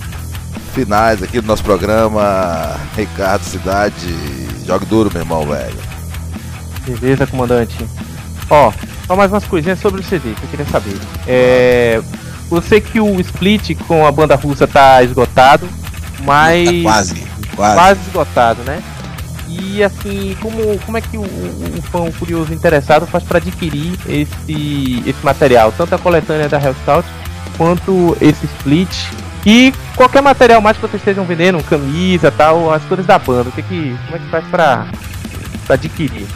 finais 0.73 1.21
aqui 1.21 1.41
do 1.41 1.47
nosso 1.47 1.61
programa. 1.61 2.79
Ricardo 2.95 3.43
Cidade. 3.43 4.07
Jogue 4.65 4.85
duro, 4.85 5.09
meu 5.11 5.23
irmão, 5.23 5.45
velho. 5.45 5.77
Beleza, 6.87 7.27
comandante. 7.27 7.75
Ó, 8.49 8.71
só 9.05 9.15
mais 9.17 9.29
umas 9.29 9.43
coisinhas 9.43 9.77
sobre 9.79 9.99
o 9.99 10.03
CD 10.03 10.33
que 10.33 10.43
eu 10.43 10.49
queria 10.51 10.65
saber. 10.67 10.97
É. 11.27 12.01
Eu 12.49 12.61
sei 12.61 12.79
que 12.79 13.01
o 13.01 13.19
split 13.19 13.75
com 13.89 14.05
a 14.05 14.11
banda 14.11 14.35
russa 14.35 14.65
tá 14.65 15.03
esgotado, 15.03 15.67
mas. 16.23 16.65
Tá 16.65 16.81
quase, 16.83 17.27
quase. 17.57 17.75
quase 17.75 17.99
esgotado, 18.07 18.63
né? 18.63 18.81
E 19.47 19.83
assim, 19.83 20.35
como, 20.41 20.77
como 20.79 20.97
é 20.97 21.01
que 21.01 21.17
o, 21.17 21.21
o, 21.21 21.75
o 21.77 21.81
fã 21.83 22.11
curioso 22.11 22.53
interessado 22.53 23.07
faz 23.07 23.23
para 23.23 23.37
adquirir 23.37 23.97
esse, 24.07 25.03
esse 25.05 25.23
material? 25.25 25.73
Tanto 25.75 25.95
a 25.95 25.97
coletânea 25.97 26.49
da 26.49 26.61
Hellscout 26.61 27.07
quanto 27.57 28.15
esse 28.21 28.45
split 28.45 28.89
e 29.45 29.73
qualquer 29.95 30.21
material 30.21 30.61
mais 30.61 30.75
que 30.77 30.81
vocês 30.81 31.01
estejam 31.01 31.25
vendendo, 31.25 31.63
camisa 31.63 32.31
tal, 32.31 32.71
as 32.73 32.83
cores 32.83 33.05
da 33.05 33.17
banda. 33.17 33.49
O 33.49 33.51
que 33.51 33.61
que, 33.61 33.97
como 34.05 34.15
é 34.15 34.19
que 34.19 34.29
faz 34.29 34.45
pra 34.47 34.87
adquirir? 35.69 36.27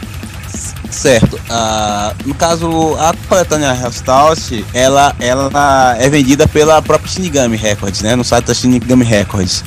Certo. 0.90 1.40
Ah, 1.48 2.14
no 2.26 2.34
caso, 2.34 2.96
a 2.98 3.14
coletânea 3.28 3.74
Hellstout, 3.74 4.64
ela, 4.74 5.14
ela 5.18 5.96
é 5.98 6.08
vendida 6.08 6.46
pela 6.46 6.80
própria 6.82 7.10
Shinigami 7.10 7.56
Records, 7.56 8.02
né? 8.02 8.14
No 8.14 8.24
site 8.24 8.46
da 8.46 8.54
Shinigami 8.54 9.04
Records. 9.04 9.64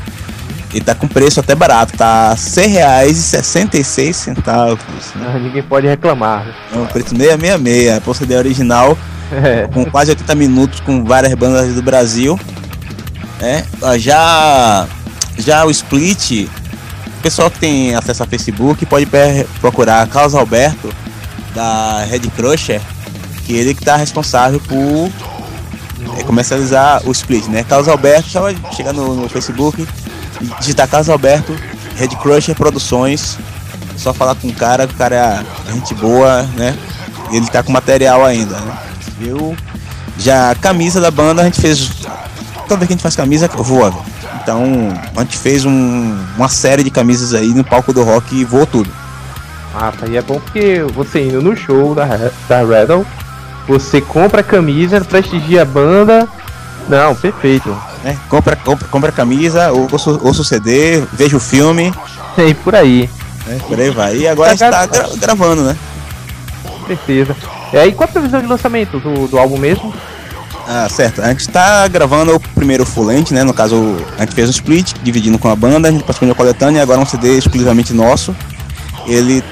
E 0.76 0.82
tá 0.82 0.94
com 0.94 1.08
preço 1.08 1.40
até 1.40 1.56
barato, 1.56 1.98
tá 1.98 2.32
R$ 2.32 2.36
6,66. 2.36 5.16
Né? 5.16 5.40
Ninguém 5.42 5.64
pode 5.64 5.88
reclamar. 5.88 6.46
É 6.74 6.78
um 6.78 6.86
preço 6.86 7.16
666. 7.16 7.98
A 7.98 8.02
CD 8.14 8.36
original, 8.36 8.98
É. 9.32 9.68
com 9.74 9.86
quase 9.86 10.12
80 10.12 10.36
minutos, 10.36 10.82
com 10.82 11.06
várias 11.06 11.34
bandas 11.34 11.74
do 11.74 11.82
Brasil. 11.82 12.38
É, 13.40 13.64
já, 13.98 14.86
já 15.38 15.66
o 15.66 15.72
Split, 15.72 16.42
o 16.42 17.22
pessoal 17.22 17.50
que 17.50 17.58
tem 17.58 17.96
acesso 17.96 18.24
a 18.24 18.26
Facebook 18.26 18.86
pode 18.86 19.08
procurar 19.62 20.06
Carlos 20.10 20.36
Alberto, 20.36 20.94
da 21.54 22.04
Red 22.04 22.20
Crusher, 22.36 22.82
que 23.46 23.54
ele 23.54 23.74
que 23.74 23.86
tá 23.86 23.96
responsável 23.96 24.60
por 24.60 25.10
é, 26.20 26.24
comercializar 26.24 27.02
o 27.08 27.14
Split, 27.14 27.48
né? 27.48 27.64
Carlos 27.64 27.88
Alberto, 27.88 28.30
só 28.30 28.42
vai 28.42 28.58
chegar 28.76 28.92
no, 28.92 29.16
no 29.16 29.30
Facebook, 29.30 29.88
digitar 30.60 30.88
Carlos 30.88 31.10
Alberto, 31.10 31.56
Red 31.96 32.10
Crusher 32.22 32.56
Produções, 32.56 33.38
só 33.98 34.14
falar 34.14 34.36
com 34.36 34.48
o 34.48 34.54
cara, 34.54 34.86
o 34.86 34.94
cara 34.94 35.44
é 35.68 35.72
gente 35.74 35.94
boa, 35.96 36.44
né? 36.56 36.76
Ele 37.32 37.46
tá 37.48 37.64
com 37.64 37.72
material 37.72 38.24
ainda, 38.26 38.58
né? 38.60 38.78
Eu 39.22 39.56
já 40.18 40.52
a 40.52 40.56
camisa 40.56 41.00
da 41.02 41.10
banda 41.12 41.42
a 41.42 41.46
gente 41.46 41.60
fez. 41.62 41.90
Toda 42.68 42.78
vez 42.78 42.88
que 42.88 42.94
a 42.94 42.96
gente 42.96 43.02
faz 43.04 43.16
camisa, 43.16 43.48
voa. 43.48 43.92
velho. 43.92 44.04
Então 44.42 44.64
a 45.16 45.22
gente 45.22 45.38
fez 45.38 45.66
um- 45.66 46.18
uma 46.38 46.48
série 46.50 46.84
de 46.84 46.90
camisas 46.92 47.34
aí 47.34 47.48
no 47.54 47.64
palco 47.64 47.92
do 47.94 48.04
rock 48.04 48.36
e 48.36 48.44
voou 48.46 48.66
tudo. 48.66 48.90
Massa, 49.74 50.06
e 50.08 50.16
é 50.18 50.22
bom 50.22 50.40
porque 50.40 50.84
você 50.94 51.28
indo 51.28 51.42
no 51.42 51.56
show 51.56 51.94
da, 51.96 52.06
da 52.48 52.60
Rattle, 52.64 53.06
você 53.68 54.00
compra 54.00 54.42
a 54.42 54.44
camisa, 54.44 55.02
prestigia 55.02 55.64
a 55.64 55.66
banda. 55.66 56.28
Não, 56.88 57.16
perfeito. 57.16 57.76
Né? 58.06 58.16
Compra, 58.30 58.56
compra, 58.56 58.88
compra 58.88 59.12
camisa, 59.12 59.72
ouça, 59.72 60.12
ouça 60.22 60.42
o 60.42 60.46
CD, 60.46 61.04
veja 61.12 61.36
o 61.36 61.40
filme, 61.40 61.92
E 62.38 62.54
por 62.54 62.76
aí, 62.76 63.10
né? 63.48 63.58
Por 63.68 63.80
aí 63.80 63.90
vai. 63.90 64.16
E 64.16 64.28
agora 64.28 64.52
a 64.52 64.56
gente 64.56 64.70
tá 64.70 64.86
gra- 64.86 65.10
gravando, 65.18 65.64
né? 65.64 65.76
certeza. 66.86 67.36
E 67.74 67.78
aí, 67.78 67.92
qual 67.94 68.08
a 68.08 68.12
previsão 68.12 68.40
de 68.40 68.46
lançamento 68.46 69.00
do, 69.00 69.28
do 69.28 69.40
álbum 69.40 69.58
mesmo? 69.58 69.92
Ah, 70.68 70.88
certo. 70.88 71.20
A 71.20 71.30
gente 71.30 71.50
tá 71.50 71.88
gravando 71.88 72.36
o 72.36 72.40
primeiro 72.40 72.86
full 72.86 73.06
length, 73.06 73.32
né? 73.32 73.44
No 73.44 73.56
caso, 73.56 73.98
a 74.20 74.22
gente 74.22 74.36
fez 74.36 74.50
um 74.50 74.52
split, 74.52 74.94
dividindo 75.02 75.40
com 75.40 75.50
a 75.50 75.56
banda, 75.56 75.88
a 75.88 75.92
gente 75.92 76.04
participou 76.04 76.30
da 76.30 76.36
coletânea 76.36 76.78
e 76.78 76.82
agora 76.84 77.00
é 77.00 77.02
um 77.02 77.08
CD 77.08 77.40
exclusivamente 77.40 77.92
nosso. 77.92 78.36
Ele 79.08 79.44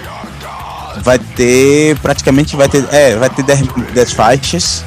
vai 1.02 1.18
ter, 1.18 1.98
praticamente 1.98 2.56
vai 2.56 2.70
ter, 2.70 2.86
é, 2.92 3.16
vai 3.16 3.32
ter 3.32 3.42
10, 3.42 3.62
10 3.96 4.12
faixas. 4.14 4.86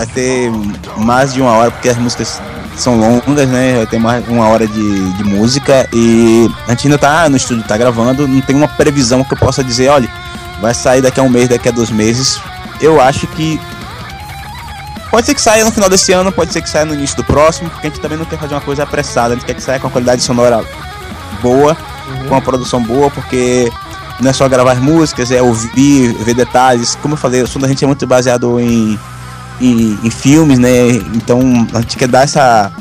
Vai 0.00 0.06
ter 0.06 0.50
mais 0.96 1.34
de 1.34 1.42
uma 1.42 1.52
hora, 1.52 1.70
porque 1.70 1.90
as 1.90 1.98
músicas 1.98 2.40
são 2.74 2.98
longas, 2.98 3.46
né? 3.46 3.76
Vai 3.76 3.86
ter 3.86 3.98
mais 3.98 4.26
uma 4.28 4.48
hora 4.48 4.66
de, 4.66 5.12
de 5.12 5.24
música 5.24 5.86
e 5.92 6.50
a 6.66 6.70
gente 6.70 6.86
ainda 6.86 6.96
tá 6.96 7.28
no 7.28 7.36
estúdio, 7.36 7.62
tá 7.64 7.76
gravando, 7.76 8.26
não 8.26 8.40
tem 8.40 8.56
uma 8.56 8.66
previsão 8.66 9.22
que 9.22 9.34
eu 9.34 9.36
possa 9.36 9.62
dizer, 9.62 9.90
olha, 9.90 10.08
vai 10.58 10.72
sair 10.72 11.02
daqui 11.02 11.20
a 11.20 11.22
um 11.22 11.28
mês, 11.28 11.50
daqui 11.50 11.68
a 11.68 11.70
dois 11.70 11.90
meses. 11.90 12.40
Eu 12.80 12.98
acho 12.98 13.26
que 13.26 13.60
Pode 15.10 15.26
ser 15.26 15.34
que 15.34 15.42
saia 15.42 15.66
no 15.66 15.70
final 15.70 15.90
desse 15.90 16.12
ano, 16.12 16.32
pode 16.32 16.50
ser 16.50 16.62
que 16.62 16.70
saia 16.70 16.86
no 16.86 16.94
início 16.94 17.18
do 17.18 17.24
próximo, 17.24 17.68
porque 17.68 17.88
a 17.88 17.90
gente 17.90 18.00
também 18.00 18.16
não 18.16 18.24
quer 18.24 18.38
fazer 18.38 18.54
uma 18.54 18.60
coisa 18.62 18.84
apressada, 18.84 19.34
a 19.34 19.36
gente 19.36 19.44
quer 19.44 19.52
que 19.52 19.62
saia 19.62 19.78
com 19.78 19.86
uma 19.86 19.92
qualidade 19.92 20.22
sonora 20.22 20.64
boa, 21.42 21.76
com 22.26 22.34
uma 22.34 22.40
produção 22.40 22.82
boa, 22.82 23.10
porque 23.10 23.70
não 24.18 24.30
é 24.30 24.32
só 24.32 24.48
gravar 24.48 24.72
as 24.72 24.78
músicas, 24.78 25.30
é 25.30 25.42
ouvir, 25.42 26.14
ver 26.14 26.32
detalhes. 26.32 26.94
Como 27.02 27.12
eu 27.12 27.18
falei, 27.18 27.42
o 27.42 27.46
som 27.46 27.58
da 27.58 27.68
gente 27.68 27.84
é 27.84 27.86
muito 27.86 28.06
baseado 28.06 28.58
em, 28.58 28.98
em, 29.60 29.98
em 30.02 30.10
filmes, 30.10 30.58
né? 30.58 30.88
Então 31.14 31.66
a 31.74 31.80
gente 31.80 31.96
quer 31.96 32.08
dar 32.08 32.22
essa, 32.22 32.72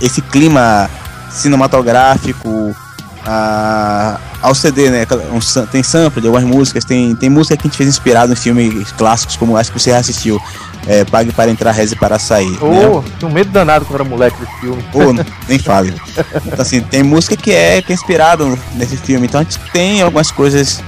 esse 0.00 0.20
clima 0.22 0.88
cinematográfico 1.30 2.74
a, 3.26 4.18
ao 4.40 4.54
CD, 4.54 4.90
né? 4.90 5.06
Um 5.32 5.66
tem 5.66 5.82
sample 5.82 6.20
de 6.20 6.26
algumas 6.26 6.44
músicas, 6.44 6.84
tem, 6.84 7.14
tem 7.14 7.30
música 7.30 7.56
que 7.56 7.66
a 7.66 7.68
gente 7.68 7.76
fez 7.76 7.88
inspirado 7.88 8.32
em 8.32 8.36
filmes 8.36 8.90
clássicos, 8.92 9.36
como 9.36 9.56
acho 9.56 9.72
que 9.72 9.80
você 9.80 9.90
já 9.90 9.98
assistiu. 9.98 10.40
É, 10.84 11.04
Pague 11.04 11.30
para 11.30 11.48
entrar, 11.48 11.70
reze 11.70 11.94
para 11.94 12.18
sair. 12.18 12.50
né? 12.50 12.88
Ô, 12.88 13.04
tinha 13.16 13.30
um 13.30 13.32
medo 13.32 13.50
danado 13.50 13.84
quando 13.84 14.00
era 14.00 14.04
moleque 14.04 14.36
desse 14.40 14.60
filme. 14.60 14.82
Pô, 14.90 15.12
nem 15.48 15.56
fale. 15.56 15.94
Então, 16.44 16.60
assim, 16.60 16.80
tem 16.80 17.04
música 17.04 17.36
que 17.36 17.52
é, 17.52 17.80
que 17.80 17.92
é 17.92 17.94
inspirado 17.94 18.58
nesse 18.74 18.96
filme. 18.96 19.28
Então 19.28 19.40
a 19.40 19.44
gente 19.44 19.60
tem 19.72 20.02
algumas 20.02 20.32
coisas 20.32 20.82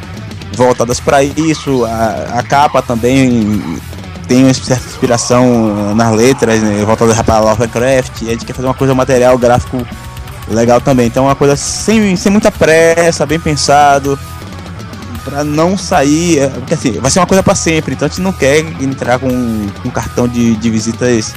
voltadas 0.57 0.99
para 0.99 1.23
isso. 1.23 1.85
A, 1.85 2.41
a 2.41 2.43
capa 2.43 2.83
também 2.83 3.79
tem 4.27 4.45
uma 4.45 4.55
certa 4.55 4.87
inspiração 4.87 5.95
nas 5.95 6.15
letras, 6.15 6.63
né, 6.63 6.85
voltada 6.85 7.15
para 7.23 7.41
Lovecraft. 7.41 8.23
E 8.23 8.29
a 8.29 8.33
gente 8.33 8.45
quer 8.45 8.53
fazer 8.53 8.69
uma 8.69 8.75
coisa 8.75 8.95
material, 8.95 9.37
gráfico 9.39 9.87
legal 10.49 10.81
também. 10.81 11.07
Então 11.07 11.25
é 11.25 11.29
uma 11.29 11.35
coisa 11.35 11.57
sem, 11.57 12.17
sem 12.17 12.31
muita 12.31 12.51
pressa, 12.51 13.27
bem 13.27 13.39
pensado. 13.41 14.19
Pra 15.25 15.43
não 15.43 15.77
sair, 15.79 16.39
é, 16.39 16.49
porque 16.49 16.75
assim, 16.75 16.93
vai 17.01 17.11
ser 17.11 17.19
uma 17.19 17.27
coisa 17.27 17.43
para 17.43 17.55
sempre. 17.55 17.95
Então 17.95 18.07
a 18.07 18.09
gente 18.09 18.21
não 18.21 18.33
quer 18.33 18.59
entrar 18.83 19.19
com 19.19 19.29
um 19.29 19.91
cartão 19.91 20.29
de, 20.29 20.55
de 20.57 20.71
visitas 20.71 21.35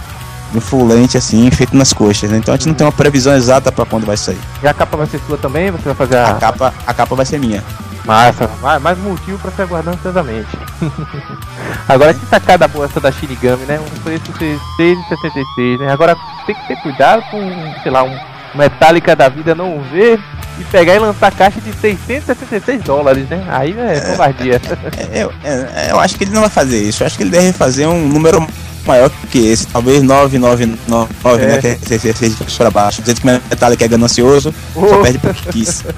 no 0.54 0.62
fulente 0.62 1.18
assim, 1.18 1.50
feito 1.52 1.76
nas 1.76 1.94
coxas, 1.94 2.30
né? 2.30 2.38
Então 2.38 2.54
a 2.54 2.58
gente 2.58 2.68
não 2.68 2.76
tem 2.76 2.86
uma 2.86 2.92
previsão 2.92 3.34
exata 3.34 3.72
para 3.72 3.86
quando 3.86 4.06
vai 4.06 4.18
sair. 4.18 4.40
E 4.62 4.68
a 4.68 4.74
capa 4.74 4.98
vai 4.98 5.08
ser 5.08 5.22
sua 5.26 5.38
também? 5.38 5.72
Você 5.72 5.84
vai 5.86 5.96
fazer 5.96 6.18
A 6.18 6.32
a. 6.32 6.36
capa, 6.36 6.74
a 6.86 6.94
capa 6.94 7.16
vai 7.16 7.26
ser 7.26 7.40
minha. 7.40 7.64
Massa, 8.08 8.50
mais, 8.62 8.82
mais 8.82 8.98
um 9.00 9.10
motivo 9.10 9.38
pra 9.38 9.52
se 9.52 9.62
aguardar 9.62 9.94
ansiosamente. 9.94 10.48
Agora 11.90 12.14
que 12.14 12.26
sacada 12.26 12.66
boa 12.66 12.86
essa 12.86 13.02
da 13.02 13.12
Shinigami, 13.12 13.66
né? 13.66 13.82
Um 13.82 14.00
preço 14.00 14.32
de 14.32 14.58
6,66, 14.80 15.80
né? 15.80 15.92
Agora 15.92 16.16
tem 16.46 16.56
que 16.56 16.68
ter 16.70 16.78
cuidado 16.78 17.22
com, 17.30 17.40
sei 17.84 17.92
lá, 17.92 18.04
um 18.04 18.18
Metallica 18.56 19.14
da 19.14 19.28
vida 19.28 19.54
não 19.54 19.82
ver 19.82 20.20
e 20.58 20.64
pegar 20.64 20.96
e 20.96 21.00
lançar 21.00 21.32
caixa 21.34 21.60
de 21.60 21.74
666 21.74 22.82
dólares, 22.82 23.28
né? 23.28 23.46
Aí 23.50 23.78
é 23.78 24.00
covardia. 24.00 24.62
É, 25.12 25.24
Eu, 25.24 25.34
é, 25.44 25.92
eu 25.92 26.00
acho 26.00 26.16
que 26.16 26.24
ele 26.24 26.32
não 26.32 26.42
vai 26.42 26.50
fazer 26.50 26.82
isso. 26.82 27.04
Eu 27.04 27.08
acho 27.08 27.18
que 27.18 27.24
ele 27.24 27.30
deve 27.30 27.52
fazer 27.52 27.88
um 27.88 28.08
número 28.08 28.48
maior 28.88 29.10
que 29.32 29.38
esse, 29.48 29.68
talvez 29.68 30.02
999, 30.04 31.44
É. 31.44 31.48
né? 31.48 31.58
Que 31.62 31.68
é 32.10 32.14
6 32.14 32.36
para 32.58 32.72
baixo. 32.72 33.02
Dizendo 33.02 33.22
que 33.22 33.28
Metallica 33.28 33.86
é 33.86 33.88
ganancioso, 33.88 34.54
só 34.74 34.80
Oh. 35.00 35.02
perde 35.04 35.20
porque 35.20 35.50
quis. 35.52 35.84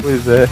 Pois 0.00 0.26
é. 0.28 0.48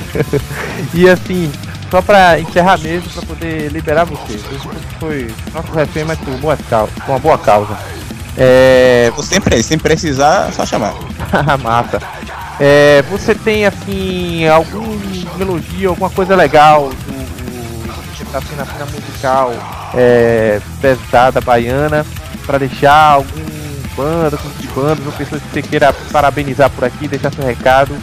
E 0.93 1.09
assim, 1.09 1.51
só 1.91 2.03
pra 2.03 2.39
encerrar 2.41 2.79
mesmo, 2.79 3.09
pra 3.11 3.23
poder 3.23 3.71
liberar 3.71 4.05
você. 4.05 4.35
Isso 4.35 4.69
foi 4.99 5.31
nosso 5.55 5.73
refém, 5.73 6.05
mas 6.05 6.19
por 6.19 6.35
boa 6.39 6.57
causa, 6.69 6.91
com 7.05 7.13
uma 7.13 7.19
boa 7.19 7.39
causa. 7.39 7.77
É. 8.37 9.11
Sempre, 9.23 9.63
sem 9.63 9.79
precisar, 9.79 10.53
só 10.53 10.67
chamar. 10.67 10.95
Massa. 11.63 12.01
É, 12.59 13.03
você 13.11 13.35
tem 13.35 13.67
assim 13.67 14.47
algum 14.49 14.99
elogio, 15.39 15.91
alguma 15.91 16.11
coisa 16.11 16.35
legal 16.35 16.89
do, 16.91 17.93
do 17.93 18.13
que 18.17 18.25
tá 18.27 18.41
sendo 18.41 18.63
a 18.63 18.67
cena 18.67 18.87
musical 18.87 19.53
é, 19.95 20.61
pesada 20.81 21.41
baiana 21.41 22.05
pra 22.47 22.59
deixar 22.59 23.13
algum 23.13 23.57
banda, 23.97 24.37
grupo 24.37 24.61
de 24.61 24.69
bandas 24.69 25.07
ou 25.07 25.13
pessoas 25.13 25.43
que 25.43 25.49
você 25.49 25.63
queira 25.63 25.93
parabenizar 26.13 26.71
por 26.71 26.85
aqui, 26.85 27.09
deixar 27.09 27.33
seu 27.33 27.45
recado. 27.45 27.97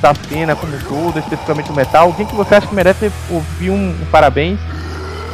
da 0.00 0.14
cena 0.28 0.54
como 0.54 0.76
um 0.76 0.78
todo, 0.80 1.18
especificamente 1.18 1.70
o 1.70 1.74
metal, 1.74 2.06
alguém 2.06 2.26
que 2.26 2.34
você 2.34 2.54
acha 2.54 2.66
que 2.66 2.74
merece 2.74 3.10
ouvir 3.30 3.70
um, 3.70 3.90
um 3.90 4.06
parabéns. 4.10 4.58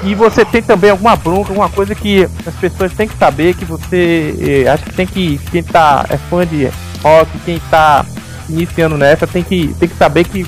E 0.02 0.14
você 0.14 0.44
tem 0.44 0.62
também 0.62 0.90
alguma 0.90 1.16
bronca, 1.16 1.50
alguma 1.50 1.68
coisa 1.68 1.94
que 1.94 2.28
as 2.46 2.54
pessoas 2.54 2.92
têm 2.92 3.08
que 3.08 3.16
saber, 3.16 3.54
que 3.54 3.64
você 3.64 4.64
eh, 4.66 4.68
acha 4.68 4.84
que 4.84 4.92
tem 4.92 5.06
que. 5.06 5.38
Quem 5.50 5.62
tá 5.62 6.04
é 6.10 6.18
fã 6.18 6.46
de 6.46 6.70
rock, 7.02 7.30
quem 7.44 7.58
tá 7.70 8.04
iniciando 8.48 8.98
nessa, 8.98 9.26
tem 9.26 9.42
que, 9.42 9.74
tem 9.78 9.88
que 9.88 9.96
saber 9.96 10.24
que 10.24 10.46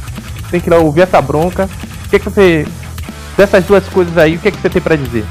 tem 0.50 0.60
que 0.60 0.72
ouvir 0.72 1.02
essa 1.02 1.22
bronca. 1.22 1.68
O 2.04 2.08
que, 2.08 2.18
que 2.18 2.28
você. 2.28 2.66
Dessas 3.36 3.64
duas 3.64 3.86
coisas 3.88 4.16
aí, 4.16 4.36
o 4.36 4.38
que, 4.38 4.50
que 4.50 4.60
você 4.60 4.70
tem 4.70 4.80
pra 4.80 4.96
dizer? 4.96 5.24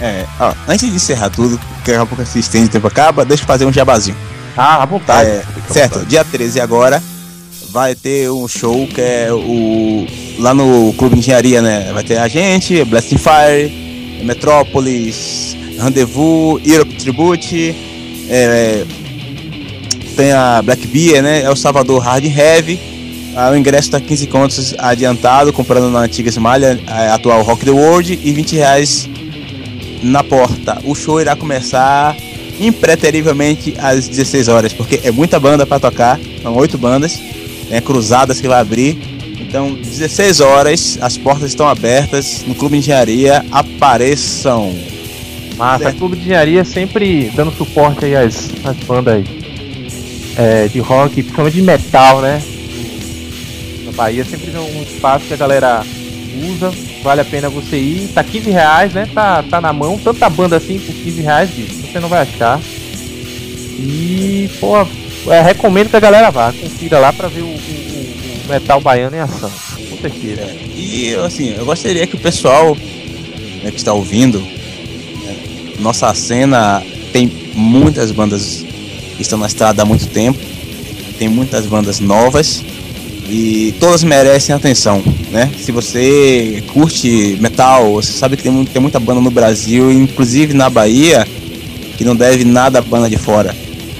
É, 0.00 0.26
ó, 0.38 0.52
antes 0.68 0.88
de 0.88 0.96
encerrar 0.96 1.30
tudo, 1.30 1.58
que 1.84 1.90
daqui 1.90 2.02
a 2.02 2.06
pouco 2.06 2.24
se 2.26 2.38
estende 2.38 2.66
o 2.66 2.70
tempo 2.70 2.86
acaba, 2.86 3.24
deixa 3.24 3.42
eu 3.42 3.46
fazer 3.46 3.64
um 3.64 3.72
jabazinho. 3.72 4.16
Ah, 4.56 4.82
à 4.82 4.86
vontade. 4.86 5.30
É, 5.30 5.44
certo, 5.70 6.04
dia 6.04 6.24
13 6.24 6.60
agora 6.60 7.02
vai 7.70 7.94
ter 7.94 8.30
um 8.30 8.48
show 8.48 8.86
que 8.86 9.00
é 9.00 9.28
o. 9.30 10.06
lá 10.38 10.54
no 10.54 10.94
Clube 10.94 11.14
de 11.14 11.20
Engenharia, 11.20 11.60
né? 11.60 11.90
Vai 11.92 12.02
ter 12.04 12.16
a 12.16 12.26
gente, 12.26 12.82
Blasting 12.84 13.18
Fire, 13.18 14.22
Metrópolis, 14.24 15.54
Rendezvous, 15.78 16.60
Europe 16.64 16.94
Tribute, 16.96 17.74
é, 18.30 18.84
tem 20.16 20.32
a 20.32 20.62
Black 20.62 20.86
Beer, 20.86 21.22
né? 21.22 21.42
É 21.42 21.50
o 21.50 21.56
Salvador 21.56 22.00
Hard 22.00 22.24
Heavy. 22.24 22.95
Ah, 23.38 23.50
o 23.50 23.56
ingresso 23.56 23.90
tá 23.90 24.00
15 24.00 24.26
contos 24.28 24.74
adiantado, 24.78 25.52
comprando 25.52 25.90
na 25.90 25.98
antiga 25.98 26.30
Esmalha, 26.30 26.80
a 26.86 27.12
atual 27.12 27.42
Rock 27.42 27.66
the 27.66 27.70
World, 27.70 28.18
e 28.24 28.32
20 28.32 28.56
reais 28.56 29.06
na 30.02 30.24
porta. 30.24 30.78
O 30.84 30.94
show 30.94 31.20
irá 31.20 31.36
começar 31.36 32.16
impreterivelmente 32.58 33.74
às 33.76 34.08
16 34.08 34.48
horas, 34.48 34.72
porque 34.72 35.02
é 35.04 35.10
muita 35.10 35.38
banda 35.38 35.66
para 35.66 35.78
tocar, 35.78 36.18
são 36.40 36.56
oito 36.56 36.78
bandas, 36.78 37.20
é 37.70 37.78
cruzadas 37.78 38.40
que 38.40 38.48
vai 38.48 38.58
abrir. 38.58 38.96
Então, 39.38 39.74
16 39.74 40.40
horas, 40.40 40.98
as 41.02 41.18
portas 41.18 41.50
estão 41.50 41.68
abertas 41.68 42.42
no 42.46 42.54
Clube 42.54 42.76
de 42.76 42.84
Engenharia, 42.84 43.44
apareçam. 43.52 44.74
Massa, 45.58 45.84
Certo. 45.84 45.98
Clube 45.98 46.16
de 46.16 46.22
Engenharia 46.22 46.64
sempre 46.64 47.30
dando 47.36 47.52
suporte 47.52 48.06
aí 48.06 48.16
às, 48.16 48.48
às 48.64 48.76
bandas 48.78 49.26
é, 50.38 50.68
de 50.68 50.78
rock, 50.78 51.16
principalmente 51.16 51.54
de 51.56 51.62
metal, 51.62 52.22
né? 52.22 52.42
Bahia 53.96 54.24
sempre 54.24 54.52
é 54.54 54.60
um 54.60 54.82
espaço 54.82 55.24
que 55.26 55.34
a 55.34 55.36
galera 55.38 55.84
usa, 56.50 56.70
vale 57.02 57.22
a 57.22 57.24
pena 57.24 57.48
você 57.48 57.76
ir. 57.78 58.08
Tá 58.14 58.22
15 58.22 58.50
reais, 58.50 58.92
né? 58.92 59.08
Tá, 59.12 59.42
tá 59.42 59.60
na 59.60 59.72
mão, 59.72 59.98
tanta 59.98 60.28
banda 60.28 60.56
assim 60.58 60.78
por 60.78 60.94
15 60.94 61.20
reais, 61.22 61.50
bicho, 61.50 61.74
você 61.90 61.98
não 61.98 62.08
vai 62.08 62.20
achar. 62.22 62.60
E, 63.78 64.48
pô, 64.60 64.86
é, 65.30 65.40
recomendo 65.42 65.90
que 65.90 65.96
a 65.96 66.00
galera 66.00 66.30
vá, 66.30 66.52
confira 66.52 66.98
lá 66.98 67.12
pra 67.12 67.28
ver 67.28 67.42
o, 67.42 67.46
o- 67.46 67.48
o- 67.48 68.48
metal 68.48 68.80
baiano 68.80 69.16
em 69.16 69.20
ação, 69.20 69.50
com 69.90 69.96
certeza. 69.98 70.46
E 70.76 71.14
assim, 71.16 71.54
eu 71.56 71.64
gostaria 71.64 72.06
que 72.06 72.14
o 72.16 72.18
pessoal 72.20 72.76
né, 73.62 73.70
que 73.70 73.76
está 73.76 73.92
ouvindo, 73.92 74.38
né, 74.40 75.36
nossa 75.80 76.12
cena 76.14 76.82
tem 77.12 77.30
muitas 77.54 78.10
bandas 78.12 78.64
que 79.16 79.22
estão 79.22 79.38
na 79.38 79.46
estrada 79.46 79.82
há 79.82 79.84
muito 79.84 80.06
tempo, 80.08 80.38
tem 81.18 81.28
muitas 81.28 81.66
bandas 81.66 81.98
novas 81.98 82.62
e 83.28 83.74
todas 83.80 84.04
merecem 84.04 84.54
atenção, 84.54 85.02
né? 85.30 85.50
Se 85.60 85.72
você 85.72 86.62
curte 86.72 87.36
metal, 87.40 87.94
você 87.94 88.12
sabe 88.12 88.36
que 88.36 88.42
tem, 88.42 88.64
tem 88.64 88.80
muita 88.80 89.00
banda 89.00 89.20
no 89.20 89.30
Brasil, 89.30 89.90
inclusive 89.90 90.54
na 90.54 90.70
Bahia, 90.70 91.26
que 91.96 92.04
não 92.04 92.14
deve 92.14 92.44
nada 92.44 92.78
à 92.78 92.82
banda 92.82 93.10
de 93.10 93.16
fora. 93.16 93.54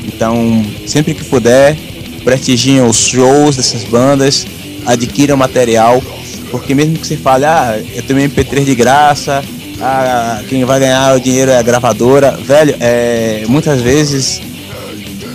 Então, 0.05 0.65
sempre 0.87 1.15
que 1.15 1.25
puder, 1.25 1.77
prestigiem 2.23 2.83
os 2.83 2.97
shows 2.97 3.57
dessas 3.57 3.83
bandas, 3.85 4.47
adquiram 4.85 5.37
material, 5.37 6.03
porque 6.51 6.75
mesmo 6.75 6.97
que 6.97 7.07
você 7.07 7.17
fale, 7.17 7.45
ah, 7.45 7.81
eu 7.95 8.03
tenho 8.03 8.21
um 8.21 8.23
MP3 8.23 8.65
de 8.65 8.75
graça, 8.75 9.43
ah, 9.81 10.41
quem 10.49 10.65
vai 10.65 10.79
ganhar 10.79 11.17
o 11.17 11.21
dinheiro 11.21 11.51
é 11.51 11.59
a 11.59 11.63
gravadora, 11.63 12.33
velho, 12.33 12.77
é, 12.79 13.45
muitas 13.49 13.81
vezes 13.81 14.41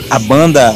a 0.09 0.17
banda 0.17 0.75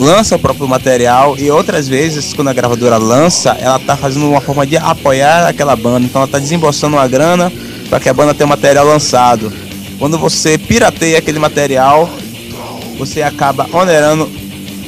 lança 0.00 0.34
o 0.34 0.38
próprio 0.38 0.66
material 0.66 1.36
e 1.38 1.50
outras 1.50 1.86
vezes 1.86 2.32
quando 2.32 2.48
a 2.48 2.54
gravadora 2.54 2.96
lança, 2.96 3.50
ela 3.60 3.78
tá 3.78 3.94
fazendo 3.94 4.26
uma 4.30 4.40
forma 4.40 4.66
de 4.66 4.78
apoiar 4.78 5.46
aquela 5.46 5.76
banda, 5.76 6.06
então 6.06 6.22
ela 6.22 6.30
tá 6.30 6.38
desembolsando 6.38 6.96
uma 6.96 7.06
grana 7.06 7.52
para 7.90 8.00
que 8.00 8.08
a 8.08 8.14
banda 8.14 8.32
tenha 8.32 8.46
o 8.46 8.48
material 8.48 8.86
lançado. 8.86 9.52
Quando 9.98 10.16
você 10.16 10.56
pirateia 10.56 11.18
aquele 11.18 11.38
material, 11.38 12.08
você 12.96 13.20
acaba 13.20 13.68
onerando 13.74 14.26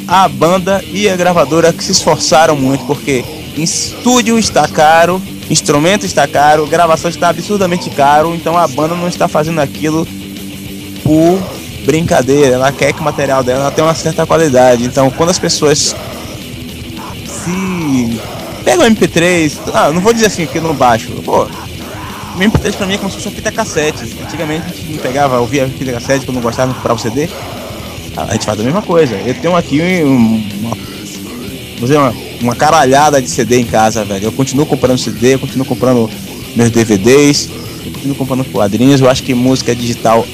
a 0.08 0.26
banda 0.26 0.82
e 0.90 1.08
a 1.10 1.14
gravadora 1.14 1.74
que 1.74 1.84
se 1.84 1.92
esforçaram 1.92 2.56
muito, 2.56 2.84
porque 2.86 3.22
estúdio 3.54 4.38
está 4.38 4.66
caro, 4.66 5.20
instrumento 5.50 6.06
está 6.06 6.26
caro, 6.26 6.66
gravação 6.66 7.10
está 7.10 7.28
absurdamente 7.28 7.90
caro, 7.90 8.34
então 8.34 8.56
a 8.56 8.66
banda 8.66 8.94
não 8.94 9.08
está 9.08 9.28
fazendo 9.28 9.60
aquilo 9.60 10.08
por 11.04 11.38
brincadeira, 11.84 12.54
ela 12.54 12.72
quer 12.72 12.92
que 12.92 13.00
o 13.00 13.04
material 13.04 13.42
dela 13.42 13.70
tenha 13.70 13.86
uma 13.86 13.94
certa 13.94 14.24
qualidade. 14.26 14.84
Então 14.84 15.10
quando 15.10 15.30
as 15.30 15.38
pessoas 15.38 15.94
se 17.26 18.20
pegam 18.64 18.86
o 18.86 18.90
MP3, 18.90 19.52
ah, 19.74 19.90
não 19.92 20.00
vou 20.00 20.12
dizer 20.12 20.26
assim 20.26 20.46
que 20.46 20.60
não 20.60 20.74
baixo, 20.74 21.08
pô, 21.24 21.42
o 21.44 22.38
MP3 22.38 22.74
pra 22.74 22.86
mim 22.86 22.94
é 22.94 22.98
como 22.98 23.10
se 23.10 23.16
fosse 23.16 23.28
uma 23.28 23.34
fita 23.34 23.52
cassete. 23.52 24.04
Antigamente 24.24 24.66
a 24.66 24.74
gente 24.74 24.90
não 24.92 24.98
pegava, 24.98 25.40
ouvia 25.40 25.68
fita 25.68 25.92
cassete 25.92 26.24
quando 26.24 26.40
gostava, 26.40 26.72
comprava 26.72 26.98
o 26.98 27.02
CD. 27.02 27.28
A 28.16 28.32
gente 28.32 28.44
faz 28.46 28.60
a 28.60 28.62
mesma 28.62 28.82
coisa. 28.82 29.14
Eu 29.16 29.34
tenho 29.34 29.56
aqui 29.56 29.80
um- 30.04 30.44
uma, 30.60 30.76
dizer, 31.80 31.96
uma, 31.96 32.14
uma 32.40 32.54
caralhada 32.54 33.20
de 33.20 33.28
CD 33.28 33.58
em 33.60 33.64
casa, 33.64 34.04
velho. 34.04 34.24
Eu 34.26 34.32
continuo 34.32 34.66
comprando 34.66 34.98
CD, 34.98 35.34
eu 35.34 35.38
continuo 35.38 35.64
comprando 35.66 36.10
meus 36.54 36.70
DVDs, 36.70 37.48
eu 37.86 37.92
continuo 37.92 38.14
comprando 38.16 38.44
quadrinhos. 38.44 39.00
Eu 39.00 39.08
acho 39.10 39.22
que 39.22 39.34
música 39.34 39.74
digital 39.74 40.26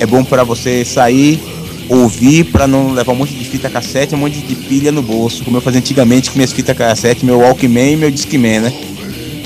é 0.00 0.06
bom 0.06 0.24
pra 0.24 0.44
você 0.44 0.84
sair, 0.84 1.40
ouvir, 1.88 2.44
pra 2.44 2.66
não 2.66 2.92
levar 2.92 3.12
um 3.12 3.16
monte 3.16 3.34
de 3.34 3.44
fita 3.44 3.70
cassete, 3.70 4.14
um 4.14 4.18
monte 4.18 4.40
de 4.40 4.54
pilha 4.54 4.92
no 4.92 5.02
bolso, 5.02 5.44
como 5.44 5.56
eu 5.56 5.60
fazia 5.60 5.80
antigamente 5.80 6.30
com 6.30 6.36
minhas 6.36 6.52
fitas 6.52 6.76
cassete, 6.76 7.24
meu 7.24 7.38
Walkman 7.38 7.92
e 7.92 7.96
meu 7.96 8.10
Discman, 8.10 8.60
né? 8.60 8.72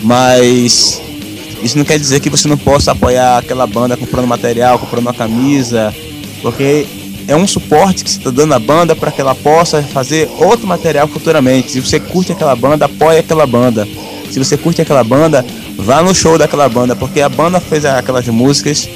Mas 0.02 1.00
isso 1.62 1.78
não 1.78 1.84
quer 1.84 1.98
dizer 1.98 2.20
que 2.20 2.28
você 2.28 2.48
não 2.48 2.58
possa 2.58 2.92
apoiar 2.92 3.38
aquela 3.38 3.66
banda 3.66 3.96
comprando 3.96 4.26
material, 4.26 4.78
comprando 4.78 5.02
uma 5.02 5.14
camisa, 5.14 5.94
porque 6.42 6.86
é 7.28 7.36
um 7.36 7.46
suporte 7.46 8.02
que 8.02 8.10
você 8.10 8.18
está 8.18 8.30
dando 8.30 8.52
à 8.52 8.58
banda 8.58 8.96
para 8.96 9.12
que 9.12 9.20
ela 9.20 9.34
possa 9.34 9.82
fazer 9.82 10.28
outro 10.38 10.66
material 10.66 11.06
futuramente. 11.06 11.70
Se 11.70 11.80
você 11.80 12.00
curte 12.00 12.32
aquela 12.32 12.56
banda, 12.56 12.86
apoie 12.86 13.18
aquela 13.18 13.46
banda. 13.46 13.86
Se 14.30 14.38
você 14.38 14.56
curte 14.56 14.82
aquela 14.82 15.04
banda, 15.04 15.44
vá 15.76 16.02
no 16.02 16.14
show 16.14 16.36
daquela 16.36 16.68
banda, 16.68 16.96
porque 16.96 17.20
a 17.20 17.28
banda 17.28 17.60
fez 17.60 17.84
aquelas 17.84 18.26
músicas 18.26 18.88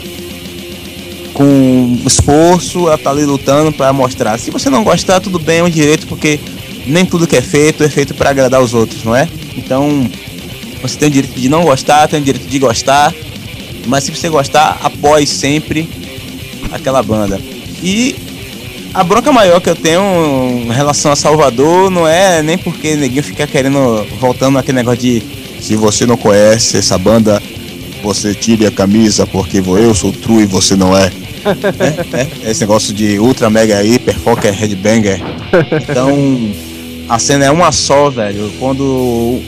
com 1.37 1.99
esforço, 2.07 2.87
ela 2.87 2.97
tá 2.97 3.11
ali 3.11 3.27
lutando 3.27 3.71
para 3.71 3.93
mostrar. 3.93 4.39
Se 4.39 4.51
você 4.51 4.71
não 4.71 4.83
gostar, 4.83 5.21
tudo 5.21 5.39
bem, 5.39 5.59
é 5.59 5.63
um 5.63 5.69
direito, 5.69 6.07
porque 6.07 6.41
nem 6.87 7.05
tudo 7.05 7.27
que 7.27 7.37
é 7.37 7.43
feito 7.43 7.85
é 7.85 7.91
feito 7.91 8.15
para 8.15 8.31
agradar 8.31 8.63
os 8.63 8.73
outros, 8.73 9.05
não 9.05 9.15
é? 9.15 9.29
Então, 9.55 10.09
você 10.81 10.97
tem 10.97 11.09
o 11.09 11.11
direito 11.11 11.39
de 11.39 11.51
não 11.51 11.63
gostar, 11.63 12.09
tem 12.09 12.21
o 12.21 12.25
direito 12.25 12.49
de 12.49 12.59
gostar, 12.59 13.15
mas 13.87 14.05
se 14.05 14.13
você 14.13 14.31
gostar, 14.31 14.79
apoie 14.83 15.27
sempre 15.27 15.87
aquela 16.73 17.03
banda. 17.03 17.39
E 17.83 18.17
a 18.95 19.05
bronca 19.05 19.31
maior 19.31 19.61
que 19.61 19.69
eu 19.69 19.77
tenho 19.77 20.01
em 20.01 20.73
relação 20.73 21.13
a 21.13 21.17
Salvador 21.17 21.91
não 21.91 22.09
é 22.09 22.43
nem 22.43 22.57
porque 22.57 22.97
neguinho 22.97 23.23
fica 23.23 23.47
querendo, 23.47 24.07
voltando 24.19 24.55
naquele 24.55 24.77
negócio 24.77 25.01
de 25.01 25.23
Se 25.61 25.77
você 25.77 26.07
não 26.07 26.17
conhece 26.17 26.79
essa 26.79 26.97
banda, 26.97 27.43
você 28.03 28.35
tire 28.35 28.65
a 28.65 28.71
camisa 28.71 29.27
porque 29.27 29.59
eu 29.59 29.95
sou 29.95 30.13
true 30.13 30.45
e 30.45 30.47
você 30.47 30.75
não 30.75 30.97
é. 30.97 31.13
É, 32.45 32.51
esse 32.51 32.61
negócio 32.61 32.93
de 32.93 33.19
ultra 33.19 33.49
mega 33.51 33.83
hiper 33.83 34.19
foca 34.19 34.51
headbanger. 34.51 35.21
Então 35.89 36.53
a 37.09 37.19
cena 37.19 37.45
é 37.45 37.51
uma 37.51 37.71
só, 37.73 38.11
velho. 38.11 38.53
Quando 38.59 39.41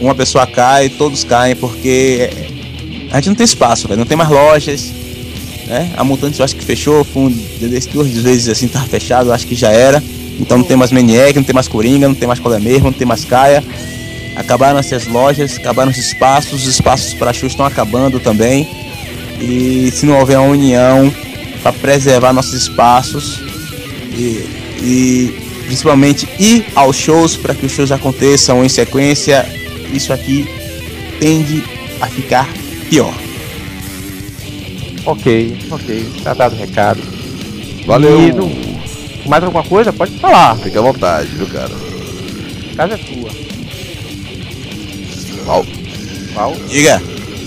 uma 0.00 0.14
pessoa 0.14 0.46
cai, 0.46 0.88
todos 0.88 1.24
caem, 1.24 1.56
porque 1.56 2.30
a 3.10 3.16
gente 3.16 3.28
não 3.28 3.34
tem 3.34 3.44
espaço, 3.44 3.88
velho. 3.88 3.98
Não 3.98 4.06
tem 4.06 4.16
mais 4.16 4.30
lojas. 4.30 4.92
Né? 5.66 5.90
A 5.96 6.04
Mutantes 6.04 6.38
eu 6.38 6.44
acho 6.44 6.54
que 6.54 6.64
fechou, 6.64 7.02
foi 7.04 7.22
um 7.22 7.42
duas 7.92 8.08
vezes 8.08 8.48
assim, 8.48 8.68
tava 8.68 8.86
fechado, 8.86 9.30
eu 9.30 9.32
acho 9.32 9.46
que 9.46 9.54
já 9.54 9.70
era. 9.70 10.02
Então 10.38 10.58
não 10.58 10.64
tem 10.64 10.76
mais 10.76 10.92
Maniac, 10.92 11.34
não 11.34 11.42
tem 11.42 11.54
mais 11.54 11.66
Coringa, 11.66 12.06
não 12.06 12.14
tem 12.14 12.28
mais 12.28 12.38
Colé 12.38 12.58
mesmo, 12.58 12.84
não 12.84 12.92
tem 12.92 13.06
mais 13.06 13.24
Caia. 13.24 13.64
Acabaram 14.36 14.78
essas 14.78 15.06
lojas, 15.06 15.56
acabaram 15.56 15.90
os 15.90 15.96
espaços, 15.96 16.52
os 16.52 16.66
espaços 16.66 17.14
para 17.14 17.32
shows 17.32 17.52
estão 17.52 17.64
acabando 17.64 18.20
também. 18.20 18.68
E 19.40 19.90
se 19.92 20.04
não 20.04 20.18
houver 20.18 20.38
uma 20.38 20.48
união 20.48 21.12
para 21.66 21.72
preservar 21.72 22.32
nossos 22.32 22.52
espaços 22.54 23.40
e, 24.12 24.46
e 24.80 25.34
principalmente 25.66 26.28
ir 26.38 26.64
aos 26.76 26.94
shows 26.94 27.36
para 27.36 27.56
que 27.56 27.66
os 27.66 27.72
shows 27.72 27.90
aconteçam 27.90 28.64
em 28.64 28.68
sequência, 28.68 29.44
isso 29.92 30.12
aqui 30.12 30.46
tende 31.18 31.64
a 32.00 32.06
ficar 32.06 32.48
pior. 32.88 33.12
Ok, 35.06 35.58
ok, 35.68 36.08
tá 36.22 36.34
dado 36.34 36.54
o 36.54 36.58
recado. 36.58 37.02
Valeu. 37.84 38.20
E 38.20 38.32
no- 38.32 38.76
mais 39.28 39.42
alguma 39.42 39.64
coisa? 39.64 39.92
Pode 39.92 40.16
falar. 40.20 40.56
Fica 40.58 40.78
à 40.78 40.82
vontade, 40.82 41.28
viu, 41.34 41.48
cara? 41.48 41.70
casa 42.76 42.94
é 42.94 42.98
sua. 42.98 43.30
Val, 45.44 45.66
Val? 46.32 46.56
Diga. 46.68 47.02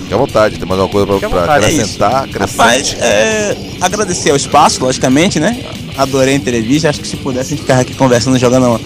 Fique 0.09 0.13
à 0.13 0.17
vontade, 0.17 0.57
tem 0.57 0.67
mais 0.67 0.81
alguma 0.81 1.05
coisa 1.05 1.27
vontade. 1.29 1.65
acrescentar? 1.65 2.27
Rapaz, 2.27 2.35
Acrescente. 2.55 2.97
é, 3.01 3.55
agradecer 3.79 4.29
ao 4.31 4.35
espaço, 4.35 4.83
logicamente, 4.83 5.39
né? 5.39 5.59
Adorei 5.97 6.33
a 6.33 6.37
entrevista. 6.37 6.89
Acho 6.89 6.99
que 7.01 7.07
se 7.07 7.17
pudesse 7.17 7.53
a 7.53 7.57
gente 7.57 7.61
ficar 7.61 7.79
aqui 7.79 7.93
conversando, 7.93 8.37
jogando 8.39 8.65
uma, 8.67 8.81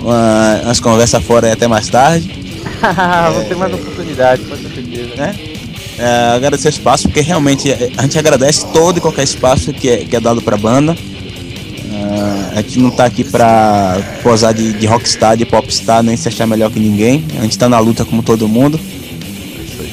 uma- 0.00 0.60
umas 0.64 0.80
conversas 0.80 1.22
fora 1.24 1.52
até 1.52 1.66
mais 1.66 1.88
tarde. 1.88 2.28
Vou 3.34 3.44
ter 3.44 3.56
mais 3.56 3.72
oportunidade, 3.72 4.42
pode 4.42 4.62
certeza. 4.62 5.14
né? 5.16 5.34
É, 5.98 6.34
agradecer 6.36 6.68
o 6.68 6.70
espaço, 6.70 7.08
porque 7.08 7.20
realmente 7.20 7.70
é, 7.72 7.90
a 7.96 8.02
gente 8.02 8.18
agradece 8.18 8.66
todo 8.72 8.98
e 8.98 9.00
qualquer 9.00 9.24
espaço 9.24 9.72
que 9.72 9.88
é, 9.88 9.96
que 10.04 10.14
é 10.14 10.20
dado 10.20 10.40
pra 10.42 10.56
banda. 10.56 10.94
É, 10.94 12.58
a 12.58 12.62
gente 12.62 12.78
não 12.78 12.90
tá 12.90 13.04
aqui 13.06 13.24
pra 13.24 13.96
posar 14.22 14.52
de, 14.54 14.72
de 14.74 14.86
rockstar, 14.86 15.36
de 15.36 15.44
popstar, 15.46 16.02
nem 16.02 16.16
se 16.16 16.28
achar 16.28 16.46
melhor 16.46 16.70
que 16.70 16.78
ninguém. 16.78 17.24
A 17.38 17.42
gente 17.42 17.58
tá 17.58 17.68
na 17.68 17.78
luta 17.80 18.04
como 18.04 18.22
todo 18.22 18.46
mundo. 18.46 18.78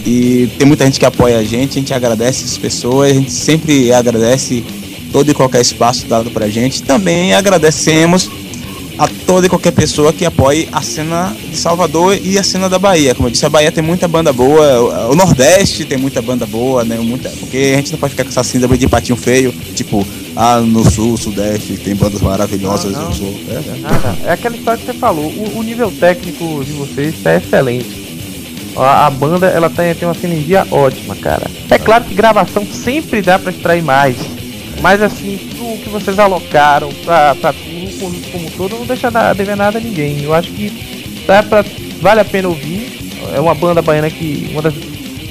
E 0.06 0.48
tem 0.58 0.68
muita 0.68 0.86
gente 0.86 1.00
que 1.00 1.06
apoia 1.06 1.40
a 1.40 1.44
gente, 1.44 1.72
a 1.72 1.82
gente 1.82 1.94
agradece 1.94 2.46
as 2.46 2.58
pessoas, 2.58 3.12
a 3.12 3.14
gente 3.14 3.32
sempre 3.32 3.92
agradece 3.92 4.64
todo 5.12 5.32
e 5.32 5.34
qualquer 5.34 5.62
espaço 5.62 6.06
dado 6.06 6.30
pra 6.30 6.48
gente. 6.48 6.84
Também 6.84 7.34
agradecemos 7.34 8.30
a 8.98 9.08
toda 9.26 9.48
e 9.48 9.50
qualquer 9.50 9.72
pessoa 9.72 10.14
que 10.14 10.24
apoie 10.26 10.70
a 10.72 10.82
cena 10.82 11.36
de 11.50 11.58
Salvador 11.58 12.18
e 12.24 12.38
a 12.38 12.44
cena 12.44 12.70
da 12.70 12.80
Bahia. 12.80 13.14
Como 13.14 13.28
eu 13.28 13.32
disse, 13.32 13.46
a 13.46 13.50
Bahia 13.50 13.72
tem 13.72 13.84
muita 13.84 14.08
banda 14.08 14.32
boa, 14.32 15.10
o 15.10 15.16
Nordeste 15.16 15.84
tem 15.86 15.98
muita 15.98 16.22
banda 16.22 16.46
boa, 16.46 16.84
né? 16.84 16.98
Muita, 16.98 17.30
porque 17.30 17.72
a 17.74 17.78
gente 17.78 17.92
não 17.92 18.00
pode 18.00 18.12
ficar 18.12 18.24
com 18.24 18.30
essa 18.30 18.44
síndrome 18.44 18.78
de 18.78 18.88
patinho 18.88 19.18
feio, 19.18 19.52
tipo, 19.74 20.06
ah, 20.36 20.60
no 20.62 20.90
Sul, 20.90 21.18
Sudeste 21.18 21.78
tem 21.78 21.96
bandas 21.96 22.22
maravilhosas, 22.22 22.94
Não, 22.94 23.02
não. 23.02 23.10
eu 23.10 23.16
sou. 23.16 23.36
É, 23.50 23.80
Nada. 23.82 24.18
É 24.24 24.32
aquela 24.32 24.56
história 24.56 24.80
que 24.80 24.86
você 24.86 24.94
falou. 24.94 25.26
O, 25.26 25.60
o 25.60 25.64
nível 25.64 25.92
técnico 25.92 26.64
de 26.64 26.72
vocês 26.74 27.16
é 27.26 27.38
excelente. 27.38 28.05
A, 28.76 29.10
banda 29.10 29.48
ela 29.48 29.70
tem, 29.70 29.94
tem 29.96 30.08
uma 30.08 30.14
sinergia 30.14 30.68
ótima, 30.70 31.16
cara. 31.16 31.50
É 31.70 31.78
claro 31.78 32.04
que 32.04 32.14
gravação 32.14 32.66
sempre 32.66 33.22
dá 33.22 33.40
pra 33.40 33.52
extrair 33.52 33.82
mais. 33.82 34.18
Mas 34.82 35.02
assim, 35.02 35.40
o 35.60 35.78
que 35.78 35.90
vocês 35.90 36.20
alocaram 36.20 36.90
pra, 37.06 37.34
pra 37.36 37.54
tudo 37.54 38.00
como, 38.00 38.20
como 38.32 38.52
todo 38.52 38.78
não 38.78 38.86
deixa 38.86 39.10
nada, 39.10 39.34
dever 39.34 39.56
nada 39.56 39.78
a 39.78 39.82
ninguém. 39.82 40.24
Eu 40.24 40.34
acho 40.34 40.52
que 40.52 41.24
dá 41.26 41.42
pra, 41.42 41.64
vale 42.02 42.20
a 42.20 42.26
pena 42.26 42.50
ouvir. 42.50 43.12
É 43.34 43.40
uma 43.40 43.56
banda 43.56 43.82
baiana 43.82 44.10
que. 44.10 44.50
Uma 44.52 44.62
das, 44.62 44.74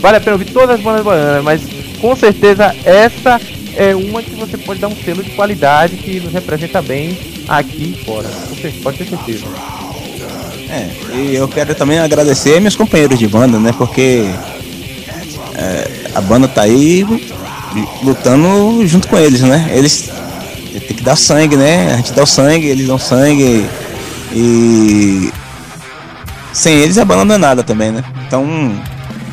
vale 0.00 0.16
a 0.16 0.20
pena 0.20 0.32
ouvir 0.32 0.50
todas 0.50 0.76
as 0.76 0.80
bandas 0.80 1.04
baianas, 1.04 1.44
mas 1.44 1.62
com 2.00 2.16
certeza 2.16 2.74
essa 2.84 3.40
é 3.76 3.94
uma 3.94 4.22
que 4.22 4.30
você 4.30 4.56
pode 4.56 4.80
dar 4.80 4.88
um 4.88 4.96
selo 4.96 5.22
de 5.22 5.30
qualidade 5.30 5.96
que 5.96 6.20
nos 6.20 6.32
representa 6.32 6.80
bem 6.80 7.18
aqui 7.48 8.02
fora. 8.04 8.28
Você 8.28 8.68
pode 8.82 8.98
ter 8.98 9.06
certeza. 9.06 9.44
É, 10.74 10.90
e 11.14 11.36
eu 11.36 11.46
quero 11.46 11.72
também 11.72 12.00
agradecer 12.00 12.60
meus 12.60 12.74
companheiros 12.74 13.16
de 13.16 13.28
banda, 13.28 13.60
né? 13.60 13.72
Porque 13.78 14.28
é, 15.54 16.10
a 16.12 16.20
banda 16.20 16.48
tá 16.48 16.62
aí 16.62 17.06
lutando 18.02 18.84
junto 18.84 19.06
com 19.06 19.16
eles, 19.16 19.40
né? 19.42 19.70
Eles 19.72 20.10
tem 20.72 20.96
que 20.96 21.04
dar 21.04 21.14
sangue, 21.14 21.56
né? 21.56 21.92
A 21.92 21.96
gente 21.98 22.12
dá 22.12 22.24
o 22.24 22.26
sangue, 22.26 22.66
eles 22.66 22.88
dão 22.88 22.98
sangue 22.98 23.64
e 24.32 25.32
sem 26.52 26.74
eles 26.74 26.98
a 26.98 27.04
banda 27.04 27.24
não 27.24 27.34
é 27.36 27.38
nada 27.38 27.62
também, 27.62 27.92
né? 27.92 28.02
Então 28.26 28.44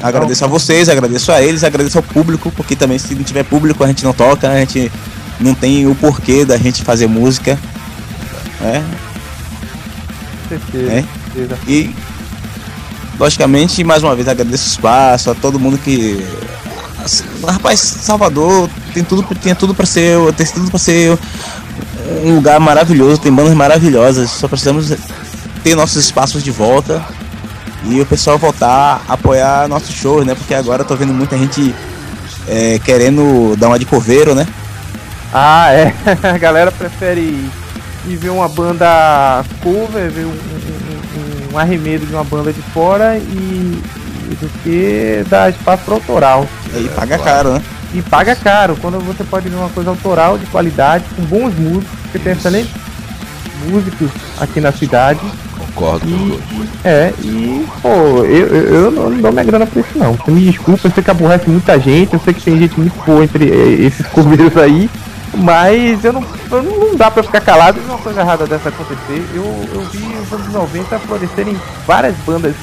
agradeço 0.03 0.45
a 0.45 0.47
vocês, 0.47 0.89
agradeço 0.89 1.31
a 1.31 1.41
eles, 1.41 1.63
agradeço 1.63 1.97
ao 1.97 2.03
público, 2.03 2.51
porque 2.51 2.75
também 2.75 2.99
se 2.99 3.15
não 3.15 3.23
tiver 3.23 3.43
público 3.43 3.83
a 3.83 3.87
gente 3.87 4.03
não 4.03 4.13
toca, 4.13 4.47
a 4.47 4.59
gente 4.59 4.91
não 5.39 5.55
tem 5.55 5.87
o 5.87 5.95
porquê 5.95 6.45
da 6.45 6.57
gente 6.57 6.83
fazer 6.83 7.07
música, 7.07 7.57
né? 8.59 8.85
É. 10.75 11.20
certeza. 11.32 11.57
E, 11.67 11.93
logicamente, 13.19 13.84
mais 13.84 14.03
uma 14.03 14.15
vez 14.15 14.27
agradeço 14.27 14.65
o 14.65 14.71
espaço, 14.71 15.32
a 15.32 15.36
todo 15.36 15.59
mundo 15.59 15.77
que. 15.77 16.25
Rapaz, 17.47 17.79
Salvador 17.79 18.69
tem 18.93 19.03
tudo, 19.03 19.23
tem 19.36 19.55
tudo 19.55 19.73
para 19.73 19.86
ser, 19.86 20.17
tem 20.34 20.45
tudo 20.45 20.69
para 20.69 20.79
ser 20.79 21.17
um 22.23 22.36
lugar 22.36 22.59
maravilhoso, 22.59 23.19
tem 23.19 23.32
bandas 23.32 23.55
maravilhosas, 23.55 24.29
só 24.29 24.47
precisamos 24.47 24.93
ter 25.63 25.75
nossos 25.75 25.97
espaços 25.97 26.43
de 26.43 26.51
volta 26.51 27.03
e 27.86 27.99
o 27.99 28.05
pessoal 28.05 28.38
voltar 28.38 29.01
a 29.07 29.13
apoiar 29.13 29.67
nossos 29.67 29.95
shows, 29.95 30.25
né? 30.25 30.36
Porque 30.36 30.53
agora 30.53 30.84
eu 30.84 30.88
tô 30.88 30.95
vendo 30.95 31.13
muita 31.13 31.36
gente 31.38 31.73
é, 32.47 32.79
querendo 32.79 33.55
dar 33.57 33.67
uma 33.67 33.79
de 33.79 33.86
coveiro, 33.86 34.36
né? 34.36 34.47
Ah, 35.34 35.71
é. 35.71 35.93
A 36.21 36.38
galera 36.38 36.71
prefere 36.71 37.49
ir 38.05 38.15
ver 38.15 38.29
uma 38.29 38.47
banda 38.47 39.43
cover, 39.61 40.11
ver 40.11 40.25
um, 40.25 40.34
um, 41.51 41.57
arremedo 41.57 42.05
de 42.05 42.13
uma 42.13 42.23
banda 42.23 42.51
de 42.51 42.61
fora 42.61 43.17
e, 43.17 43.81
e 44.31 44.35
do 44.39 44.49
que 44.63 45.23
dar 45.29 45.49
espaço 45.49 45.83
para 45.83 45.93
autoral. 45.95 46.47
E 46.73 46.87
paga 46.89 47.17
caro, 47.19 47.53
né? 47.53 47.61
E 47.93 48.01
paga 48.01 48.35
caro, 48.35 48.77
quando 48.79 48.99
você 48.99 49.23
pode 49.23 49.49
ver 49.49 49.55
uma 49.55 49.69
coisa 49.69 49.89
autoral 49.89 50.37
de 50.37 50.45
qualidade, 50.45 51.03
com 51.15 51.23
bons 51.23 51.53
músicos, 51.55 51.99
porque 52.03 52.19
tem 52.19 52.33
excelentes 52.33 52.71
músicos 53.67 54.09
aqui 54.39 54.61
na 54.61 54.71
cidade. 54.71 55.19
Concordo 55.57 56.07
com 56.07 56.15
E, 56.15 56.29
você. 56.29 56.87
é, 56.87 57.13
e, 57.19 57.65
pô, 57.81 58.23
eu, 58.23 58.47
eu, 58.47 58.91
não 58.91 59.21
dou 59.21 59.31
minha 59.31 59.43
grana 59.43 59.65
pra 59.65 59.81
isso 59.81 59.97
não. 59.97 60.13
Você 60.13 60.31
me 60.31 60.41
desculpa, 60.41 60.87
eu 60.87 60.91
sei 60.91 61.03
que 61.03 61.11
aborrece 61.11 61.49
muita 61.49 61.79
gente, 61.79 62.13
eu 62.13 62.19
sei 62.19 62.33
que 62.33 62.41
tem 62.41 62.57
gente 62.57 62.79
muito 62.79 62.95
boa 63.05 63.23
entre 63.23 63.49
eh, 63.49 63.85
esses 63.85 64.05
coveiros 64.07 64.55
aí, 64.57 64.89
mas 65.34 66.03
eu 66.03 66.13
não, 66.13 66.23
eu 66.51 66.63
não, 66.63 66.95
dá 66.95 67.09
pra 67.09 67.23
ficar 67.23 67.41
calado 67.41 67.79
e 67.79 67.86
uma 67.86 67.97
coisa 67.97 68.21
errada 68.21 68.45
dessa 68.45 68.69
acontecer. 68.69 69.25
Eu, 69.34 69.43
eu 69.73 69.82
vi 69.86 70.03
os 70.21 70.32
anos 70.34 70.47
90 70.53 70.99
florescerem 70.99 71.59
várias 71.88 72.15
bandas 72.25 72.55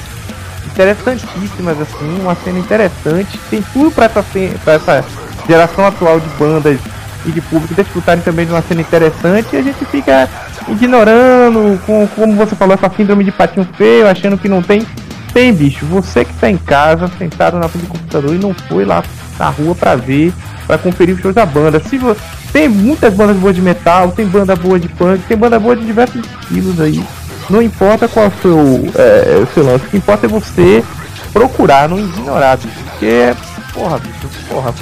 interessantíssimas, 0.65 1.79
assim, 1.81 2.21
uma 2.21 2.35
cena 2.35 2.59
interessante, 2.59 3.39
tem 3.49 3.61
tudo 3.73 3.91
pra 3.91 4.05
essa, 4.05 4.23
pra 4.63 4.73
essa 4.73 5.05
geração 5.47 5.85
atual 5.85 6.19
de 6.19 6.29
bandas 6.37 6.79
e 7.25 7.31
de 7.31 7.41
público 7.41 7.73
desfrutarem 7.73 8.23
também 8.23 8.45
de 8.45 8.51
uma 8.51 8.61
cena 8.61 8.81
interessante 8.81 9.47
e 9.53 9.57
a 9.57 9.61
gente 9.61 9.83
fica 9.85 10.29
ignorando, 10.69 11.79
com, 11.85 12.07
como 12.07 12.35
você 12.35 12.55
falou, 12.55 12.75
essa 12.75 12.89
síndrome 12.95 13.23
de 13.23 13.31
patinho 13.31 13.67
feio, 13.75 14.07
achando 14.07 14.37
que 14.37 14.47
não 14.47 14.61
tem. 14.61 14.85
Tem, 15.33 15.53
bicho, 15.53 15.85
você 15.85 16.25
que 16.25 16.33
tá 16.33 16.49
em 16.49 16.57
casa, 16.57 17.09
sentado 17.17 17.57
na 17.57 17.67
frente 17.67 17.85
do 17.85 17.89
computador 17.89 18.33
e 18.33 18.39
não 18.39 18.53
foi 18.53 18.85
lá 18.85 19.03
na 19.39 19.49
rua 19.49 19.73
pra 19.73 19.95
ver, 19.95 20.33
pra 20.67 20.77
conferir 20.77 21.15
os 21.15 21.21
shows 21.21 21.33
da 21.33 21.45
banda. 21.45 21.79
Se 21.79 21.97
vo... 21.97 22.15
Tem 22.51 22.67
muitas 22.67 23.13
bandas 23.13 23.37
boas 23.37 23.55
de 23.55 23.61
metal, 23.61 24.11
tem 24.11 24.25
banda 24.25 24.55
boa 24.55 24.79
de 24.79 24.89
punk, 24.89 25.23
tem 25.27 25.37
banda 25.37 25.59
boa 25.59 25.75
de 25.75 25.85
diversos 25.85 26.21
estilos 26.25 26.79
aí. 26.81 27.03
Não 27.49 27.61
importa 27.61 28.07
qual 28.07 28.25
é 28.25 28.31
seu, 28.41 28.57
é, 28.95 29.41
o 29.41 29.47
seu 29.53 29.63
lance, 29.63 29.85
o 29.85 29.89
que 29.89 29.97
importa 29.97 30.25
é 30.25 30.29
você 30.29 30.83
procurar, 31.31 31.87
não 31.87 31.99
ignorar, 31.99 32.57
bicho. 32.57 32.75
Porque, 32.89 33.35
porra, 33.73 33.99
bicho, 33.99 34.27
porra, 34.47 34.73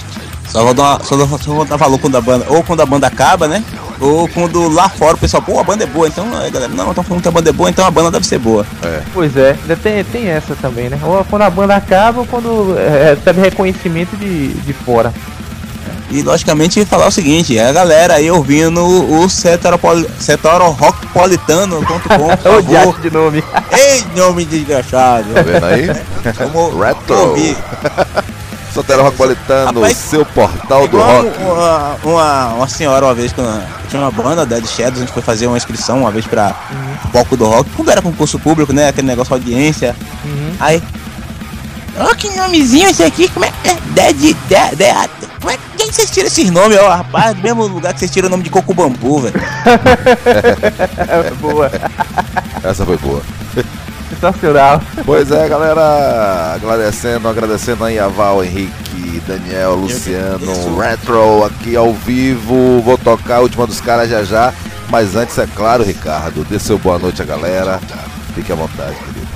Só 0.49 0.63
vou 0.63 0.73
dar, 0.73 1.03
só, 1.03 1.17
vou- 1.17 1.37
só 1.39 1.51
vou 1.53 1.65
dar 1.65 1.75
valor 1.75 1.99
quando 1.99 2.15
a 2.15 2.21
banda, 2.21 2.45
ou 2.49 2.63
quando 2.63 2.81
a 2.81 2.85
banda 2.85 3.07
acaba, 3.07 3.47
né? 3.47 3.63
Ou 3.99 4.27
quando 4.29 4.69
lá 4.69 4.87
fora 4.89 5.15
o 5.15 5.17
pessoal, 5.17 5.41
pô, 5.41 5.59
a 5.59 5.63
banda 5.63 5.83
é 5.83 5.87
boa, 5.87 6.07
então, 6.07 6.25
aí, 6.37 6.49
galera, 6.51 6.71
não, 6.73 6.89
estão 6.89 7.03
falando 7.03 7.21
que 7.21 7.27
a 7.27 7.31
banda 7.31 7.49
é 7.49 7.53
boa, 7.53 7.69
então 7.69 7.85
a 7.85 7.91
banda 7.91 8.11
deve 8.11 8.25
ser 8.25 8.37
boa. 8.39 8.65
Pois 9.13 9.35
é, 9.35 9.57
ainda 9.61 9.75
tem, 9.75 10.03
tem 10.05 10.27
essa 10.29 10.55
também, 10.55 10.87
né? 10.89 10.97
Ou 11.03 11.23
quando 11.25 11.41
a 11.41 11.49
banda 11.49 11.75
acaba 11.75 12.19
ou 12.19 12.25
quando 12.25 12.75
é, 12.77 13.15
recebe 13.15 13.41
reconhecimento 13.41 14.15
de, 14.15 14.49
de 14.53 14.73
fora. 14.73 15.11
E 16.09 16.21
logicamente 16.21 16.85
falar 16.85 17.07
o 17.07 17.11
seguinte, 17.11 17.59
a 17.59 17.69
galera 17.73 18.13
aí 18.13 18.31
ouvindo 18.31 18.81
o 18.81 19.27
por 21.81 22.47
Ô, 22.57 22.61
diacho 22.61 22.85
favor. 22.93 23.01
de 23.01 23.09
nome. 23.11 23.43
Ei, 23.73 24.03
nome 24.15 24.45
desgraçado. 24.45 25.33
Tá 25.33 25.41
vendo 25.41 25.65
aí? 25.65 25.87
Vamos 26.53 26.79
Retro. 26.81 27.17
ouvir. 27.29 27.57
Sotero 28.78 29.01
Rockpolitano, 29.01 29.80
Rapaz, 29.80 29.97
seu 29.97 30.23
portal 30.23 30.88
do 30.88 30.99
rock. 30.99 31.32
Uma, 31.41 31.95
uma, 32.03 32.47
uma 32.53 32.67
senhora 32.67 33.07
uma 33.07 33.15
vez, 33.15 33.34
quando 33.34 33.67
tinha 33.89 33.99
uma 33.99 34.11
banda, 34.11 34.45
Dead 34.45 34.67
Shadows, 34.67 34.97
a 34.97 34.99
gente 34.99 35.11
foi 35.11 35.23
fazer 35.23 35.47
uma 35.47 35.57
inscrição 35.57 36.01
uma 36.01 36.11
vez 36.11 36.28
pra 36.28 36.55
palco 37.11 37.36
do 37.36 37.45
rock, 37.45 37.71
quando 37.71 37.89
era 37.89 38.03
concurso 38.03 38.38
público, 38.38 38.71
né? 38.71 38.89
Aquele 38.89 39.07
negócio 39.07 39.36
de 39.39 39.51
audiência. 39.51 39.95
Aí. 40.59 40.84
Ó, 41.99 42.13
que 42.13 42.30
nomezinho 42.36 42.88
esse 42.91 43.01
aqui, 43.01 43.28
como 43.30 43.45
é 43.45 43.51
que 43.63 43.69
é? 43.71 43.78
Dead, 43.95 44.36
Dead, 44.47 44.75
Dead. 44.75 45.09
Como 45.39 45.49
é 45.49 45.57
que 45.57 45.63
quem 45.75 45.91
vocês 45.91 46.11
tiram 46.11 46.28
esses 46.28 46.51
nomes, 46.51 46.78
ó, 46.78 46.88
rapaz? 46.88 47.36
Do 47.36 47.41
mesmo 47.41 47.65
lugar 47.65 47.95
que 47.95 47.99
vocês 47.99 48.11
tiram 48.11 48.28
o 48.28 48.30
nome 48.30 48.43
de 48.43 48.51
Coco 48.51 48.75
Bambu, 48.75 49.21
velho. 49.21 49.41
Boa, 51.41 51.71
Essa 52.63 52.86
foi 52.86 52.97
boa. 52.97 53.23
sensacional. 54.09 54.81
Pois 55.05 55.31
é, 55.31 55.47
galera. 55.47 56.53
Agradecendo, 56.55 57.27
agradecendo 57.27 57.83
aí 57.83 57.99
a 57.99 58.07
Val, 58.07 58.43
Henrique, 58.43 59.21
Daniel, 59.27 59.75
Luciano. 59.75 60.77
Retro 60.79 61.43
aqui 61.45 61.75
ao 61.75 61.93
vivo. 61.93 62.81
Vou 62.81 62.97
tocar 62.97 63.37
a 63.37 63.41
última 63.41 63.67
dos 63.67 63.81
caras 63.81 64.09
já 64.09 64.23
já. 64.23 64.53
Mas 64.89 65.15
antes, 65.15 65.37
é 65.37 65.47
claro, 65.47 65.83
Ricardo, 65.83 66.45
dê 66.45 66.57
seu 66.57 66.77
boa 66.77 66.97
noite 66.97 67.21
à 67.21 67.25
galera. 67.25 67.79
Fique 68.33 68.51
à 68.51 68.55
vontade, 68.55 68.95
querido. 68.95 69.27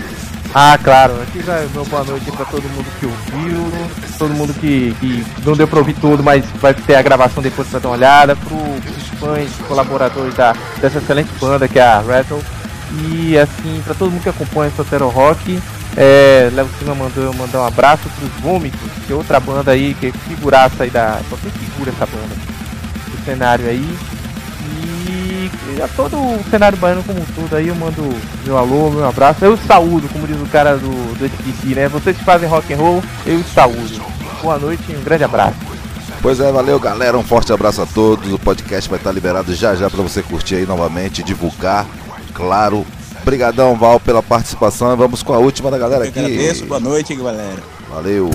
Ah, 0.53 0.77
claro, 0.81 1.13
aqui 1.21 1.39
vai 1.39 1.65
meu 1.73 1.85
boa 1.85 2.03
noite 2.03 2.29
pra 2.29 2.43
todo 2.43 2.63
mundo 2.63 2.85
que 2.99 3.05
ouviu, 3.05 3.71
todo 4.17 4.33
mundo 4.33 4.53
que, 4.53 4.93
que 4.99 5.25
não 5.45 5.53
deu 5.53 5.65
pra 5.65 5.79
ouvir 5.79 5.93
tudo, 5.93 6.21
mas 6.21 6.43
vai 6.59 6.73
ter 6.73 6.95
a 6.95 7.01
gravação 7.01 7.41
depois 7.41 7.69
pra 7.69 7.79
dar 7.79 7.87
uma 7.87 7.95
olhada, 7.95 8.35
pro, 8.35 8.57
pros 8.57 9.07
fãs, 9.17 9.49
colaboradores 9.65 10.33
da, 10.35 10.53
dessa 10.81 10.97
excelente 10.97 11.31
banda 11.39 11.69
que 11.69 11.79
é 11.79 11.83
a 11.83 12.01
Rattle. 12.01 12.43
E 12.93 13.37
assim, 13.37 13.81
pra 13.83 13.93
todo 13.93 14.11
mundo 14.11 14.23
que 14.23 14.29
acompanha 14.29 14.71
o 14.71 14.75
Sotero 14.75 15.07
Rock, 15.09 15.59
é, 15.95 16.49
Léo 16.53 16.69
Cima 16.79 16.95
mandou 16.95 17.33
mandar 17.33 17.61
um 17.61 17.65
abraço 17.65 18.09
pros 18.17 18.31
Vômitos, 18.41 18.79
que 19.05 19.13
é 19.13 19.15
outra 19.15 19.39
banda 19.39 19.71
aí, 19.71 19.93
que 19.93 20.07
é 20.07 20.11
figuraça 20.11 20.83
aí 20.83 20.89
da. 20.89 21.19
Só 21.29 21.37
tem 21.37 21.51
figura 21.51 21.91
essa 21.91 22.05
banda 22.05 22.35
do 23.07 23.25
cenário 23.25 23.67
aí. 23.67 23.97
E 25.73 25.81
a 25.81 25.87
todo 25.87 26.17
o 26.17 26.43
cenário 26.49 26.77
baiano 26.77 27.03
como 27.03 27.19
um 27.19 27.25
todo 27.25 27.55
aí, 27.55 27.67
eu 27.67 27.75
mando 27.75 28.03
meu 28.45 28.57
alô, 28.57 28.89
meu 28.89 29.07
abraço. 29.07 29.43
Eu 29.43 29.57
saúdo, 29.57 30.07
como 30.09 30.27
diz 30.27 30.39
o 30.39 30.45
cara 30.47 30.75
do, 30.77 31.17
do 31.17 31.25
SPC, 31.25 31.75
né? 31.75 31.87
Vocês 31.87 32.17
que 32.17 32.23
fazem 32.23 32.47
rock 32.47 32.73
and 32.73 32.77
roll, 32.77 33.03
eu 33.25 33.41
saúdo. 33.43 34.01
Boa 34.41 34.57
noite 34.57 34.83
e 34.89 34.95
um 34.95 35.03
grande 35.03 35.23
abraço. 35.23 35.55
Pois 36.21 36.39
é, 36.39 36.51
valeu 36.51 36.79
galera, 36.79 37.17
um 37.17 37.23
forte 37.23 37.51
abraço 37.51 37.81
a 37.81 37.85
todos. 37.85 38.31
O 38.31 38.37
podcast 38.37 38.89
vai 38.89 38.99
estar 38.99 39.11
liberado 39.11 39.53
já 39.55 39.73
já 39.73 39.89
para 39.89 40.03
você 40.03 40.21
curtir 40.21 40.55
aí 40.55 40.65
novamente, 40.65 41.23
divulgar, 41.23 41.87
claro. 42.33 42.85
Obrigadão, 43.21 43.75
Val, 43.77 43.99
pela 43.99 44.23
participação. 44.23 44.95
Vamos 44.97 45.21
com 45.21 45.33
a 45.33 45.37
última 45.37 45.69
da 45.69 45.77
galera 45.77 46.05
Eu 46.05 46.09
aqui. 46.09 46.19
agradeço, 46.19 46.65
boa 46.65 46.79
noite, 46.79 47.13
galera. 47.15 47.61
Valeu. 47.89 48.31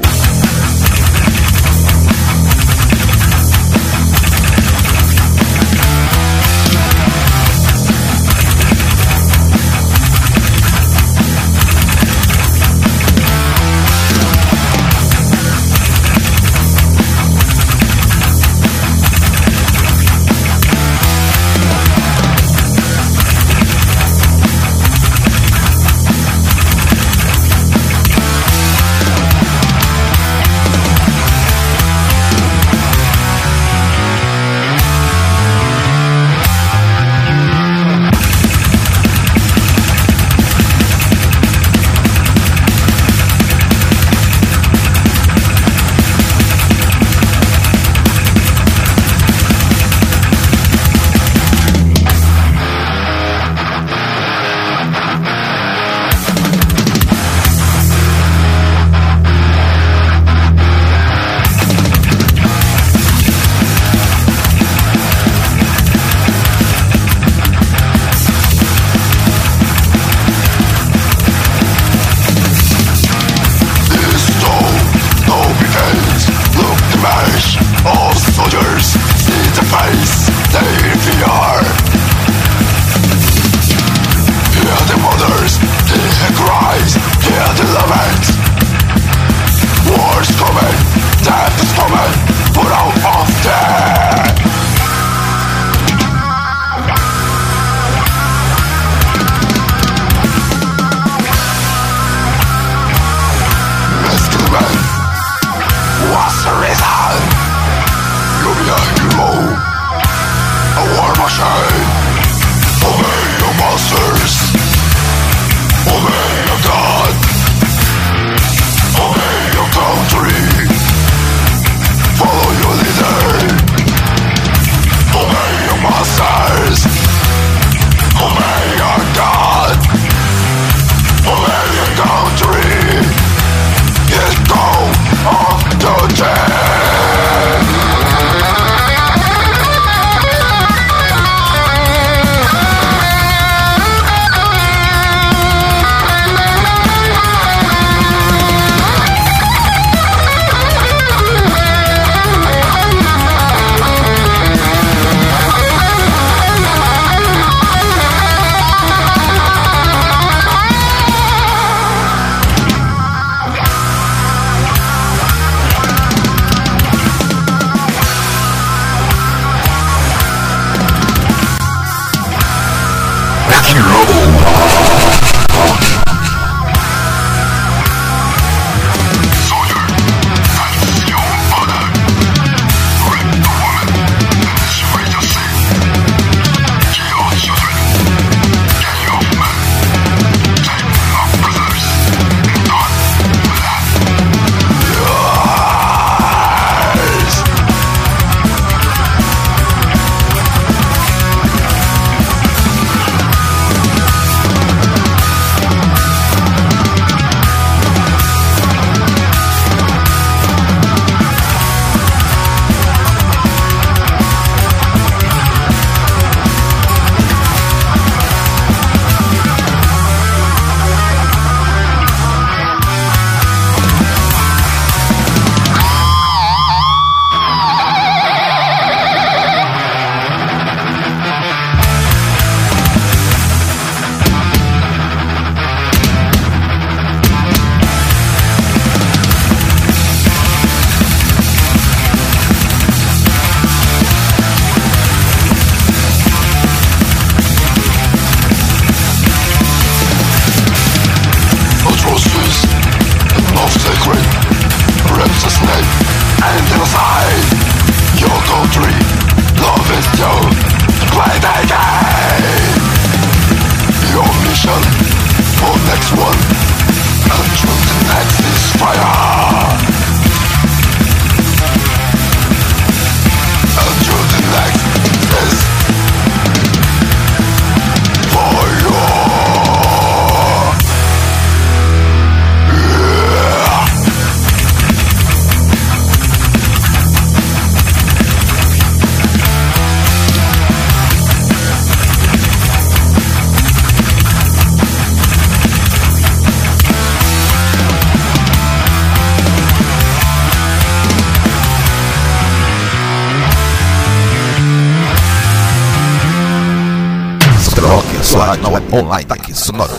Não 308.66 308.76
é 308.76 309.02
online, 309.02 309.24
tá 309.24 309.34
aqui, 309.34 309.54
sonoro. 309.54 309.92